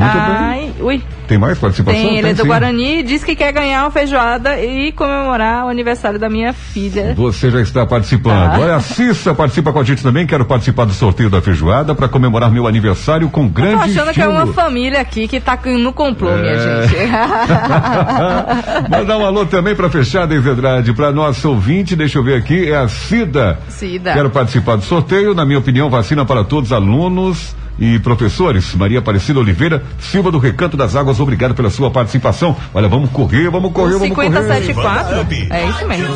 [0.00, 1.02] Muito Ai, ui.
[1.28, 2.00] Tem mais participação?
[2.00, 2.48] Tem, ele é do sim.
[2.48, 7.14] Guarani e diz que quer ganhar uma feijoada e comemorar o aniversário da minha filha.
[7.16, 8.50] Você já está participando.
[8.50, 8.58] Tá.
[8.58, 10.26] Olha, a Cissa participa com a gente também.
[10.26, 14.20] Quero participar do sorteio da feijoada para comemorar meu aniversário com Tô grande achando que
[14.20, 14.32] é estilo.
[14.32, 16.88] uma família aqui que tá no complô, minha É.
[16.88, 16.96] gente.
[18.90, 22.70] Mandar um alô também para fechar, Deise Andrade, para nosso ouvinte, deixa eu ver aqui,
[22.70, 23.58] é a Cida.
[23.68, 24.12] Cida.
[24.14, 25.34] Quero participar do sorteio.
[25.34, 28.74] Na minha opinião, vacina para todos, alunos e professores.
[28.74, 32.54] Maria Aparecida Oliveira, Silva do Recanto das Águas, obrigado pela sua participação.
[32.74, 34.28] Olha, vamos correr, vamos correr, vamos correr.
[34.30, 35.26] 574?
[35.50, 36.14] É isso mesmo.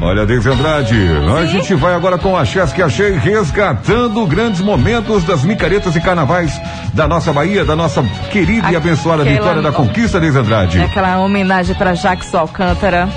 [0.00, 0.94] Olha, Deise Andrade,
[1.40, 6.52] a gente vai agora com a Chesky Achei, resgatando grandes momentos das micaretas e carnavais
[6.94, 8.00] da nossa Bahia, da nossa
[8.30, 10.80] querida e abençoada Aquela- Vitória da Conquista, Deise Andrade.
[10.80, 13.08] Aquela homenagem pra Jacques Alcântara,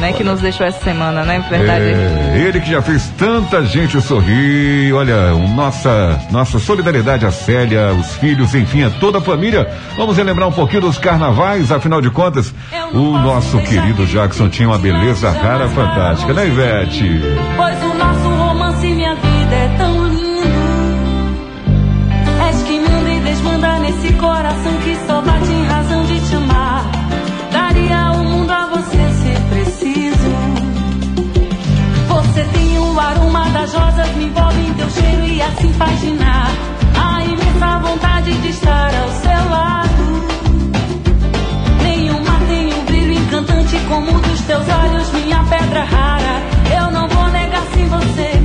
[0.00, 1.44] né, que nos deixou essa semana, né?
[1.48, 1.84] Verdade.
[1.84, 4.92] É, ele que já fez tanta gente sorrir.
[4.94, 9.68] Olha, o nossa, nossa solidariedade à Célia, os filhos, enfim, a toda a família.
[9.96, 12.52] Vamos relembrar um pouquinho dos carnavais, afinal de contas,
[12.92, 17.20] o nosso querido Jackson tinha uma beleza rara fantástica, né, Ivete?
[17.56, 20.20] Pois o nosso romance, minha vida é tão lindo.
[22.48, 25.20] És que manda e desmanda nesse coração que só
[33.58, 36.50] rosas, me envolve em teu cheiro e assim faz ginar.
[36.94, 39.90] A imensa vontade de estar ao seu lado.
[41.82, 46.42] Nenhuma tem um brilho encantante como o dos teus olhos, minha pedra rara.
[46.76, 48.39] Eu não vou negar se você,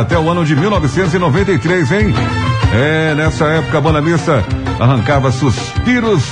[0.00, 2.14] Até o ano de 1993, hein?
[2.72, 4.44] É, nessa época a banda mista
[4.80, 6.24] arrancava suspiros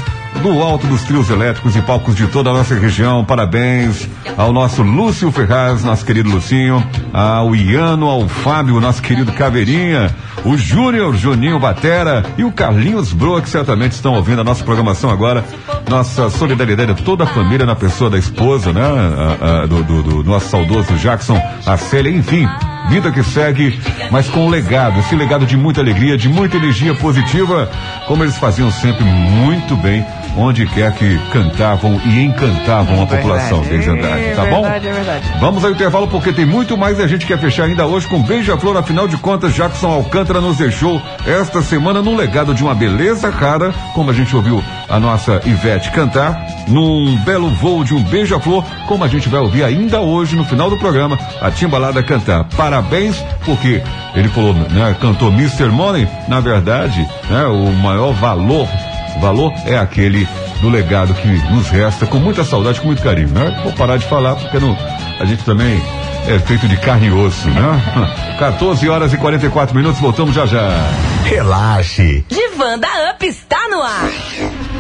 [0.43, 3.25] do alto dos trios elétricos e palcos de toda a nossa região.
[3.25, 6.83] Parabéns ao nosso Lúcio Ferraz, nosso querido Lucinho,
[7.13, 10.11] ao Iano, ao Fábio, nosso querido Caveirinha,
[10.45, 15.11] o Júnior, Juninho Batera e o Carlinhos Bro, que certamente estão ouvindo a nossa programação
[15.11, 15.45] agora.
[15.89, 18.83] Nossa solidariedade a toda a família na pessoa da esposa, né?
[18.83, 22.49] A- a- do, do- do nosso saudoso Jackson, a Célia, enfim.
[22.89, 23.81] Vida que segue,
[24.11, 27.71] mas com um legado, esse legado de muita alegria, de muita energia positiva,
[28.07, 30.05] como eles faziam sempre muito bem,
[30.37, 34.63] onde quer que cantavam e encantavam a população, Deise Andrade, tá bom?
[34.63, 35.33] verdade, é verdade.
[35.41, 38.23] Vamos ao intervalo porque tem muito mais e a gente quer fechar ainda hoje com
[38.23, 38.77] Beija-Flor.
[38.77, 43.73] Afinal de contas, Jackson Alcântara nos deixou esta semana num legado de uma beleza rara,
[43.95, 49.05] como a gente ouviu a nossa Ivete cantar, num belo voo de um Beija-Flor, como
[49.05, 52.45] a gente vai ouvir ainda hoje no final do programa, a Timbalada cantar.
[52.57, 53.83] Parabéns, porque
[54.15, 55.67] ele falou, né, cantou Mr.
[55.67, 58.69] Money, na verdade, né, o maior valor
[59.17, 60.27] o valor é aquele
[60.61, 63.61] do legado que nos resta com muita saudade, com muito carinho, né?
[63.63, 64.77] Vou parar de falar porque não,
[65.19, 65.83] a gente também
[66.27, 67.83] é feito de carne e osso, né?
[68.39, 70.69] 14 horas e 44 minutos, voltamos já já.
[71.25, 72.25] Relaxe.
[72.29, 74.72] Divan da Up está no ar.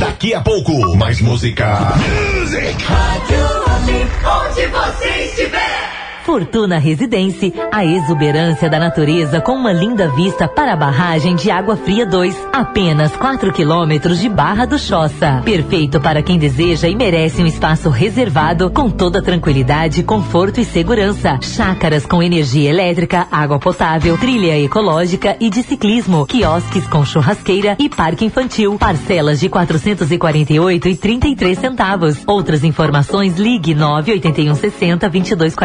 [0.00, 1.66] Daqui a pouco, mais música.
[1.74, 3.92] Rádio Up,
[4.26, 5.99] onde você estiver.
[6.30, 11.74] Fortuna Residência, a exuberância da natureza com uma linda vista para a barragem de Água
[11.74, 15.42] Fria 2, apenas 4 quilômetros de Barra do Choça.
[15.44, 21.36] Perfeito para quem deseja e merece um espaço reservado com toda tranquilidade, conforto e segurança.
[21.42, 27.88] Chácaras com energia elétrica, água potável, trilha ecológica e de ciclismo, quiosques com churrasqueira e
[27.88, 28.76] parque infantil.
[28.78, 32.22] Parcelas de 448 e 33 centavos.
[32.24, 35.56] Outras informações ligue 981 60 22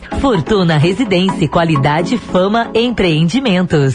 [0.00, 0.20] 43.
[0.20, 3.94] Fortuna Residência, qualidade, fama, empreendimentos.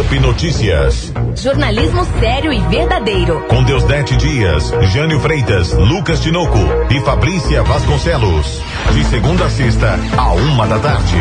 [0.00, 1.12] Up Notícias.
[1.34, 3.40] Jornalismo sério e verdadeiro.
[3.48, 6.58] Com Deusdete Dias, Jânio Freitas, Lucas Tinoco
[6.90, 8.60] e Fabrícia Vasconcelos.
[8.92, 11.16] De segunda a sexta, a uma da tarde.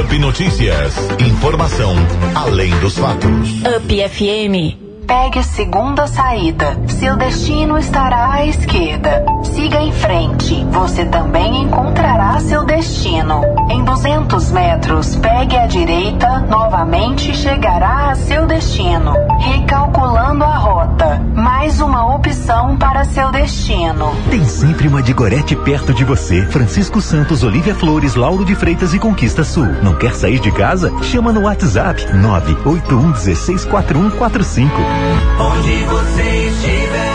[0.00, 0.94] Up Notícias.
[1.20, 1.94] Informação
[2.34, 3.62] além dos fatos.
[3.76, 4.83] Up FM.
[5.06, 6.78] Pegue a segunda saída.
[6.88, 9.24] Seu destino estará à esquerda.
[9.42, 10.64] Siga em frente.
[10.70, 13.42] Você também encontrará seu destino.
[13.70, 16.40] Em 200 metros, pegue à direita.
[16.48, 19.12] Novamente chegará a seu destino.
[19.38, 21.20] Recalculando a rota.
[21.34, 24.14] Mais uma opção para seu destino.
[24.30, 26.46] Tem sempre uma de Gorete perto de você.
[26.46, 29.66] Francisco Santos, Olivia Flores, Lauro de Freitas e Conquista Sul.
[29.82, 30.92] Não quer sair de casa?
[31.02, 34.93] Chama no WhatsApp 981 16 4145.
[35.38, 37.14] Onde você estiver.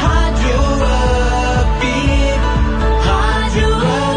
[0.00, 0.58] Rádio
[1.62, 1.86] Up.
[3.04, 3.68] Rádio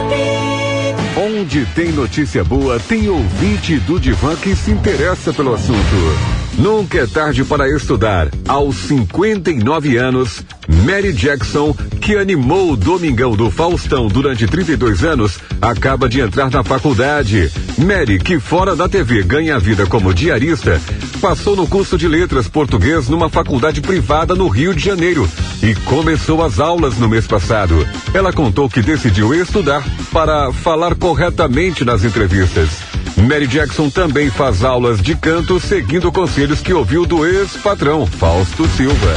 [0.01, 1.31] Up.
[1.39, 6.46] Onde tem notícia boa, tem ouvinte do Divan que se interessa pelo assunto.
[6.57, 8.29] Nunca é tarde para estudar.
[8.47, 10.43] Aos 59 anos,
[10.85, 16.63] Mary Jackson, que animou o Domingão do Faustão durante 32 anos, acaba de entrar na
[16.63, 17.51] faculdade.
[17.77, 20.81] Mary, que fora da TV ganha vida como diarista,
[21.21, 25.29] passou no curso de letras português numa faculdade privada no Rio de Janeiro
[25.61, 27.87] e começou as aulas no mês passado.
[28.13, 32.69] Ela contou que decidiu estudar para falar corretamente nas entrevistas.
[33.17, 39.13] Mary Jackson também faz aulas de canto seguindo conselhos que ouviu do ex-patrão Fausto Silva.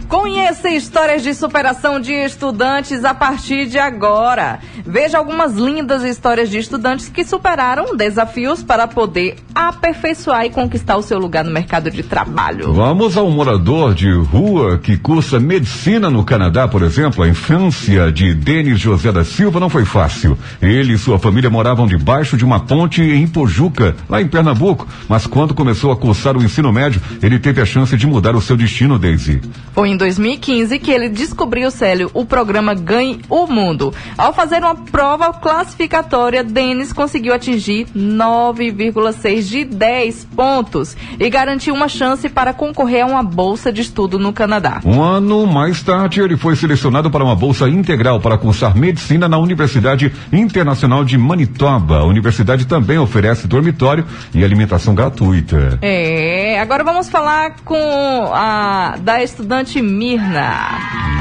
[0.10, 4.58] Conheça histórias de superação de estudantes a partir de agora.
[4.84, 11.04] Veja algumas lindas histórias de estudantes que superaram desafios para poder aperfeiçoar e conquistar o
[11.04, 12.74] seu lugar no mercado de trabalho.
[12.74, 17.24] Vamos ao morador de rua que cursa medicina no Canadá, por exemplo.
[17.24, 20.36] A infância de Denis José da Silva não foi fácil.
[20.60, 24.88] Ele e sua família moravam debaixo de uma ponte em Pojuca, lá em Pernambuco.
[25.08, 28.42] Mas quando começou a cursar o ensino médio, ele teve a chance de mudar o
[28.42, 29.40] seu destino, Daisy.
[29.72, 33.94] Foi 2015 que ele descobriu, Célio, o programa Ganhe o Mundo.
[34.18, 41.90] Ao fazer uma prova classificatória, Denis conseguiu atingir 9,6 de 10 pontos e garantiu uma
[41.90, 44.80] chance para concorrer a uma bolsa de estudo no Canadá.
[44.86, 49.38] Um ano mais tarde, ele foi selecionado para uma bolsa integral para cursar medicina na
[49.38, 51.98] Universidade Internacional de Manitoba.
[51.98, 55.78] A universidade também oferece dormitório e alimentação gratuita.
[55.82, 60.78] É, agora vamos falar com a da estudante Mirna.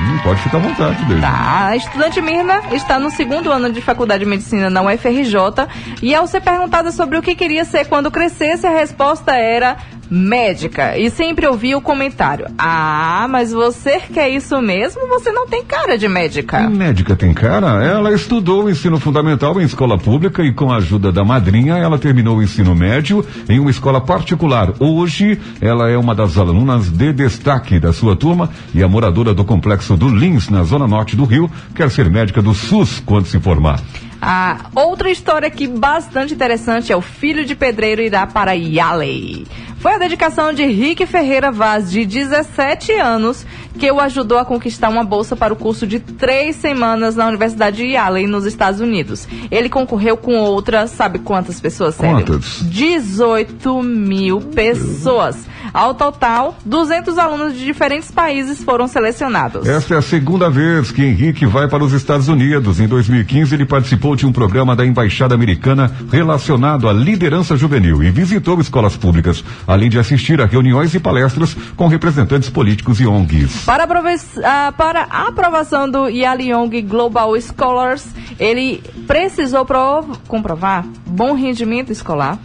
[0.09, 1.21] Hum, pode ficar à vontade, Daisy.
[1.21, 5.35] Tá, a estudante Mirna está no segundo ano de faculdade de medicina na UFRJ
[6.03, 9.77] e ao ser perguntada sobre o que queria ser quando crescesse, a resposta era
[10.11, 10.97] médica.
[10.97, 15.07] E sempre ouvia o comentário: Ah, mas você quer isso mesmo?
[15.09, 16.69] Você não tem cara de médica.
[16.69, 17.85] Médica tem cara?
[17.85, 21.99] Ela estudou o ensino fundamental em escola pública e com a ajuda da madrinha ela
[21.99, 24.73] terminou o ensino médio em uma escola particular.
[24.79, 29.45] Hoje ela é uma das alunas de destaque da sua turma e a moradora do
[29.45, 33.39] complexo do Lins, na zona norte do Rio, quer ser médica do SUS quando se
[33.39, 33.81] formar.
[34.75, 39.47] Outra história aqui bastante interessante é o filho de pedreiro irá para Yale.
[39.79, 43.47] Foi a dedicação de Rick Ferreira Vaz, de 17 anos,
[43.79, 47.77] que o ajudou a conquistar uma bolsa para o curso de três semanas na Universidade
[47.77, 49.29] de Yale, nos Estados Unidos.
[49.53, 52.27] Ele concorreu com outras, sabe quantas pessoas, sério?
[52.27, 52.59] Quantas?
[52.69, 55.47] 18 mil pessoas.
[55.73, 59.67] Ao total, 200 alunos de diferentes países foram selecionados.
[59.69, 62.81] Esta é a segunda vez que Henrique vai para os Estados Unidos.
[62.81, 68.11] Em 2015, ele participou de um programa da Embaixada Americana relacionado à liderança juvenil e
[68.11, 73.65] visitou escolas públicas, além de assistir a reuniões e palestras com representantes políticos e ONGs.
[73.65, 73.85] Para,
[74.45, 78.07] ah, para a aprovação do Yale Young Global Scholars,
[78.39, 82.39] ele precisou prov- comprovar bom rendimento escolar,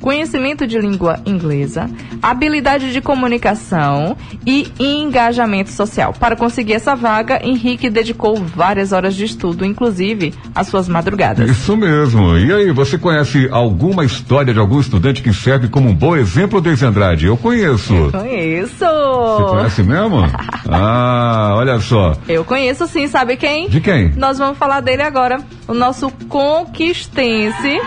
[0.00, 1.90] conhecimento de língua inglesa,
[2.22, 6.12] habilidade de comunicação e engajamento social.
[6.12, 11.48] Para conseguir essa vaga, Henrique dedicou várias horas de estudo, inclusive as suas madrugadas.
[11.48, 12.36] Isso mesmo.
[12.36, 16.60] E aí, você conhece alguma história de algum estudante que serve como um bom exemplo,
[16.60, 17.26] Deise Andrade?
[17.26, 18.10] Eu conheço.
[18.10, 18.84] Conheço!
[18.84, 20.18] Você conhece mesmo?
[20.70, 22.16] ah, olha só.
[22.28, 23.68] Eu conheço sim, sabe quem?
[23.68, 24.12] De quem?
[24.16, 25.38] Nós vamos falar dele agora.
[25.66, 27.78] O nosso conquistense,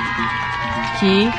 [1.00, 1.30] que,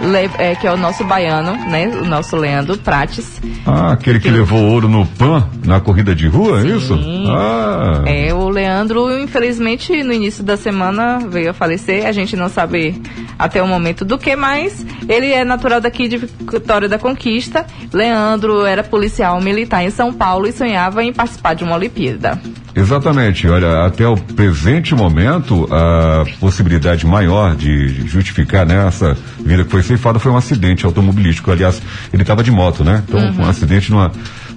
[0.00, 1.88] le- é, que é o nosso baiano, né?
[1.88, 3.40] O nosso Leandro Prates.
[3.66, 6.98] Ah, aquele que levou ouro no PAN na corrida de rua, é isso?
[7.28, 8.02] Ah.
[8.06, 12.06] É, o Leandro, infelizmente, no início da semana veio a falecer.
[12.06, 13.00] A gente não sabe
[13.38, 17.66] até o momento do que, mas ele é natural daqui de Vitória da Conquista.
[17.92, 22.40] Leandro era policial militar em São Paulo e sonhava em participar de uma Olimpíada.
[22.74, 23.48] Exatamente.
[23.48, 29.82] Olha, até o presente momento, a possibilidade maior de justificar né, essa vida que foi
[29.86, 31.50] ceifada foi um acidente automobilístico.
[31.50, 31.80] Aliás,
[32.12, 33.02] ele estava de moto, né?
[33.06, 33.42] Então, Uhum.
[33.44, 34.10] um acidente numa,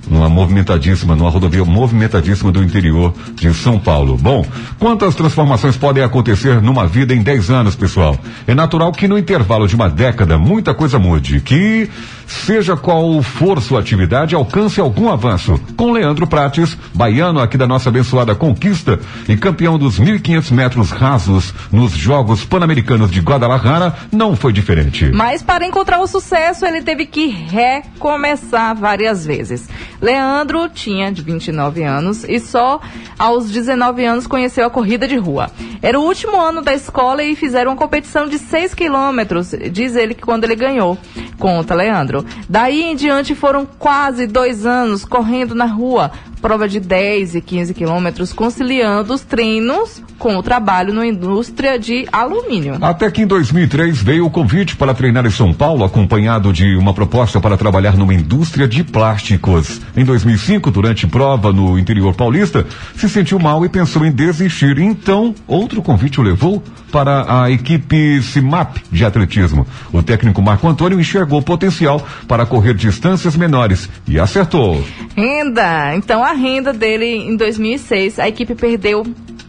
[0.09, 4.17] numa movimentadíssima, numa rodovia movimentadíssima do interior de São Paulo.
[4.17, 4.45] Bom,
[4.77, 8.17] quantas transformações podem acontecer numa vida em 10 anos, pessoal?
[8.47, 11.89] É natural que no intervalo de uma década muita coisa mude, que
[12.29, 15.59] seja qual for sua atividade, alcance algum avanço.
[15.75, 21.53] Com Leandro Prates, baiano aqui da nossa abençoada conquista e campeão dos 1.500 metros rasos
[21.71, 25.11] nos Jogos Pan-Americanos de Guadalajara, não foi diferente.
[25.11, 29.67] Mas para encontrar o sucesso, ele teve que recomeçar várias vezes.
[30.01, 32.79] Leandro tinha de 29 anos e só
[33.17, 35.51] aos 19 anos conheceu a corrida de rua.
[35.81, 40.13] Era o último ano da escola e fizeram uma competição de 6 quilômetros, diz ele
[40.13, 40.97] que quando ele ganhou,
[41.37, 42.18] conta Leandro.
[42.47, 47.73] Daí em diante foram quase dois anos correndo na rua, prova de 10 e 15
[47.73, 52.77] quilômetros, conciliando os treinos com o trabalho na indústria de alumínio.
[52.81, 56.93] Até que em 2003 veio o convite para treinar em São Paulo, acompanhado de uma
[56.93, 59.81] proposta para trabalhar numa indústria de plásticos.
[59.95, 64.77] Em 2005, durante prova no interior paulista, se sentiu mal e pensou em desistir.
[64.79, 66.61] Então, outro convite o levou
[66.91, 69.65] para a equipe CIMAP de atletismo.
[69.93, 74.83] O técnico Marco Antônio enxergou potencial para correr distâncias menores e acertou.
[75.15, 75.95] Renda.
[75.95, 79.03] Então a renda dele em 2006, a equipe perdeu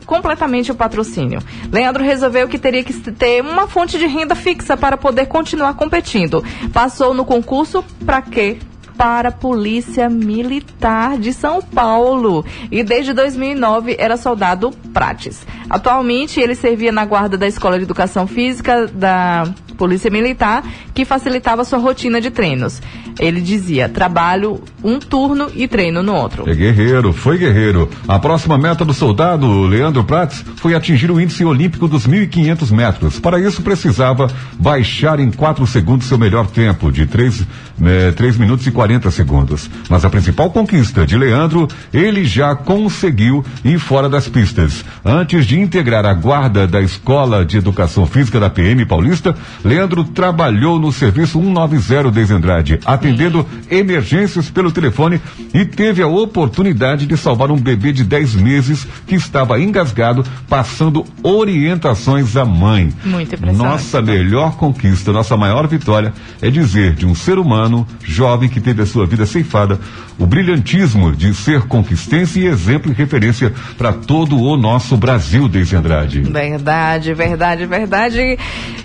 [0.07, 1.41] completamente o patrocínio.
[1.71, 6.43] Leandro resolveu que teria que ter uma fonte de renda fixa para poder continuar competindo.
[6.73, 8.59] Passou no concurso para quê?
[8.97, 15.47] Para a Polícia Militar de São Paulo e desde 2009 era soldado Prates.
[15.69, 19.45] Atualmente ele servia na guarda da Escola de Educação Física da
[19.81, 20.63] Polícia Militar,
[20.93, 22.83] que facilitava sua rotina de treinos.
[23.19, 26.45] Ele dizia: trabalho um turno e treino no outro.
[26.47, 27.89] É guerreiro, foi guerreiro.
[28.07, 33.19] A próxima meta do soldado, Leandro Prates, foi atingir o índice olímpico dos 1.500 metros.
[33.19, 37.47] Para isso, precisava baixar em 4 segundos seu melhor tempo, de 3,
[37.83, 39.71] eh, 3 minutos e 40 segundos.
[39.89, 44.85] Mas a principal conquista de Leandro, ele já conseguiu ir fora das pistas.
[45.03, 49.35] Antes de integrar a guarda da Escola de Educação Física da PM Paulista,
[49.71, 55.21] Leandro trabalhou no serviço 190 de Andrade, atendendo emergências pelo telefone
[55.55, 61.05] e teve a oportunidade de salvar um bebê de 10 meses que estava engasgado, passando
[61.23, 62.93] orientações à mãe.
[63.05, 63.71] Muito impressionante.
[63.71, 68.83] Nossa melhor conquista, nossa maior vitória é dizer de um ser humano jovem que teve
[68.83, 69.79] a sua vida ceifada
[70.21, 75.75] o brilhantismo de ser conquistense e exemplo e referência para todo o nosso Brasil, Deise
[75.75, 76.21] Andrade.
[76.21, 78.39] Verdade, verdade, verdade.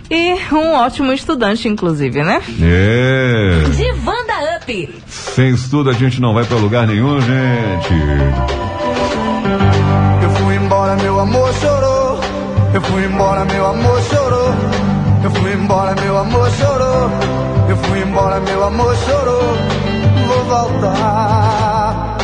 [0.10, 2.42] E um ótimo estudante, inclusive, né?
[2.62, 3.70] É.
[3.76, 5.02] Divanda Up.
[5.08, 7.94] Sem estudo a gente não vai para lugar nenhum, gente.
[10.22, 12.20] Eu fui embora, meu amor chorou.
[12.74, 14.54] Eu fui embora, meu amor chorou.
[15.24, 17.10] Eu fui embora, meu amor chorou.
[17.70, 19.58] Eu fui embora, meu amor chorou.
[20.28, 22.18] Vou voltar.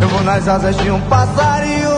[0.00, 1.90] Eu vou nas asas de um passarinho.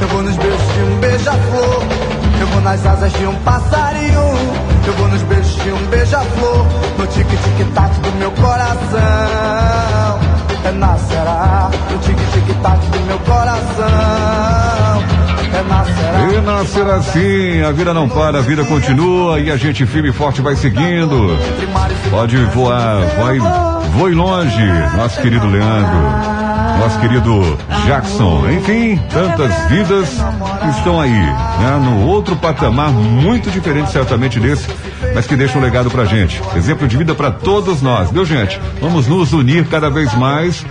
[0.00, 2.09] Eu vou nos beijos de um beija-flor.
[2.40, 4.22] Eu vou nas asas de um passarinho.
[4.86, 6.66] Eu vou nos beijos de um beija-flor.
[6.98, 9.00] No tique-tic-tac do meu coração.
[10.64, 11.70] É nascerá.
[11.90, 14.89] No tique-tic-tac do meu coração.
[15.52, 16.32] É nascerá.
[16.32, 20.12] E nascer assim, a vida não para, a vida continua e a gente firme e
[20.12, 21.36] forte vai seguindo.
[22.10, 23.38] Pode voar, vai,
[23.90, 24.66] voe longe,
[24.96, 26.40] nosso querido Leandro.
[26.78, 30.08] Nosso querido Jackson, enfim, tantas vidas
[30.76, 31.78] estão aí, né?
[31.82, 34.66] No outro patamar muito diferente certamente desse,
[35.14, 36.40] mas que deixa um legado pra gente.
[36.56, 38.58] Exemplo de vida para todos nós, viu gente?
[38.80, 40.64] Vamos nos unir cada vez mais.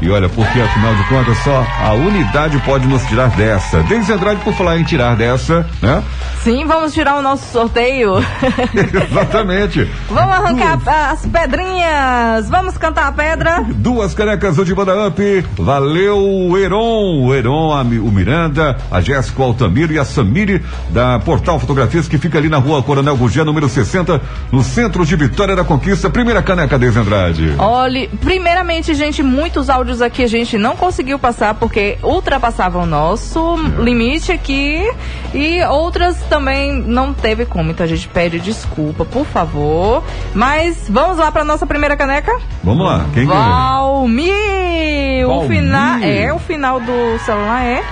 [0.00, 3.82] E olha, porque afinal de contas só a unidade pode nos tirar dessa.
[3.82, 6.02] Deise Andrade, por falar em tirar dessa, né?
[6.42, 8.14] Sim, vamos tirar o nosso sorteio.
[8.74, 9.86] Exatamente.
[10.08, 10.80] vamos arrancar
[11.12, 12.48] as pedrinhas.
[12.48, 13.62] Vamos cantar a pedra.
[13.68, 15.44] Duas canecas do Divanda Up.
[15.58, 17.26] Valeu, o Heron.
[17.26, 22.16] O Heron, a o Miranda, a Jéssica Altamiro e a Samiri da Portal Fotografias, que
[22.16, 26.08] fica ali na rua Coronel Gugé, número 60, no centro de Vitória da Conquista.
[26.08, 27.54] Primeira caneca, Deise Andrade.
[27.58, 33.56] Olhe, primeiramente, gente, muitos áudios aqui a gente não conseguiu passar porque ultrapassavam o nosso
[33.78, 34.90] limite aqui
[35.34, 37.72] e outras também não teve como.
[37.72, 40.02] Então a gente pede desculpa, por favor.
[40.32, 42.32] Mas vamos lá para nossa primeira caneca?
[42.64, 43.42] Vamos lá, quem ganhou?
[43.44, 45.26] Valmir!
[45.26, 45.48] O Valmir.
[45.48, 47.82] final é o final do celular é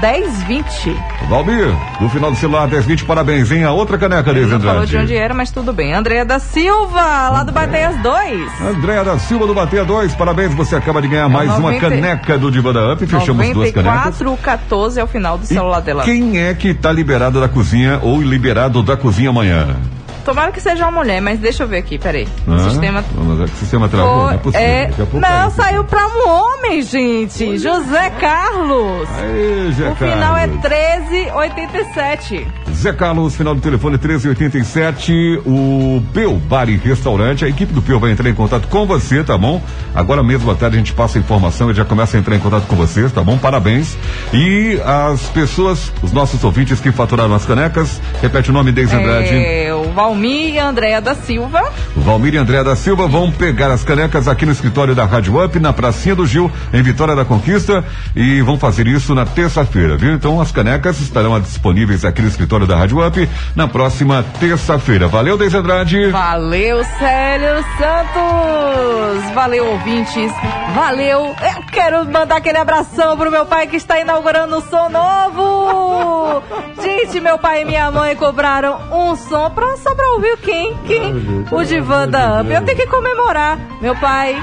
[0.00, 0.96] 1020.
[1.28, 3.64] Valmir, no final do celular 1020, parabéns, hein?
[3.64, 4.90] A outra caneca, Deise Não falou Andrade.
[4.90, 5.92] de onde era, mas tudo bem.
[5.94, 7.00] Andréia da Silva,
[7.30, 8.60] lá do Bateias 2.
[8.60, 12.38] Andréa da Silva do Bateia 2, parabéns, você acaba de ganhar mais uma 90 caneca
[12.38, 14.20] do Divanda Up, fechamos duas canecas.
[14.20, 16.04] 9414 é o final do celular dela.
[16.04, 19.76] Quem é que tá liberado da cozinha ou liberado da cozinha amanhã?
[20.24, 22.26] Tomara que seja uma mulher, mas deixa eu ver aqui, peraí.
[22.46, 22.70] O Hã?
[22.70, 23.04] sistema.
[23.16, 24.66] Mas é que o sistema travou, não é possível.
[24.66, 25.50] É, pouco não, cai.
[25.50, 27.58] saiu pra um homem, gente.
[27.58, 29.08] José Carlos.
[29.18, 30.62] Aí, Zé o final é Carlos.
[30.62, 32.46] 1387.
[32.72, 37.44] Zé Carlos, final do telefone 1387, o Peu Bar e Restaurante.
[37.44, 39.62] A equipe do Peu vai entrar em contato com você, tá bom?
[39.94, 42.40] Agora mesmo à tarde a gente passa a informação e já começa a entrar em
[42.40, 43.38] contato com vocês, tá bom?
[43.38, 43.96] Parabéns.
[44.32, 49.34] E as pessoas, os nossos ouvintes que faturaram as canecas, repete o nome Deise Andrade.
[49.34, 51.72] É, o Valmir e Andréa da Silva.
[51.96, 55.58] Valmir e André da Silva vão pegar as canecas aqui no escritório da Rádio Up,
[55.58, 57.84] na Pracinha do Gil, em Vitória da Conquista,
[58.14, 60.12] e vão fazer isso na terça-feira, viu?
[60.12, 65.08] Então as canecas estarão disponíveis aqui no escritório da Rádio Up na próxima terça-feira.
[65.08, 66.10] Valeu, Deise Andrade.
[66.12, 69.34] Valeu, Célio Santos!
[69.34, 70.30] Valeu, ouvintes!
[70.76, 71.26] Valeu!
[71.26, 76.42] Eu quero mandar aquele abração pro meu pai que está inaugurando um som novo!
[76.80, 80.76] Gente, meu pai e minha mãe cobraram um som pra, só pra ouvir quem?
[80.86, 81.44] Quem?
[81.50, 82.50] O Divan da Up.
[82.50, 83.58] Eu tenho que comemorar.
[83.80, 84.36] Meu pai,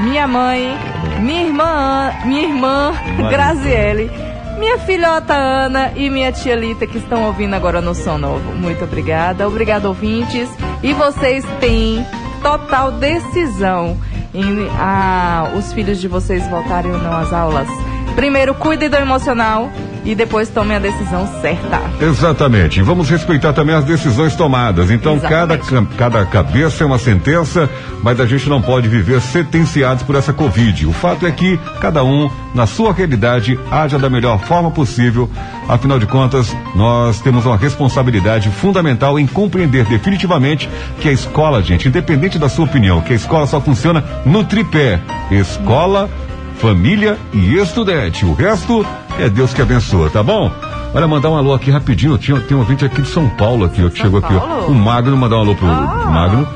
[0.00, 0.76] minha mãe,
[1.20, 2.92] minha irmã, minha irmã
[3.30, 4.10] Graziele.
[4.58, 8.54] Minha filhota Ana e minha tia Lita que estão ouvindo agora no Som Novo.
[8.54, 9.46] Muito obrigada.
[9.46, 10.48] Obrigado, ouvintes.
[10.82, 12.06] E vocês têm
[12.42, 13.98] total decisão
[14.32, 17.68] em ah, os filhos de vocês voltarem ou não às aulas.
[18.14, 19.70] Primeiro, cuidem do emocional
[20.06, 21.82] e depois tomem a decisão certa.
[22.00, 22.80] Exatamente.
[22.80, 24.90] Vamos respeitar também as decisões tomadas.
[24.90, 27.68] Então, cada, ca- cada cabeça é uma sentença,
[28.02, 30.86] mas a gente não pode viver sentenciados por essa Covid.
[30.86, 35.28] O fato é que cada um, na sua realidade, haja da melhor forma possível.
[35.68, 40.68] Afinal de contas, nós temos uma responsabilidade fundamental em compreender definitivamente
[41.00, 45.00] que a escola, gente, independente da sua opinião, que a escola só funciona no tripé:
[45.30, 46.08] escola,
[46.56, 48.24] família e estudante.
[48.24, 48.84] O resto
[49.18, 50.50] é Deus que abençoa, tá bom?
[50.94, 52.16] Olha, mandar um alô aqui rapidinho.
[52.16, 54.66] Tinha, tem um ouvinte aqui de São Paulo aqui, ó, que chegou aqui, ó.
[54.66, 56.48] O Magno, mandar um alô pro Magno.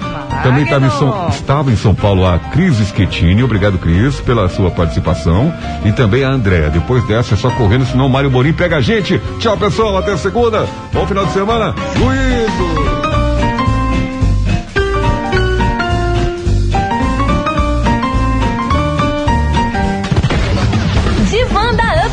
[0.43, 3.43] Também estava em, São, estava em São Paulo a Cris Schettini.
[3.43, 5.53] Obrigado, Cris, pela sua participação.
[5.85, 6.71] E também a Andréa.
[6.71, 9.21] Depois dessa é só correndo, senão o Mário Borim pega a gente.
[9.39, 9.99] Tchau, pessoal.
[9.99, 10.67] Até segunda.
[10.93, 11.75] Bom final de semana.
[11.97, 12.80] Juízo!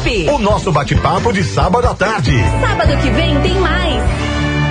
[0.08, 0.30] Up.
[0.30, 2.32] O nosso bate-papo de sábado à tarde.
[2.62, 3.96] Sábado que vem tem mais.